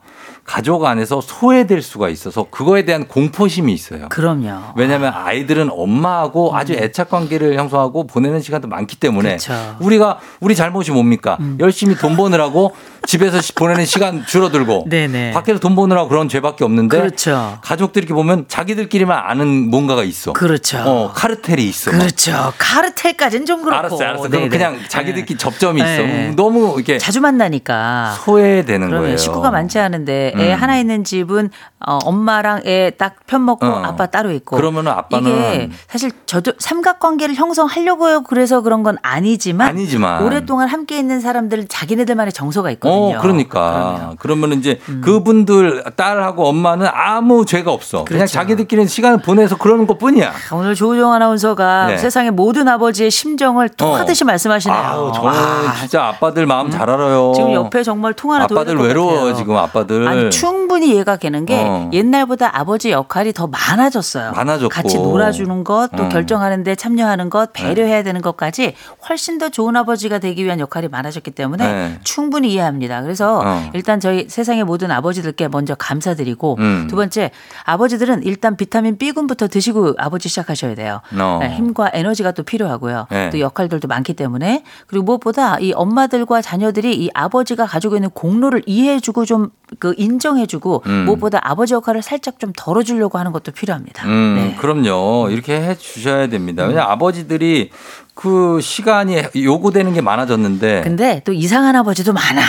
[0.48, 4.08] 가족 안에서 소외될 수가 있어서 그거에 대한 공포심이 있어요.
[4.08, 4.60] 그럼요.
[4.78, 9.36] 왜냐하면 아이들은 엄마하고 아주 애착 관계를 형성하고 보내는 시간도 많기 때문에 음.
[9.38, 9.54] 그쵸.
[9.54, 9.76] 음.
[9.86, 11.38] 우리가 우리 잘못이 뭡니까?
[11.60, 12.72] 열심히 돈 버느라고
[13.06, 15.32] 집에서 시- 보내는 시간 줄어들고 네네.
[15.34, 17.58] 밖에서 돈 버느라고 그런 죄밖에 없는데 그렇죠.
[17.62, 20.32] 가족들 이렇게 보면 자기들끼리만 아는 뭔가가 있어.
[20.32, 20.78] 그렇죠.
[20.80, 21.92] 어, 카르텔이 있어.
[21.92, 21.98] 막.
[22.00, 22.54] 그렇죠.
[22.58, 23.78] 카르텔까지는 좀 그렇고.
[23.78, 24.30] 알았어, 알았어.
[24.30, 24.48] 그럼.
[24.48, 25.88] 그냥 자기들끼리 접점이 있어.
[25.88, 26.34] 네.
[26.38, 28.16] 너무 이렇게 자주 만나니까.
[28.24, 29.18] 소외되는 거예요.
[29.18, 30.62] 식구가 많지 않은데 애 음.
[30.62, 31.50] 하나 있는 집은
[31.86, 33.82] 어, 엄마랑 애 딱 편 먹고 어.
[33.84, 34.56] 아빠 따로 있고.
[34.56, 38.24] 그러면은 아빠는 이게 사실 저도 삼각관계를 형성하려고요.
[38.24, 43.18] 그래서 그런 건 아니지만, 아니지만 오랫동안 함께 있는 사람들은 자기네들만의 정서가 있거든요.
[43.18, 44.14] 어, 그러니까.
[44.20, 48.06] 그러면 이제 그분들 딸하고 엄마는 아무 죄가 없어.
[48.06, 48.20] 그냥 음.
[48.20, 48.34] 그렇죠.
[48.34, 50.32] 자기들끼리 시간을 보내서 그러는 것 뿐이야.
[50.54, 51.98] 오늘 조우정 아나운서가 네.
[51.98, 54.78] 세상의 모든 아버지의 심정을 토하듯이 말씀하시네요.
[54.80, 57.34] 아우, 저는 와, 진짜 아빠들 마음 잘 알아요.
[57.36, 59.36] 지금 옆에 정말 통 하나 돌릴 아빠들 것 외로워요.
[59.36, 60.08] 지금 아빠들.
[60.08, 61.90] 아니 충분히 이해가 되는 게 어.
[61.94, 64.32] 옛날보다 아버지 역할이 더 많아졌어요.
[64.32, 64.70] 많아졌고.
[64.70, 66.10] 같이 놀아주는 것, 또 어.
[66.10, 68.76] 결정하는데 참여하는 것, 배려해야 되는 것까지
[69.08, 72.00] 훨씬 더 좋은 아버지가 되기 위한 역할이 많아졌기 때문에 네.
[72.04, 73.02] 충분히 이해합니다.
[73.02, 73.70] 그래서 어.
[73.74, 76.88] 일단 저희 세상의 모든 아버지들께 먼저 감사드리고 음.
[76.90, 77.32] 두 번째
[77.66, 81.02] 아버지들은 일단 비타민 B군부터 드시고 아버지 시작하셔야 돼요.
[81.20, 81.40] 어.
[81.42, 83.08] 네, 힘과 에너지가 또 필요하고요.
[83.12, 83.30] 네.
[83.30, 89.26] 또 역할들도 많기 때문에 그리고 무엇보다 이 엄마들과 자녀들이 이 아버지가 가지고 있는 공로를 이해해주고
[89.26, 89.50] 좀
[89.80, 91.06] 그 인 정해주고 음.
[91.06, 94.06] 무엇보다 아버지 역할을 살짝 좀 덜어주려고 하는 것도 필요합니다.
[94.08, 94.56] 음, 네.
[94.60, 95.30] 그럼요.
[95.30, 96.64] 이렇게 해 주셔야 됩니다.
[96.64, 97.72] 왜냐 면 아버지들이
[98.14, 102.42] 그 시간이 요구되는 게 많아졌는데 근데 또 이상한 아버지도 많아.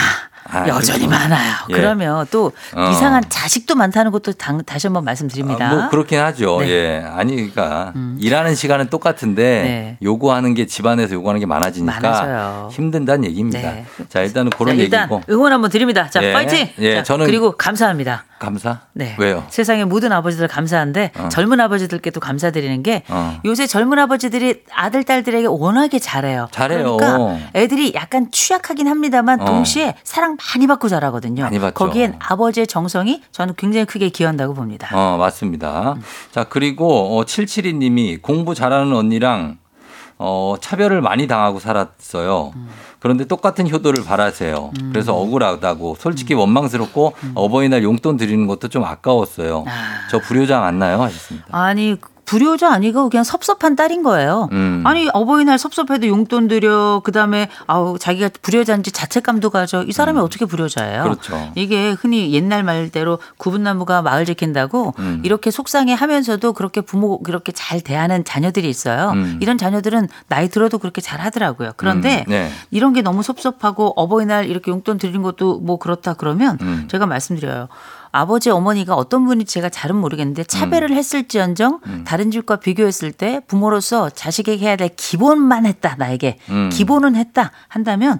[0.51, 1.09] 아, 여전히 그렇죠.
[1.09, 1.53] 많아요.
[1.69, 1.73] 예.
[1.73, 2.89] 그러면 또 어.
[2.91, 5.69] 이상한 자식도 많다는 것도 당, 다시 한번 말씀드립니다.
[5.69, 6.59] 아, 뭐 그렇긴 하죠.
[6.59, 6.65] 네.
[6.65, 6.69] 음.
[6.69, 7.03] 예.
[7.07, 9.97] 아니 그러니까 일하는 시간은 똑같은데 네.
[10.01, 12.69] 요구하는 게 집안에서 요구하는 게 많아지니까 많아져요.
[12.71, 13.59] 힘든다는 얘기입니다.
[13.59, 13.85] 네.
[14.09, 16.09] 자, 일단은 자, 그런 일단 얘기고 응원 한번 드립니다.
[16.09, 16.33] 자, 예.
[16.33, 16.67] 파이팅!
[16.79, 18.25] 예, 자, 저는 그리고 감사합니다.
[18.39, 18.81] 감사?
[18.93, 19.15] 네.
[19.19, 19.43] 왜요?
[19.49, 21.29] 세상의 모든 아버지들 감사한데 어.
[21.29, 23.39] 젊은 아버지들께도 감사드리는 게 어.
[23.45, 26.47] 요새 젊은 아버지들이 아들 딸들에게 워낙에 잘해요.
[26.51, 26.97] 잘해요.
[26.97, 29.45] 그러니까 애들이 약간 취약하긴 합니다만 어.
[29.45, 31.43] 동시에 사랑 많이 받고 자라거든요.
[31.43, 31.73] 많이 받죠.
[31.73, 34.89] 거기엔 아버지의 정성이 저는 굉장히 크게 기여한다고 봅니다.
[34.93, 35.95] 어, 맞습니다.
[36.31, 39.57] 자, 그리고 어, 772 님이 공부 잘하는 언니랑
[40.17, 42.51] 어, 차별을 많이 당하고 살았어요.
[42.99, 44.71] 그런데 똑같은 효도를 바라세요.
[44.91, 49.65] 그래서 억울하다고 솔직히 원망스럽고 어버이날 용돈 드리는 것도 좀 아까웠어요.
[50.11, 51.01] 저 불효자 맞나요?
[51.01, 51.47] 하셨습니다.
[51.51, 51.95] 아니
[52.29, 54.49] 불효자 아니고 그냥 섭섭한 딸인 거예요.
[54.51, 54.83] 음.
[54.85, 61.01] 아니 어버이날 섭섭해도 용돈 드려 그다음에 아우 자기가 불효자인지 자책감도 가져 이 사람이 어떻게 불효자예요?
[61.01, 61.03] 음.
[61.05, 61.51] 그렇죠.
[61.55, 65.23] 이게 흔히 옛날 말대로 구분나무가 마을 지킨다고 음.
[65.25, 69.09] 이렇게 속상해하면서도 그렇게 부모 그렇게 잘 대하는 자녀들이 있어요.
[69.15, 69.39] 음.
[69.41, 71.71] 이런 자녀들은 나이 들어도 그렇게 잘 하더라고요.
[71.77, 72.51] 그런데 음, 네.
[72.69, 76.87] 이런 게 너무 섭섭하고 어버이날 이렇게 용돈 드리는 것도 뭐 그렇다 그러면 음.
[76.91, 77.69] 제가 말씀드려요.
[78.11, 80.45] 아버지 어머니가 어떤 분이 제가 잘은 모르겠는데 음.
[80.47, 86.69] 차별을 했을지언정 다른 집과 비교했을 때 부모로서 자식에게 해야 될 기본만 했다 나에게 음.
[86.71, 88.19] 기본은 했다 한다면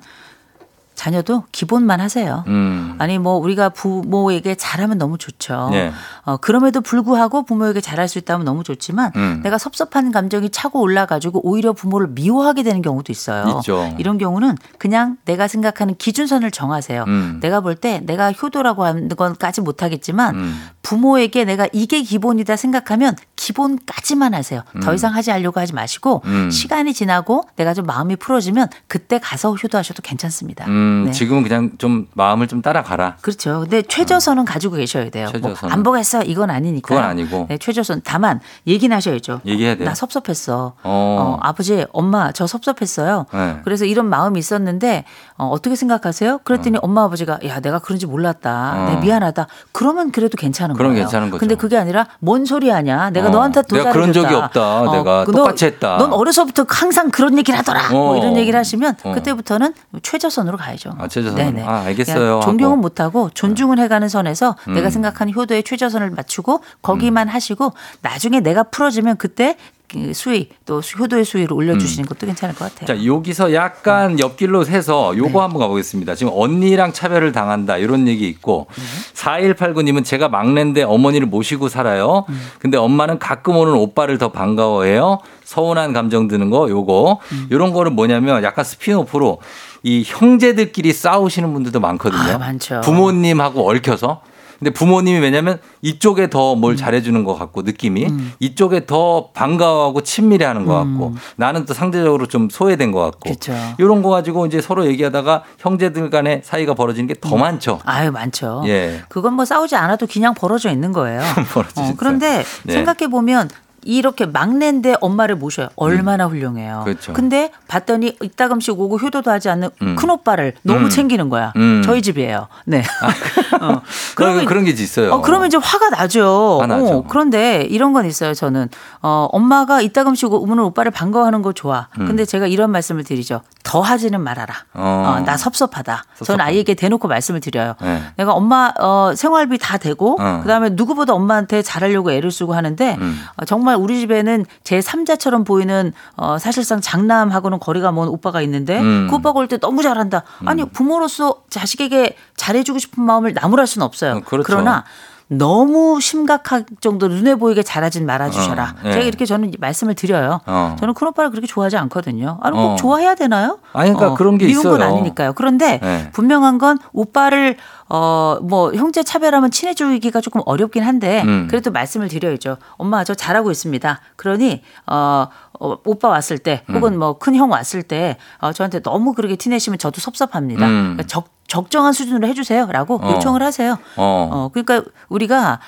[0.99, 2.43] 자녀도 기본만 하세요.
[2.47, 2.95] 음.
[2.97, 5.69] 아니 뭐 우리가 부모에게 잘하면 너무 좋죠.
[5.71, 5.93] 네.
[6.25, 9.39] 어, 그럼에도 불구하고 부모에게 잘할 수 있다면 너무 좋지만 음.
[9.41, 13.59] 내가 섭섭한 감정이 차고 올라가지고 오히려 부모를 미워하게 되는 경우도 있어요.
[13.59, 13.95] 있죠.
[13.97, 17.05] 이런 경우는 그냥 내가 생각하는 기준선을 정하세요.
[17.07, 17.39] 음.
[17.41, 20.61] 내가 볼 때 내가 효도라고 하는 건까지 못하겠지만 음.
[20.81, 23.15] 부모에게 내가 이게 기본이다 생각하면
[23.49, 24.61] 기본까지만 하세요.
[24.81, 24.95] 더 음.
[24.95, 26.49] 이상 하지 않으려고 하지 마시고 음.
[26.51, 30.65] 시간이 지나고 내가 좀 마음이 풀어지면 그때 가서 효도하셔도 괜찮습니다.
[30.67, 31.11] 음, 네.
[31.11, 33.17] 지금은 그냥 좀 마음을 좀 따라가라.
[33.21, 33.61] 그렇죠.
[33.61, 35.25] 근데 최저선은 가지고 계셔야 돼요.
[35.25, 35.73] 뭐 최저선은.
[35.73, 36.87] 안 보겠어 이건 아니니까.
[36.87, 37.47] 그건 아니고.
[37.49, 38.01] 네, 최저선.
[38.03, 39.41] 다만 얘기는 하셔야죠.
[39.45, 39.87] 얘기해야 돼요.
[39.87, 40.73] 나 섭섭했어.
[40.83, 40.83] 어.
[40.83, 43.25] 어, 아버지, 엄마 저 섭섭했어요.
[43.33, 43.61] 네.
[43.63, 45.05] 그래서 이런 마음이 있었는데
[45.37, 46.39] 어, 떻게 생각하세요?
[46.43, 48.73] 그랬더니 엄마 아버지가 야 내가 그런지 몰랐다.
[48.75, 48.89] 어.
[48.89, 49.47] 네, 미안하다.
[49.71, 51.05] 그러면 그래도 괜찮은 그럼 거예요.
[51.05, 51.39] 괜찮은 거죠.
[51.39, 53.09] 근데 그게 아니라 뭔 소리 하냐?
[53.11, 53.31] 내가 어.
[53.39, 54.91] 너한테 도 내가 그런 적이 없다.
[54.91, 55.97] 내가 그 똑같이 했다.
[55.97, 57.89] 넌 어려서부터 항상 그런 얘기를 하더라.
[57.89, 58.17] 뭐 어.
[58.17, 59.13] 이런 얘기를 하시면 어.
[59.13, 60.95] 그때부터는 최저선으로 가야죠.
[60.97, 61.35] 아, 최저선.
[61.37, 61.63] 네네.
[61.63, 62.17] 아, 알겠어요.
[62.17, 62.81] 그냥 존경은 하고.
[62.81, 64.73] 못하고 존중은 해가는 선에서 음.
[64.73, 69.78] 내가 생각하는 효도의 최저선을 맞추고 거기만 하시고 나중에 내가 풀어지면 그때 그
[70.13, 72.87] 수위 또 효도의 수위를 올려주시는 것도 괜찮을 것 같아요.
[72.87, 75.39] 자, 여기서 약간 옆길로 새서 요거 네.
[75.39, 76.15] 한번 가보겠습니다.
[76.15, 78.83] 지금 언니랑 차별을 당한다 이런 얘기 있고 네.
[79.13, 82.25] 4189님은 제가 막내인데 어머니를 모시고 살아요.
[82.29, 82.41] 음.
[82.59, 85.19] 근데 엄마는 가끔 오는 오빠를 더 반가워해요.
[85.43, 87.47] 서운한 감정 드는 거 요거 음.
[87.51, 89.39] 요런 거는 뭐냐면 약간 spin-off로
[89.83, 92.33] 이 형제들끼리 싸우시는 분들도 많거든요.
[92.33, 92.81] 아, 많죠.
[92.81, 94.21] 부모님하고 얽혀서.
[94.59, 96.59] 근데 부모님이 왜냐면 이쪽에 더 음.
[96.59, 98.07] 뭘 잘해주는 것 같고 느낌이
[98.39, 103.35] 이쪽에 더 반가워하고 친밀해 하는 것 같고 나는 또 상대적으로 좀 소외된 것 같고 음.
[103.35, 103.53] 그렇죠.
[103.77, 107.79] 이런 거 가지고 이제 서로 얘기하다가 형제들 간의 사이가 벌어지는 게더 많죠.
[107.85, 108.63] 아유 많죠.
[108.67, 109.03] 예.
[109.09, 111.21] 그건 뭐 싸우지 않아도 그냥 벌어져 있는 거예요.
[111.53, 111.95] 벌어져 어, 있어요.
[111.97, 112.73] 그런데 네.
[112.73, 113.49] 생각해 보면
[113.83, 115.69] 이렇게 막내인데 엄마를 모셔요.
[115.75, 116.81] 얼마나 훌륭해요.
[116.85, 117.13] 그렇죠.
[117.13, 119.95] 근데 봤더니 이따금씩 오고 효도도 하지 않는 음.
[119.95, 120.89] 큰 오빠를 너무 음.
[120.89, 121.53] 챙기는 거야.
[121.55, 121.81] 음.
[121.83, 122.47] 저희 집이에요.
[122.65, 122.83] 네.
[123.61, 123.81] 어,
[124.15, 125.13] 그런 그런 게 있어요.
[125.13, 126.59] 어, 그러면 이제 화가 나죠.
[126.61, 126.85] 화나죠.
[126.85, 128.69] 어, 그런데 이런 건 있어요, 저는.
[129.01, 131.87] 어, 엄마가 이따금씩 오면 오빠를 반가워하는 거 좋아.
[131.99, 132.05] 음.
[132.05, 133.41] 근데 제가 이런 말씀을 드리죠.
[133.69, 134.55] 더 하지는 말아라.
[134.73, 135.17] 어.
[135.17, 135.93] 어, 나 섭섭하다.
[135.93, 136.43] 전 섭섭하다.
[136.43, 137.75] 아이에게 대놓고 말씀을 드려요.
[137.79, 138.01] 네.
[138.17, 140.39] 내가 엄마 어, 생활비 다 되고 어.
[140.41, 143.21] 그다음에 누구보다 엄마한테 잘하려고 애를 쓰고 하는데 음.
[143.37, 149.05] 어, 정말 우리 집에는 제 3자처럼 보이는 어, 사실상 장남하고는 거리가 먼 오빠가 있는데 음.
[149.07, 150.23] 그 오빠가 올 때 너무 잘한다.
[150.45, 154.15] 아니 부모로서 자식에게 잘해주고 싶은 마음을 나무랄 수는 없어요.
[154.15, 154.47] 어, 그렇죠.
[154.47, 154.83] 그러나
[155.31, 158.75] 너무 심각할 정도로 눈에 보이게 잘하진 말아주셔라.
[158.83, 158.91] 어, 예.
[158.93, 160.41] 제가 이렇게 저는 말씀을 드려요.
[160.47, 160.75] 어.
[160.79, 162.39] 저는 큰 오빠를 그렇게 좋아하지 않거든요.
[162.41, 162.75] 아니 꼭 어.
[162.75, 163.59] 좋아해야 되나요?
[163.73, 164.89] 아니, 그러니까 그런 게 미운 건 있어요.
[164.89, 165.33] 아니니까요.
[165.33, 166.09] 그런데 네.
[166.13, 167.57] 분명한 건 오빠를
[167.91, 171.47] 어 뭐 형제 차별하면 친해지기가 조금 어렵긴 한데 음.
[171.49, 172.57] 그래도 말씀을 드려야죠.
[172.77, 173.99] 엄마 저 잘하고 있습니다.
[174.15, 175.27] 그러니 어,
[175.59, 176.75] 어, 오빠 왔을 때 음.
[176.75, 180.65] 혹은 뭐큰 형 왔을 때 어, 저한테 너무 그렇게 티내시면 저도 섭섭합니다.
[180.65, 180.81] 음.
[180.95, 183.11] 그러니까 적 적정한 수준으로 해주세요라고 어.
[183.15, 183.73] 요청을 하세요.
[183.97, 184.29] 어.
[184.31, 185.59] 어, 그러니까 우리가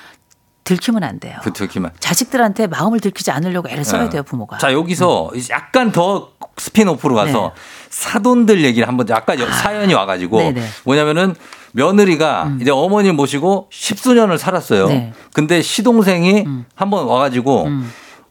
[0.64, 1.38] 들키면 안 돼요.
[1.42, 1.90] 그 듣기만.
[1.98, 4.10] 자식들한테 마음을 들키지 않으려고 애를 써야 네.
[4.10, 4.58] 돼요 부모가.
[4.58, 7.60] 자 여기서 약간 더 spin-off로 가서 네.
[7.90, 10.60] 사돈들 얘기를 한번 아까 여- 사연이 와가지고 네네.
[10.60, 10.68] 음.
[10.84, 11.34] 뭐냐면은
[11.72, 14.86] 며느리가 이제 어머니 모시고 십수년을 살았어요.
[14.86, 15.12] 네.
[15.32, 16.64] 근데 시동생이 음.
[16.76, 17.82] 한번 와가지고 어,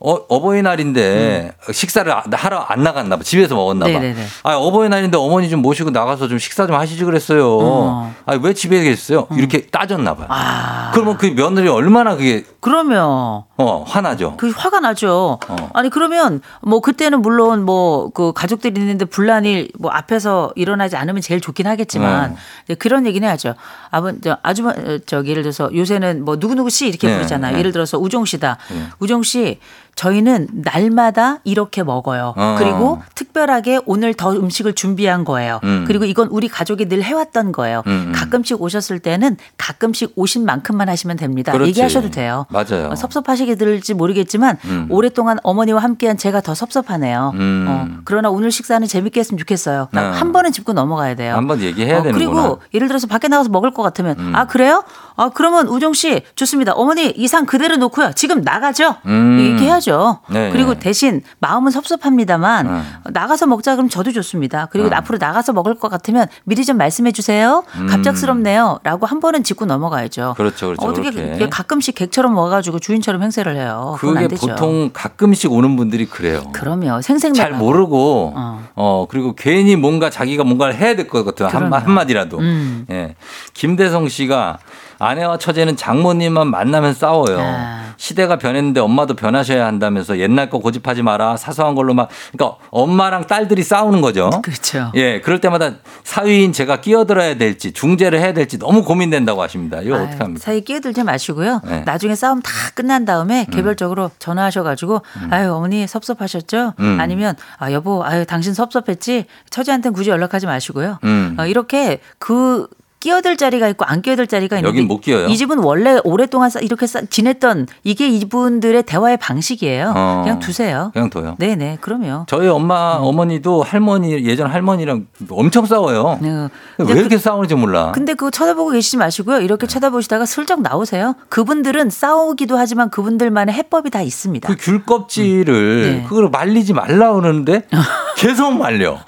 [0.03, 3.23] 어 버이날인데 식사를 아- 하러 안 나갔나 봐.
[3.23, 3.91] 집에서 먹었나 봐.
[3.91, 3.94] 음.
[4.02, 4.26] 네네네.
[4.44, 7.60] 아, 어버이날인데 어머니 좀 모시고 나가서 좀 식사 좀 하시지 그랬어요.
[7.60, 8.14] 어.
[8.26, 9.28] 아, 왜 집에 계셨어요?
[9.38, 10.28] 이렇게 따졌나 봐 요.
[10.30, 14.36] 아 그러면 그 며느리 얼마나 그게 그러면 어, 화나죠.
[14.38, 15.40] 그 화가 나죠.
[15.48, 15.70] 어.
[15.74, 21.42] 아니 그러면 뭐 그때는 물론 뭐 그 가족들이 있는데 분란이 뭐 앞에서 일어나지 않으면 제일
[21.42, 22.36] 좋긴 하겠지만
[22.68, 22.76] 네.
[22.76, 23.56] 그런 얘기는 해야죠.
[23.90, 27.54] 아버 저 아주머 어, 저기 예를 들어서 요새는 뭐 누구 누구 씨 이렇게 네, 부르잖아요.
[27.54, 27.60] 네.
[27.60, 28.58] 예를 들어서 우종 씨다.
[28.72, 28.84] 네.
[29.00, 29.60] 우종 씨
[29.96, 32.34] 저희는 날마다 이렇게 먹어요.
[32.38, 32.56] 어.
[32.58, 35.60] 그리고 특별하게 오늘 더 음식을 준비한 거예요.
[35.64, 35.84] 음.
[35.86, 37.84] 그리고 이건 우리 가족이 늘 해왔던 거예요.
[37.88, 38.12] 음, 음.
[38.14, 41.52] 가끔씩 오셨을 때는 가끔씩 오신 만큼만 하시면 됩니다.
[41.52, 41.70] 그렇지.
[41.70, 42.46] 얘기하셔도 돼요.
[42.50, 42.88] 맞아요.
[42.92, 44.88] 어, 섭섭하시 게 들을지 모르겠지만 음.
[44.90, 47.32] 오랫동안 어머니와 함께한 제가 더 섭섭하네요.
[47.36, 47.65] 음.
[47.68, 49.90] 어, 그러나 오늘 식사는 재밌게 했으면 좋겠어요.
[49.91, 49.99] 네.
[49.99, 51.36] 한 번은 짚고 넘어가야 돼요.
[51.36, 52.03] 한 번 얘기해야 어.
[52.03, 52.11] 음.
[52.14, 54.84] 그리고 예를 들어서 밖에 나가서 먹을 것 같으면 아 그래요?
[55.18, 56.72] 아 그러면 우정 씨 좋습니다.
[56.73, 58.11] 어머니 이상 그대로 놓고요.
[58.15, 58.95] 지금 나가죠.
[59.06, 59.38] 음.
[59.40, 60.19] 얘기해야죠.
[60.32, 60.80] 네, 그리고 네.
[60.80, 63.11] 대신 마음은 섭섭합니다만 네.
[63.11, 64.68] 나가서 먹자 그럼 저도 좋습니다.
[64.72, 64.95] 그리고 네.
[64.95, 67.64] 앞으로 나가서 먹을 것 같으면 미리 좀 말씀해 주세요.
[67.76, 67.88] 음.
[67.88, 70.36] 갑작스럽네요.라고 한 번은 짚고 넘어가야죠.
[70.38, 70.86] 그렇죠, 그렇죠.
[70.88, 73.95] 어떻게 가끔씩 객처럼 와가지고 주인처럼 행세 를 해요.
[73.99, 74.27] 그게.
[74.27, 76.43] 보통 가끔씩 오는 분들이 그래요.
[76.53, 77.01] 그럼요.
[77.01, 78.63] 생생 잘 모르고 어.
[78.76, 79.05] 어.
[79.09, 81.72] 그리고 괜히 뭔가 자기가 뭔가를 해야 될 것 같아요 한.
[81.73, 82.85] 한마디라도 음.
[82.89, 83.15] 예
[83.53, 84.59] 김대성 씨가
[85.02, 87.38] 아내와 처제는 장모님만 만나면 싸워요.
[87.40, 87.82] 아.
[87.98, 91.38] 시대가 변했는데 엄마도 변하셔야 한다면서 옛날 거 고집하지 마라.
[91.38, 94.30] 사소한 걸로 막 그러니까 엄마랑 딸들이 싸우는 거죠.
[94.44, 94.91] 그렇죠.
[94.95, 95.73] 예, 그럴 때마다
[96.03, 99.82] 사위인 제가 끼어들어야 될지 중재를 해야 될지 너무 고민된다고 하십니다.
[99.82, 100.40] 이거 어떻게 합니까?
[100.40, 101.61] 사이 끼어들지 마시고요.
[101.64, 101.84] 네.
[101.86, 106.73] 나중에 싸움 다 끝난 다음에 개별적으로 전화하셔 가지고 아유 어머니 섭섭하셨죠?
[106.80, 106.98] 음.
[106.99, 109.26] 아니면 아 여보 아유 당신 섭섭했지?
[109.52, 110.98] 처제한테는 굳이 연락하지 마시고요.
[111.03, 111.36] 음.
[111.40, 112.68] 어, 이렇게 그
[113.02, 115.28] 끼어들 자리가 있고 안 끼어들 자리가 있는데 여긴 못 끼어요.
[115.28, 119.91] 이 집은 원래 오랫동안 싸- 이렇게 싸- 지냈던 이게 이분들의 대화의 방식이에요.
[119.94, 120.22] 어.
[120.23, 120.91] 그냥 두세요.
[120.94, 121.36] 그냥 둬요.
[121.40, 122.26] 네네 그럼요.
[122.30, 126.19] 저희 엄마 어머니도 할머니 예전 할머니랑 엄청 싸워요.
[126.22, 126.48] 네.
[126.78, 127.91] 왜 이렇게 싸우는지 몰라.
[127.94, 129.41] 근데 그거 쳐다보고 계시지 마시고요.
[129.41, 131.15] 이렇게 쳐다보시다가 슬쩍 나오세요.
[131.30, 134.48] 그분들은 싸우기도 하지만 그분들만의 해법이 다 있습니다.
[134.48, 136.06] 그 귤 껍질을 네.
[136.07, 137.65] 그걸 말리지 말라 그러는데
[138.15, 138.99] 계속 말려.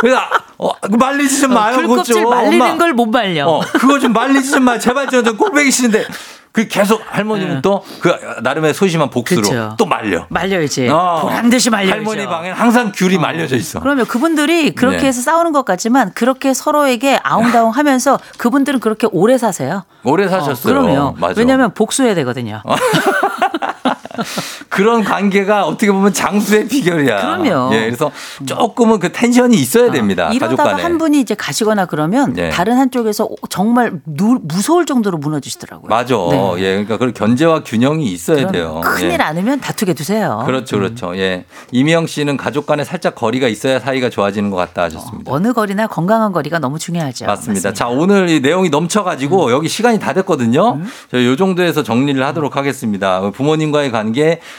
[0.00, 0.18] 그래서
[0.58, 1.74] 어, 그거 말리지 좀 마요.
[1.76, 2.30] 귤 그거 껍질 좀.
[2.30, 2.78] 말리는.
[2.78, 3.46] 걸 못 말려.
[3.46, 4.78] 어, 그거 좀 말리지 좀 마.
[4.78, 6.06] 제발 좀, 좀 꼴배기 싫은데.
[6.52, 7.62] 그 계속 할머니는 네.
[7.62, 9.74] 또그 나름의 소심한 복수로 그쵸.
[9.78, 10.26] 또 말려.
[10.30, 10.88] 말려야지.
[10.88, 11.30] 어.
[11.48, 11.92] 듯이 말려야죠.
[11.94, 13.78] 할머니 방엔 항상 귤이 말려져 있어.
[13.78, 15.06] 그러면 그분들이 그렇게 네.
[15.06, 19.84] 해서 싸우는 것 같지만 그렇게 서로에게 아웅다웅 하면서 그분들은 그렇게 오래 사세요.
[20.02, 20.74] 오래 사셨어요.
[20.76, 21.14] 어, 그럼요.
[21.20, 21.32] 맞아.
[21.32, 21.34] 어.
[21.38, 22.62] 왜냐하면 복수해야 되거든요.
[24.68, 27.20] 그런 관계가 어떻게 보면 장수의 비결이야.
[27.20, 27.74] 그럼요.
[27.74, 28.10] 예, 그래서
[28.46, 30.24] 조금은 그 텐션이 있어야 됩니다.
[30.26, 30.82] 가족 이러다가 간에.
[30.82, 32.50] 한 분이 이제 가시거나 그러면 네.
[32.50, 35.88] 다른 한쪽에서 정말 누- 무서울 정도로 무너지시더라고요.
[35.88, 36.14] 맞아.
[36.30, 36.54] 네.
[36.58, 38.80] 예, 그러니까 그런 견제와 균형이 있어야 돼요.
[38.84, 39.16] 큰일 예.
[39.16, 40.42] 않으면 다투게 두세요.
[40.46, 41.16] 그렇죠, 그렇죠.
[41.16, 41.44] 예.
[41.70, 45.30] 이미영 씨는 가족 간에 살짝 거리가 있어야 사이가 좋아지는 것 같다 하셨습니다.
[45.32, 47.26] 어느 거리나 건강한 거리가 너무 중요하죠.
[47.26, 47.72] 맞습니다.
[47.72, 49.50] 자, 오늘 이 내용이 넘쳐가지고 음.
[49.52, 50.80] 여기 시간이 다 됐거든요.
[51.10, 53.30] 저희 요 정도에서 정리를 하도록 하겠습니다.
[53.30, 54.09] 부모님과의 관계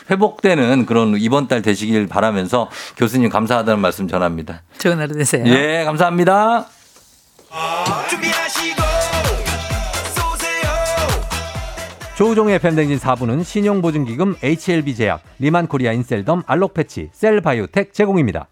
[0.09, 4.61] 회복되는 그런 이번 달 되시길 바라면서 교수님 감사하다는 말씀 전합니다.
[4.77, 5.45] 좋은 하루 되세요.
[5.47, 6.67] 예, 감사합니다.
[12.21, 18.47] 조우종의 팬댕진 4부는 신용보증기금 HLB제약, 리만코리아 인셀덤, 알록패치, 셀바이오텍 제공입니다.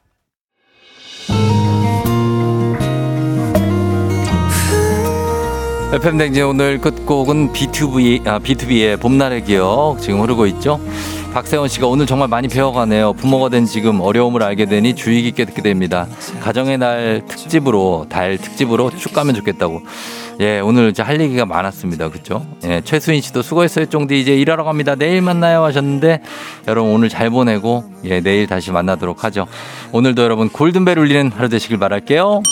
[5.92, 10.80] FM 댕진 오늘 끝곡은 B2B, 아, B2B의 봄날의 기억 지금 흐르고 있죠.
[11.34, 13.14] 박세원 씨가 오늘 정말 많이 배워가네요.
[13.14, 16.08] 부모가 된 지금 어려움을 알게 되니 주의 깊게 듣게 됩니다.
[16.42, 19.82] 가정의 날 특집으로, 달 특집으로 쭉 가면 좋겠다고.
[20.42, 22.10] 예, 오늘 이제 할 얘기가 많았습니다.
[22.10, 22.46] 그죠?
[22.66, 23.88] 예, 최수인 씨도 수고했어요.
[23.88, 24.94] 쫑디 이제 일하러 갑니다.
[24.94, 26.22] 내일 만나요 하셨는데
[26.68, 29.48] 여러분 오늘 잘 보내고 예, 내일 다시 만나도록 하죠.
[29.92, 32.44] 오늘도 여러분 골든벨 울리는 하루 되시길 바랄게요.